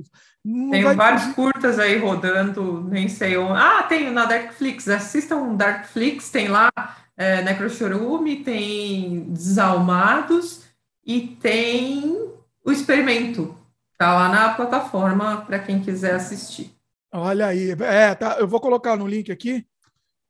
[0.71, 3.61] Tem vários curtas aí rodando, nem sei onde.
[3.61, 4.89] Ah, tem na Darkflix.
[4.89, 6.71] Assistam Darkflix, tem lá
[7.19, 10.63] é, Necrochorume, tem Desalmados
[11.05, 12.33] e tem
[12.65, 13.58] o Experimento.
[13.99, 16.73] Tá lá na plataforma para quem quiser assistir.
[17.13, 19.67] Olha aí, é, tá, eu vou colocar no link aqui.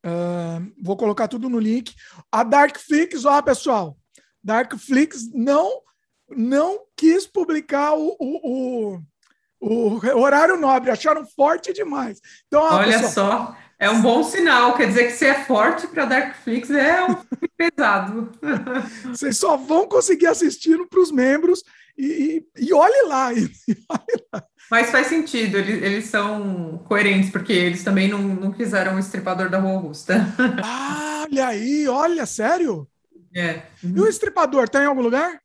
[0.06, 1.94] Uh, vou colocar tudo no link.
[2.32, 3.98] A Darkflix, ó, pessoal,
[4.42, 5.82] Darkflix não
[6.30, 9.00] não quis publicar o, o,
[9.60, 12.20] o, o horário nobre, acharam forte demais.
[12.46, 15.86] Então, ó, Olha pessoal, só, é um bom sinal, quer dizer que se é forte
[15.86, 17.16] para Darkflix é um
[17.56, 18.30] pesado.
[19.04, 21.62] Vocês só vão conseguir assistir para os membros
[21.98, 23.50] e, e, olhe lá, e,
[23.88, 24.44] olhe lá.
[24.70, 29.48] Mas faz sentido, eles, eles são coerentes, porque eles também não, não fizeram o estripador
[29.48, 30.26] da Rua Augusta.
[30.62, 32.86] Ah, olha aí, olha, sério?
[33.34, 33.62] É.
[33.82, 35.40] E o estripador, tá em algum lugar?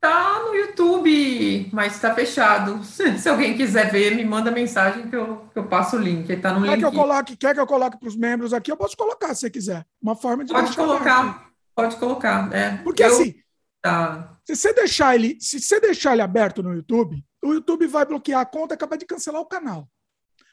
[0.00, 2.82] Tá no YouTube, mas está fechado.
[2.86, 6.30] Se alguém quiser ver, me manda mensagem que eu, que eu passo o link.
[6.30, 6.78] Ele tá no quer link.
[6.78, 8.70] Que eu coloque, quer que eu coloque para os membros aqui?
[8.70, 9.84] Eu posso colocar se você quiser.
[10.00, 10.52] Uma forma de.
[10.52, 12.54] Pode colocar, pode colocar.
[12.54, 12.76] É.
[12.76, 13.34] Porque eu, assim,
[13.82, 14.37] tá.
[14.48, 18.40] Se você deixar ele, se você deixar ele aberto no YouTube, o YouTube vai bloquear
[18.40, 19.86] a conta e acabar de cancelar o canal.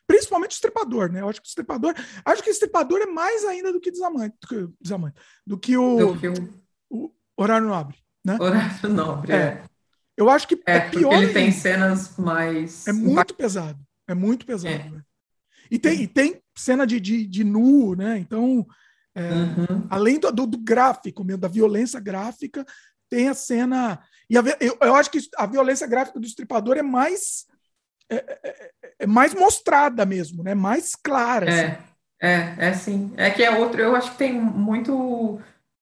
[0.06, 1.22] Principalmente o estripador, né?
[1.22, 1.96] Eu acho que o estripador.
[2.26, 5.16] Acho que o estripador é mais ainda do que desamante, do que, desamante,
[5.48, 6.34] do que o, do que o...
[6.90, 7.98] o horário nobre.
[8.24, 8.38] Né?
[8.40, 9.36] Horário nobre, é.
[9.36, 9.64] é.
[10.18, 11.10] Eu acho que é, é pior.
[11.10, 12.86] Porque ele tem cenas mais.
[12.88, 13.80] É muito pesado.
[14.08, 14.76] É muito pesado.
[14.76, 14.90] É.
[14.90, 15.02] Né?
[15.72, 18.20] E, tem, e tem cena de, de, de nu, né?
[18.20, 18.66] Então,
[19.16, 19.88] é, uhum.
[19.90, 22.66] além do, do, do, gráfico, mesmo, da violência gráfica,
[23.10, 24.00] tem a cena.
[24.30, 27.46] E a, eu, eu acho que a violência gráfica do estripador é mais
[28.10, 30.54] é, é, é, é, mais mostrada mesmo, né?
[30.54, 31.50] Mais clara.
[31.50, 31.78] É, assim.
[32.22, 33.14] é, é sim.
[33.18, 35.40] É que é outro, eu acho que tem muito,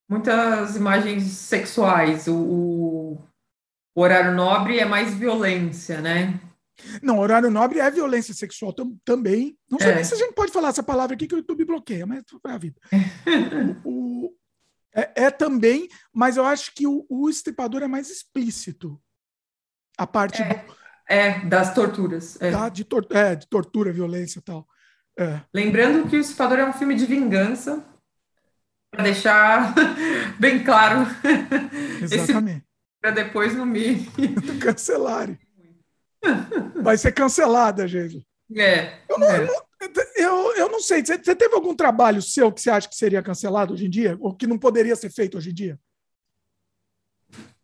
[0.10, 2.28] muitas imagens sexuais.
[2.28, 3.22] O, o,
[3.95, 6.40] o horário nobre é mais violência, né?
[7.02, 9.56] Não, horário nobre é violência sexual tam, também.
[9.70, 9.95] Não sei é.
[9.95, 12.52] nem se a gente pode falar essa palavra aqui que o YouTube bloqueia, mas é
[12.52, 12.80] a vida.
[13.84, 14.34] o, o
[14.95, 19.02] é, é, também, mas eu acho que o, o estripador é mais explícito.
[19.98, 20.48] A parte é.
[20.48, 20.74] do
[21.07, 22.41] é, das torturas.
[22.41, 22.52] É.
[22.52, 22.70] Tá?
[22.70, 24.68] De, tor é, de tortura, violência e tal.
[25.18, 25.41] É.
[25.53, 27.84] Lembrando que O Estufador é um filme de vingança,
[28.90, 29.74] para deixar
[30.40, 31.06] bem claro.
[32.02, 32.65] Exatamente.
[33.02, 34.06] Para depois não me.
[34.61, 35.38] Cancelarem.
[36.82, 38.26] Vai ser cancelada, gente.
[38.56, 38.99] É.
[39.10, 39.44] Eu não, é.
[39.44, 39.64] Eu,
[40.15, 41.05] eu, não sei.
[41.05, 44.18] Você, você teve algum trabalho seu que você acha que seria cancelado hoje em dia?
[44.19, 45.80] Ou que não poderia ser feito hoje em dia?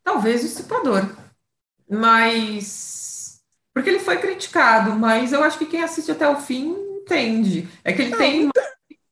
[0.04, 1.16] Talvez o Estufador.
[1.90, 3.20] Mas
[3.74, 7.68] porque ele foi criticado, mas eu acho que quem assiste até o fim entende.
[7.84, 8.44] É que ele não, tem.
[8.44, 8.52] Não,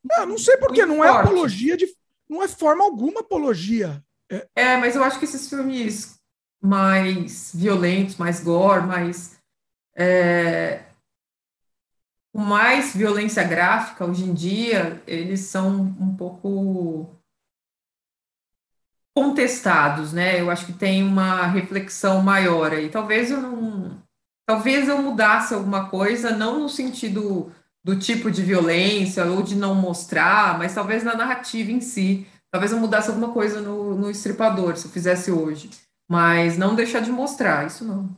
[0.03, 1.27] não, não sei porque, não é forte.
[1.27, 1.87] apologia de.
[2.29, 4.03] Não é forma alguma apologia.
[4.29, 4.47] É...
[4.55, 6.19] é, mas eu acho que esses filmes
[6.61, 9.37] mais violentos, mais gore, mais.
[9.95, 10.83] É,
[12.37, 17.09] com mais violência gráfica hoje em dia, eles são um pouco
[19.15, 20.39] contestados, né?
[20.39, 22.89] Eu acho que tem uma reflexão maior aí.
[22.89, 23.99] Talvez eu não,
[24.47, 27.51] talvez eu mudasse alguma coisa, não no sentido
[27.83, 32.27] do tipo de violência ou de não mostrar, mas talvez na narrativa em si.
[32.51, 35.71] Talvez eu mudasse alguma coisa no, no estripador, se eu fizesse hoje.
[36.07, 38.15] Mas não deixar de mostrar, isso não.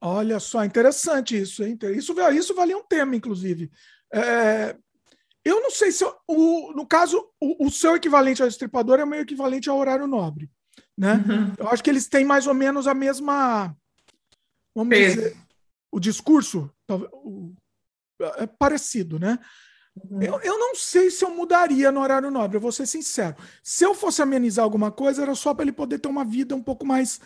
[0.00, 1.76] Olha só, interessante isso, hein?
[1.94, 3.70] Isso, isso valia um tema, inclusive.
[4.12, 4.76] É,
[5.44, 9.04] eu não sei se, eu, o, no caso, o, o, seu equivalente ao estripador é
[9.04, 10.50] meio equivalente ao horário nobre.
[10.96, 11.14] Né?
[11.14, 11.52] Uhum.
[11.58, 13.74] Eu acho que eles têm mais ou menos a mesma
[14.74, 15.16] vamos Peso.
[15.16, 15.36] dizer,
[15.90, 17.52] o discurso o,
[18.36, 19.38] é parecido, né?
[20.10, 20.22] Uhum.
[20.22, 23.36] Eu, eu não sei se eu mudaria no horário nobre, eu vou ser sincero.
[23.62, 26.62] Se eu fosse amenizar alguma coisa, era só para ele poder ter uma vida um
[26.62, 27.20] pouco mais,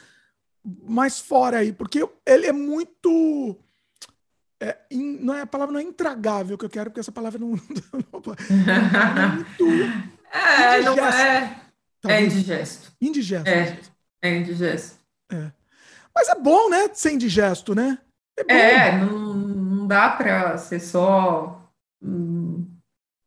[0.65, 3.57] mais fora aí, porque ele é muito.
[4.61, 7.39] É, in, não é, a palavra não é intragável que eu quero, porque essa palavra
[7.39, 7.55] não.
[7.55, 9.57] é muito.
[10.35, 11.63] É, indigesto, não é.
[12.09, 12.93] É indigesto.
[12.99, 13.49] Indigesto.
[13.49, 13.79] É,
[14.23, 14.99] é indigesto.
[15.31, 15.53] É.
[16.15, 16.89] Mas é bom, né?
[16.95, 17.99] Ser indigesto, né?
[18.49, 21.71] É, é não, não dá para ser só
[22.03, 22.67] hum,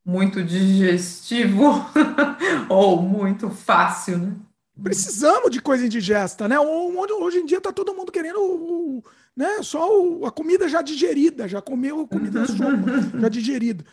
[0.04, 1.86] muito digestivo
[2.70, 4.36] ou muito fácil, né?
[4.82, 6.60] Precisamos de coisa indigesta, né?
[6.60, 9.02] Hoje em dia tá todo mundo querendo
[9.36, 9.62] né?
[9.62, 9.88] só
[10.26, 13.86] a comida já digerida, já comeu comida sopa, já digerida.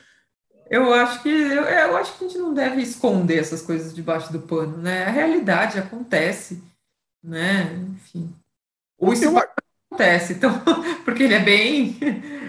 [0.71, 4.33] Eu acho que eu, eu, acho que a gente não deve esconder essas coisas debaixo
[4.33, 5.05] do pano, né?
[5.05, 6.63] A realidade acontece,
[7.23, 7.75] né?
[7.95, 8.35] Enfim.
[8.99, 10.51] O isso acontece, então,
[11.05, 11.99] porque ele é bem,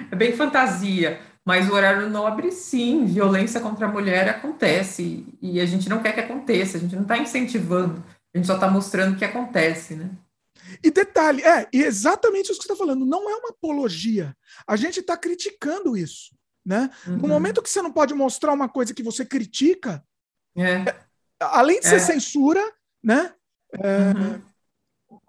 [0.10, 1.20] é bem fantasia.
[1.46, 5.26] Mas o horário nobre, sim, violência contra a mulher acontece.
[5.42, 8.02] E a gente não quer que aconteça, a gente não está incentivando
[8.34, 10.10] A gente só está mostrando o que acontece, né?
[10.84, 14.36] E detalhe, é, e exatamente isso que você está falando, não é uma apologia.
[14.68, 16.36] A gente está criticando isso.
[16.66, 16.90] Né?
[17.06, 17.18] Uhum.
[17.18, 20.04] No momento que você não pode mostrar uma coisa que você critica,
[20.56, 20.76] é.
[20.90, 20.96] é
[21.40, 22.00] além de ser é.
[22.00, 22.62] censura,
[23.04, 23.34] né?
[23.74, 24.42] É, uhum.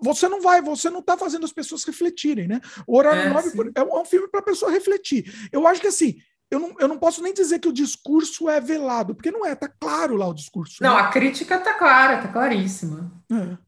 [0.01, 2.61] Você não vai, você não está fazendo as pessoas refletirem, né?
[2.87, 5.49] O Horário é, 9 é um filme para a pessoa refletir.
[5.51, 6.19] Eu acho que assim,
[6.55, 9.55] eu não, eu não posso nem dizer que o discurso é velado, porque não é,
[9.55, 10.83] tá claro lá o discurso.
[10.83, 11.03] Não, né?
[11.03, 13.11] a crítica tá clara, tá claríssima.
[13.31, 13.59] É.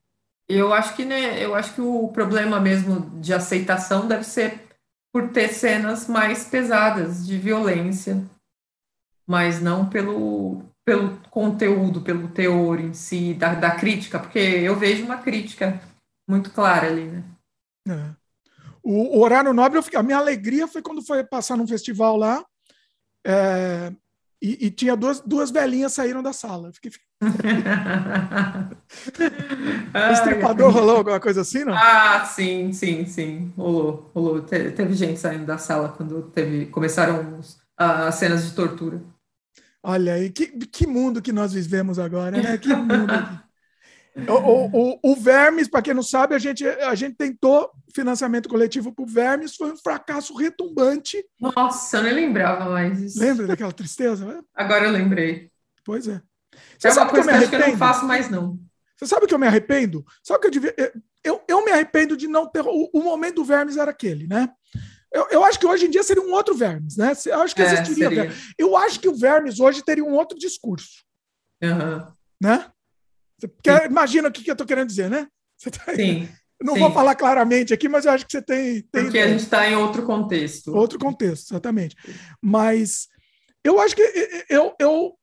[0.49, 4.65] Eu acho que né, eu acho que o problema mesmo de aceitação deve ser
[5.13, 8.23] por ter cenas mais pesadas de violência,
[9.27, 15.05] mas não pelo, pelo conteúdo, pelo teor em si, da, da crítica, porque eu vejo
[15.05, 15.81] uma crítica
[16.29, 17.25] muito clara ali, né?
[17.89, 18.15] É.
[18.83, 22.45] O, o, horário nobre, a minha alegria foi quando foi passar num festival lá
[23.27, 23.93] é,
[24.40, 26.70] e, e, tinha duas, duas velhinhas saíram da sala.
[26.73, 26.93] Fiquei...
[29.94, 31.74] o estripador rolou alguma coisa assim, não?
[31.74, 33.53] Ah, sim, sim, sim.
[33.57, 34.43] Rolou, rolou.
[34.43, 39.03] Te, teve gente saindo da sala quando teve, começaram os, as cenas de tortura.
[39.82, 42.59] Olha aí, que, que mundo que nós vivemos agora, né?
[42.59, 43.12] Que mundo.
[44.29, 48.91] O, o, o, Vermes, para quem não sabe, a gente, a gente tentou financiamento coletivo
[48.91, 51.23] para o Vermes, foi um fracasso retumbante.
[51.39, 53.21] Nossa, eu nem lembrava mais isso.
[53.21, 54.43] Lembra daquela tristeza?
[54.55, 55.51] Agora eu lembrei.
[55.85, 56.23] Pois é.
[56.79, 57.63] Você é sabe que eu me arrependo?
[57.63, 58.59] Que eu não faço mais, não.
[58.97, 60.05] Você sabe que eu me arrependo?
[60.23, 60.75] Sabe que eu devia.
[61.23, 62.63] Eu, eu me arrependo de não ter.
[62.63, 64.49] O, o momento do Vermes era aquele, né?
[65.13, 67.13] Eu, eu, acho que hoje em dia seria um outro Vermes, né?
[67.27, 68.27] Eu acho que é, existiria.
[68.27, 71.05] É, eu acho que o Vermes hoje teria um outro discurso.
[71.63, 72.07] Uhum.
[72.41, 72.67] Né?
[73.89, 75.27] Imagina o que, que eu estou querendo dizer, né?
[75.63, 76.29] Tá Sim.
[76.63, 76.81] Não Sim.
[76.81, 78.83] vou falar claramente aqui, mas eu acho que você tem.
[78.83, 80.75] tem Porque a gente está em outro contexto.
[80.75, 81.95] Outro contexto, exatamente.
[82.41, 83.09] Mas
[83.63, 84.03] eu acho que
[84.49, 85.19] eu, eu,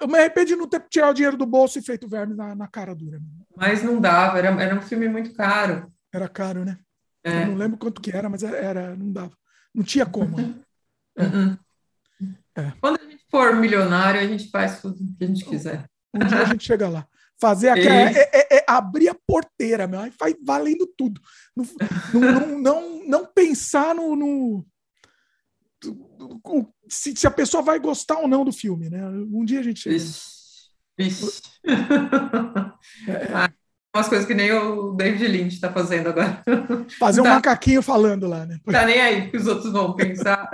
[0.00, 2.54] eu me arrependi de não ter tirado o dinheiro do bolso e feito verme na,
[2.54, 3.18] na cara dura.
[3.56, 5.92] Mas não dava, era, era um filme muito caro.
[6.12, 6.78] Era caro, né?
[7.24, 7.42] É.
[7.42, 9.32] Eu não lembro quanto que era, mas era, não dava.
[9.74, 10.36] Não tinha como.
[10.36, 10.54] Né?
[11.18, 11.56] Uhum.
[12.54, 12.72] É.
[12.78, 15.86] Quando a gente for milionário, a gente faz tudo que a gente quiser.
[16.12, 17.08] Um dia a gente chega lá.
[17.40, 18.10] Fazer aquela.
[18.10, 20.00] É, é, é, abrir a porteira, meu.
[20.00, 21.20] Aí vai valendo tudo.
[21.54, 21.66] Não,
[22.14, 24.16] não, não, não, pensar no.
[24.16, 24.66] no
[26.88, 29.06] se, se, a pessoa vai gostar ou não do filme, né?
[29.06, 29.96] Um dia a gente chega.
[29.96, 31.42] Ixi, ixi.
[33.08, 33.28] É.
[33.34, 33.52] Ah,
[33.94, 36.42] umas coisas que nem o David Lynch está fazendo agora.
[36.98, 37.34] Fazer um tá.
[37.34, 38.58] macaquinho falando lá, né?
[38.64, 40.50] Tá nem aí que os outros vão pensar.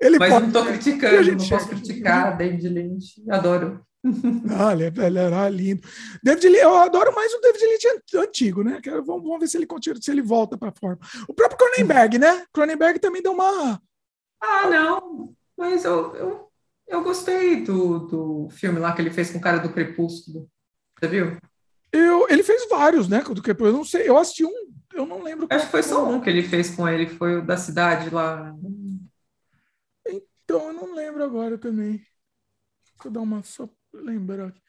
[0.00, 0.40] Ele Mas pode...
[0.42, 3.22] não estou criticando, não posso criticar David Lynch.
[3.28, 3.84] Adoro.
[4.58, 5.86] Ah, ele, era lindo.
[6.22, 8.80] David Lynch, eu adoro mais o David Lynch antigo, né?
[9.04, 10.98] Vamos, vamos ver se ele continua, se ele volta para a forma.
[11.28, 12.46] O próprio Cronenberg, né?
[12.52, 13.80] Cronenberg também deu uma.
[14.40, 15.34] Ah, não.
[15.56, 16.50] Mas eu, eu,
[16.88, 20.48] eu gostei do, do filme lá que ele fez com o cara do Crepúsculo.
[20.98, 21.36] Você viu?
[21.92, 23.20] Eu, ele fez vários, né?
[23.20, 23.68] Do Crepúsculo.
[23.68, 25.46] Eu não sei, eu assisti um, eu não lembro.
[25.50, 28.54] Acho que foi só um que ele fez com ele, foi o da cidade lá.
[30.06, 32.04] Então, eu não lembro agora também.
[33.04, 34.60] Eu dar uma só lembrar aqui.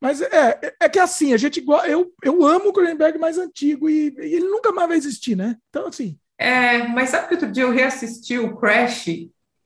[0.00, 3.88] Mas é, é, é que assim, a gente eu, eu amo o Cronenberg mais antigo
[3.88, 5.56] e, e, ele nunca mais vai existir, né?
[5.68, 6.18] Então, assim.
[6.36, 9.06] É, mas sabe que outro dia eu reassisti o Crash?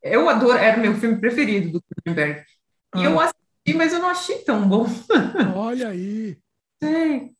[0.02, 2.44] Eu adoro, era o meu filme preferido do Cronenberg.
[2.96, 3.04] E ah.
[3.04, 4.86] eu assisti, mas eu não achei tão bom.
[5.56, 6.36] Olha aí.
[6.82, 7.32] Sei.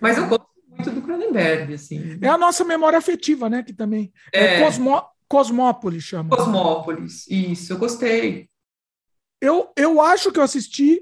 [0.00, 2.18] Mas eu gosto muito do Cronenberg, assim.
[2.22, 3.62] É a nossa memória afetiva, né?
[3.62, 4.10] Que também.
[4.32, 6.34] É, é Cosmo, Cosmópolis chama.
[6.34, 8.48] Cosmópolis, isso, eu gostei.
[9.46, 11.00] Eu, eu acho que eu assisti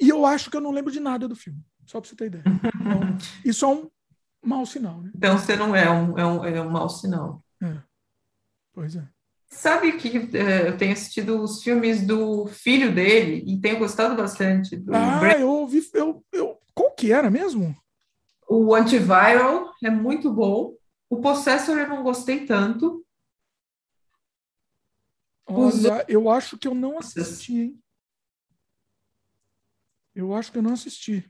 [0.00, 1.60] e eu acho que eu não lembro de nada do filme.
[1.86, 2.44] Só para você ter ideia.
[2.44, 3.00] Então,
[3.44, 3.88] isso é um
[4.44, 5.12] mau sinal, né?
[5.14, 7.40] Então você não é um, é um, é um mau sinal.
[7.62, 7.76] É.
[8.72, 9.06] Pois é.
[9.50, 14.76] Sabe que é, eu tenho assistido os filmes do filho dele e tenho gostado bastante.
[14.76, 15.40] Do ah, Brand...
[15.40, 15.80] eu ouvi.
[15.94, 17.76] Eu, eu, qual que era mesmo?
[18.48, 20.74] O Antiviral é muito bom.
[21.08, 23.04] O Possessor eu não gostei tanto.
[25.48, 27.82] Olha, eu acho que eu não assisti, hein?
[30.14, 31.24] Eu acho que eu não assisti.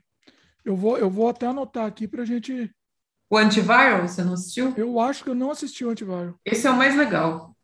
[0.65, 2.69] Eu vou, eu vou até anotar aqui para a gente.
[3.29, 4.73] O Antiviral, você não assistiu?
[4.75, 6.35] Eu acho que eu não assisti o Antiviral.
[6.43, 7.55] Esse é o mais legal.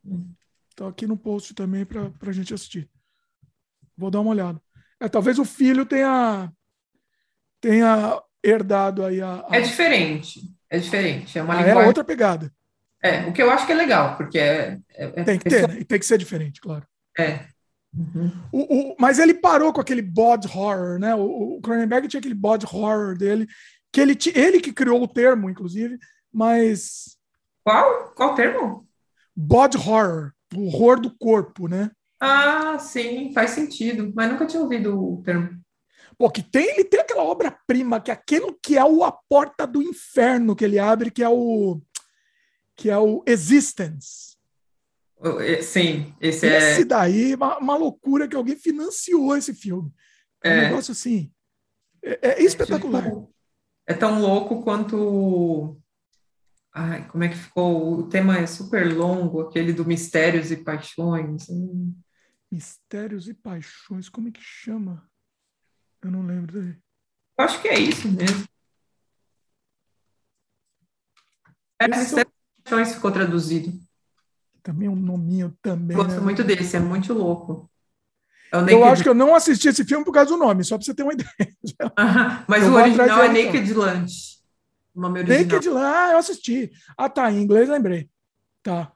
[0.74, 2.88] Tá aqui no post também para a gente assistir.
[3.96, 4.62] Vou dar uma olhada.
[5.00, 6.50] É, talvez o filho tenha,
[7.60, 9.56] tenha herdado aí a, a...
[9.56, 10.40] É diferente.
[10.70, 11.38] É diferente.
[11.38, 11.82] É uma ah, linguagem...
[11.82, 12.54] É outra pegada.
[13.06, 14.78] É, o que eu acho que é legal, porque é.
[14.94, 15.84] é, é tem que ter, né?
[15.84, 16.86] tem que ser diferente, claro.
[17.18, 17.46] É.
[17.94, 18.30] Uhum.
[18.52, 21.14] O, o, mas ele parou com aquele bod horror, né?
[21.14, 23.46] O, o Cronenberg tinha aquele bod horror dele,
[23.92, 25.98] que ele, ele que criou o termo, inclusive,
[26.32, 27.16] mas.
[27.64, 28.12] Qual?
[28.14, 28.86] Qual termo?
[29.34, 31.90] Bod horror, o horror do corpo, né?
[32.20, 35.58] Ah, sim, faz sentido, mas nunca tinha ouvido o termo.
[36.18, 39.66] Pô, que tem, ele tem aquela obra-prima, que é aquilo que é o A Porta
[39.66, 41.80] do Inferno que ele abre, que é o
[42.76, 44.36] que é o Existence.
[45.62, 46.84] Sim, esse, esse é...
[46.84, 49.90] daí, uma, uma, loucura que alguém financiou esse filme.
[50.44, 51.32] É, é um negócio assim,
[52.04, 53.06] é, é espetacular.
[53.06, 53.34] É, tipo,
[53.86, 55.80] é tão louco quanto
[56.78, 58.00] Ai, como é que ficou?
[58.00, 61.48] O tema é super longo, aquele do Mistérios e Paixões.
[61.48, 61.98] Hum.
[62.52, 65.10] Mistérios e Paixões, como é que chama?
[66.02, 66.76] Eu não lembro daí.
[67.38, 68.46] Acho que é isso mesmo.
[71.80, 72.35] É, Mistérios
[72.66, 73.72] Paixões ficou traduzido.
[74.60, 75.96] Também um nominho também.
[75.96, 76.20] Gosto né?
[76.20, 77.70] muito desse, é muito louco.
[78.52, 80.84] É eu acho que eu não assisti esse filme por causa do nome, só para
[80.84, 81.28] você ter uma ideia.
[82.48, 84.36] Mas eu o original é Naked Lunch.
[84.94, 86.72] Naked Lunch, ah, eu assisti.
[86.96, 88.10] Ah, tá, em inglês lembrei.
[88.62, 88.92] Tá.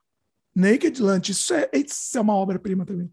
[0.54, 3.10] Naked Lunch, isso é, isso é uma obra-prima também.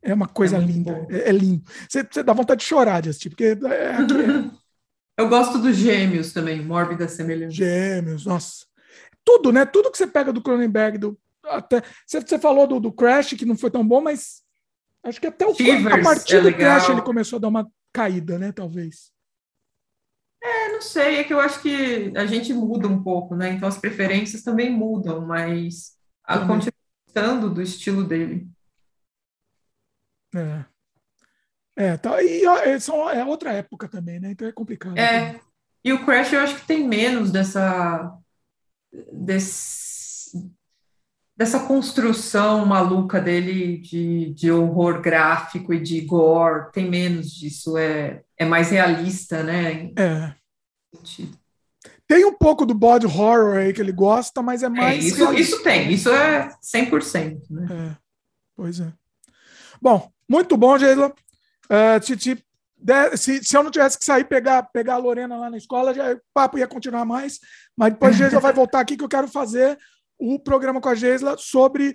[0.00, 1.64] É uma coisa é linda, é, é, lindo.
[1.88, 3.98] Você, você, dá vontade de chorar de assistir, porque é, é,
[5.18, 7.54] Eu gosto dos Gêmeos também, Mórbida Semelhança.
[7.54, 8.69] Gêmeos, nossa.
[9.24, 9.64] Tudo, né?
[9.64, 13.44] Tudo que você pega do Cronenberg, do, até, você, você falou do, do Crash, que
[13.44, 14.42] não foi tão bom, mas
[15.02, 16.76] acho que até o Shivers, a partir é do legal.
[16.76, 18.52] Crash ele começou a dar uma caída, né?
[18.52, 19.12] Talvez.
[20.42, 23.52] É, não sei, é que eu acho que a gente muda um pouco, né?
[23.52, 28.48] Então as preferências também mudam, mas a continuação do estilo dele.
[30.34, 30.64] É.
[31.76, 34.30] É, tá, e é, são, é outra época também, né?
[34.30, 34.96] Então é complicado.
[34.96, 35.32] É.
[35.32, 35.40] Né?
[35.84, 38.14] E o Crash eu acho que tem menos dessa.
[39.12, 40.50] Desse,
[41.36, 47.78] dessa construção maluca dele de, de horror gráfico e de gore, tem menos disso.
[47.78, 49.90] É, é mais realista, né?
[49.96, 50.34] É.
[52.06, 55.04] Tem um pouco do body horror aí que ele gosta, mas é, é mais.
[55.04, 57.42] É, isso, isso tem, isso é 100%.
[57.48, 57.68] Né?
[57.70, 57.96] É,
[58.56, 58.92] pois é.
[59.80, 61.14] Bom, muito bom, Geisla.
[61.70, 62.00] Uh,
[63.16, 65.94] se, se, se, eu não tivesse que sair pegar, pegar a Lorena lá na escola,
[65.94, 67.38] já, o papo ia continuar mais.
[67.76, 69.78] Mas depois a Geisla vai voltar aqui que eu quero fazer
[70.18, 71.94] o programa com a Geisla sobre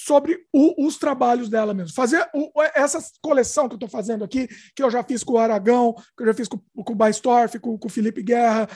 [0.00, 1.92] sobre o, os trabalhos dela mesmo.
[1.92, 5.38] Fazer o, essa coleção que eu estou fazendo aqui, que eu já fiz com o
[5.38, 8.68] Aragão, que eu já fiz com, com o Baistorff, com, com o Felipe Guerra,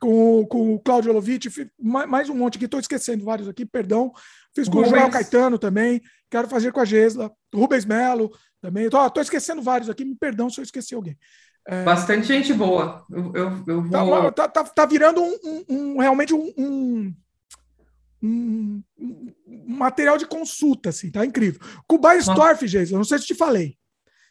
[0.00, 1.46] com, com o Claudio Lovitch,
[1.78, 4.10] mais um monte aqui, estou esquecendo vários aqui, perdão.
[4.54, 4.92] Fiz com Rubens.
[4.92, 8.84] o Joel Caetano também, quero fazer com a Gesla, Rubens Melo também.
[8.84, 11.16] Estou esquecendo vários aqui, me perdão se eu esqueci alguém.
[11.66, 11.84] É...
[11.84, 13.04] Bastante gente boa.
[13.10, 14.32] Eu, eu, eu tá, vou...
[14.32, 17.14] tá, tá, tá, virando um, um, um realmente um,
[18.22, 18.82] um,
[19.66, 21.60] material de consulta, assim, tá incrível.
[21.86, 23.76] Com o Baistorff, Geisa, não sei se te falei.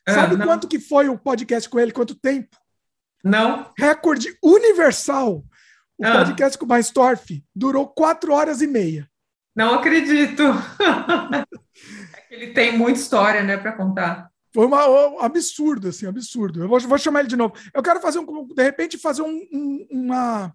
[0.07, 0.45] É, Sabe não.
[0.45, 1.91] quanto que foi o podcast com ele?
[1.91, 2.57] Quanto tempo?
[3.23, 3.71] Não.
[3.77, 5.43] Recorde universal.
[5.97, 6.11] O ah.
[6.13, 9.09] podcast com o Baistorff durou quatro horas e meia.
[9.55, 10.43] Não acredito.
[12.29, 14.29] ele tem muita história, né, para contar.
[14.53, 16.63] Foi uma, um absurdo, assim, absurdo.
[16.63, 17.53] Eu vou, vou, chamar ele de novo.
[17.73, 20.53] Eu quero fazer um, de repente, fazer um, um, uma,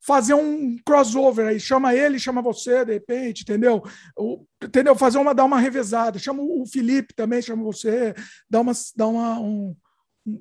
[0.00, 3.82] fazer um crossover aí, chama ele, chama você, de repente, entendeu?
[4.16, 4.94] O, entendeu?
[4.94, 8.14] Fazer uma, dar uma revezada, chama o Felipe também, chama você,
[8.50, 9.74] dá uma, dá uma um,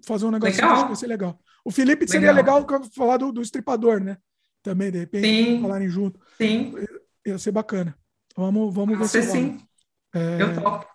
[0.06, 0.82] fazer um negócio legal.
[0.82, 1.40] que vai ser legal.
[1.64, 2.12] O Felipe legal.
[2.12, 4.18] seria legal falar do, do estripador, né?
[4.64, 5.62] Também, de repente, sim.
[5.62, 6.20] falarem junto.
[6.38, 6.76] Sim.
[7.26, 7.96] Ia ser bacana.
[8.36, 9.60] Vamos, vamos ver se sim.
[10.14, 10.42] É...
[10.42, 10.92] Eu topo.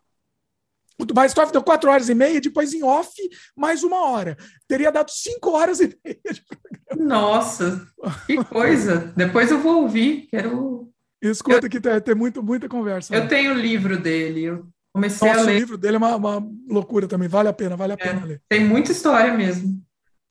[0.98, 3.12] O Bastoff deu quatro horas e meia, depois em off,
[3.54, 4.36] mais uma hora.
[4.66, 7.18] Teria dado cinco horas e meia de programa.
[7.18, 7.86] Nossa,
[8.26, 9.12] que coisa!
[9.14, 10.90] depois eu vou ouvir, quero.
[11.20, 11.70] Escuta eu...
[11.70, 13.14] que tem, tem muito, muita conversa.
[13.14, 13.26] Eu né?
[13.26, 15.56] tenho o livro dele, eu comecei Nossa, a ler.
[15.56, 18.24] o livro dele é uma, uma, loucura também, vale a pena, vale a pena é,
[18.24, 18.42] ler.
[18.48, 19.82] Tem muita história mesmo.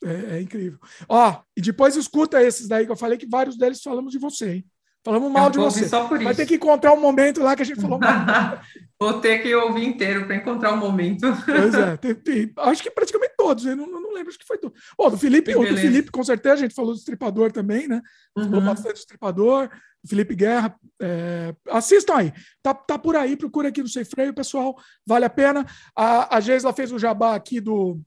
[0.03, 0.79] É, é, incrível.
[1.07, 4.55] Ó, e depois escuta esses daí que eu falei que vários deles falamos de você,
[4.55, 4.65] hein?
[5.05, 5.85] Falamos mal de você.
[6.23, 8.09] Vai ter que encontrar um momento lá que a gente falou mal.
[8.99, 11.27] Vou ter que ouvir inteiro para encontrar o um momento.
[11.45, 14.57] Pois é, tem, tem, acho que praticamente todos, eu não, não lembro, acho que foi
[14.57, 14.73] tudo.
[14.97, 18.01] Bom, do Felipe, o do Felipe, com certeza, a gente falou do Estripador também, né?
[18.35, 18.45] Uhum.
[18.45, 19.69] Falou bastante do Estripador,
[20.07, 20.75] Felipe Guerra.
[20.99, 24.75] É, assistam aí, tá, tá por aí, procura aqui no Sem Freio, pessoal,
[25.05, 25.67] vale a pena.
[25.95, 28.01] A, a Geisla fez o jabá aqui do,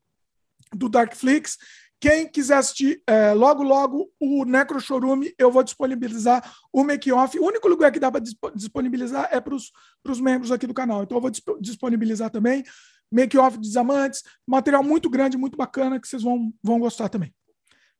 [0.74, 1.58] do Darkflix.
[2.00, 7.36] Quem quiser assistir é, logo, logo o Necro Chorume, eu vou disponibilizar o make-off.
[7.38, 11.02] O único lugar que dá para disponibilizar é para os membros aqui do canal.
[11.02, 12.62] Então eu vou disponibilizar também.
[13.10, 17.34] Make-off de Diamantes, material muito grande, muito bacana, que vocês vão, vão gostar também.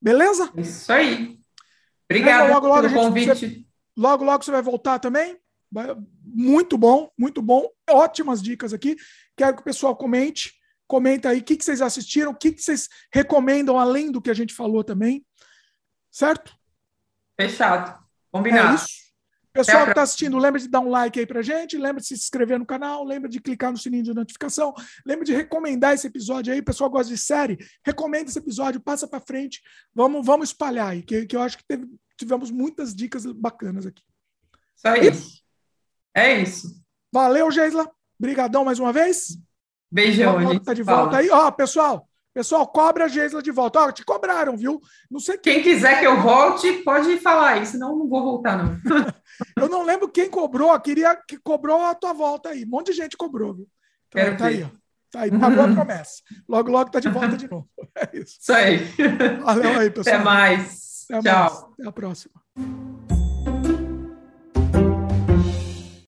[0.01, 0.53] Beleza?
[0.57, 1.39] Isso aí.
[2.09, 3.27] Obrigado logo, logo, pelo gente, convite.
[3.27, 3.65] Você,
[3.97, 5.37] logo, logo você vai voltar também.
[6.23, 7.69] Muito bom, muito bom.
[7.91, 8.97] Ótimas dicas aqui.
[9.37, 10.58] Quero que o pessoal comente
[10.89, 14.31] Comenta aí o que, que vocês assistiram, o que, que vocês recomendam além do que
[14.31, 15.25] a gente falou também.
[16.11, 16.53] Certo?
[17.41, 17.97] Fechado.
[18.33, 18.73] Combinado.
[18.73, 19.09] É isso.
[19.53, 22.15] Pessoal que está assistindo, lembra de dar um like aí pra gente, lembra de se
[22.15, 24.73] inscrever no canal, lembra de clicar no sininho de notificação,
[25.05, 26.61] lembra de recomendar esse episódio aí.
[26.61, 29.61] O pessoal gosta de série, recomenda esse episódio, passa para frente,
[29.93, 34.03] vamos, vamos espalhar aí, que, que eu acho que teve, tivemos muitas dicas bacanas aqui.
[34.77, 35.43] Só isso.
[36.15, 36.81] É isso.
[37.13, 37.91] Valeu, Geisla.
[38.19, 39.39] Obrigadão mais uma vez.
[39.91, 40.65] Beijão, gente.
[40.65, 41.31] Tá de volta aí.
[41.31, 42.09] Ó, pessoal,
[42.39, 43.81] Pessoal, cobra a Geisla de volta.
[43.81, 44.81] Ó, te cobraram, viu?
[45.11, 48.57] Não sei quem quiser que eu volte, pode falar aí, senão eu não vou voltar,
[48.57, 48.79] não.
[49.61, 52.65] eu não lembro quem cobrou, queria que cobrou a tua volta aí.
[52.65, 53.69] Um monte de gente cobrou, viu?
[54.07, 54.55] Então, Quero tá ver.
[54.55, 54.69] aí, ó.
[55.11, 56.23] Tá aí, pagou a promessa.
[56.49, 57.69] Logo, logo tá de volta de novo.
[57.97, 58.37] É isso.
[58.41, 58.79] Isso aí.
[59.43, 60.15] Valeu aí, pessoal.
[60.15, 61.07] Até mais.
[61.11, 61.51] Até Tchau.
[61.51, 61.65] Mais.
[61.73, 63.18] Até a próxima.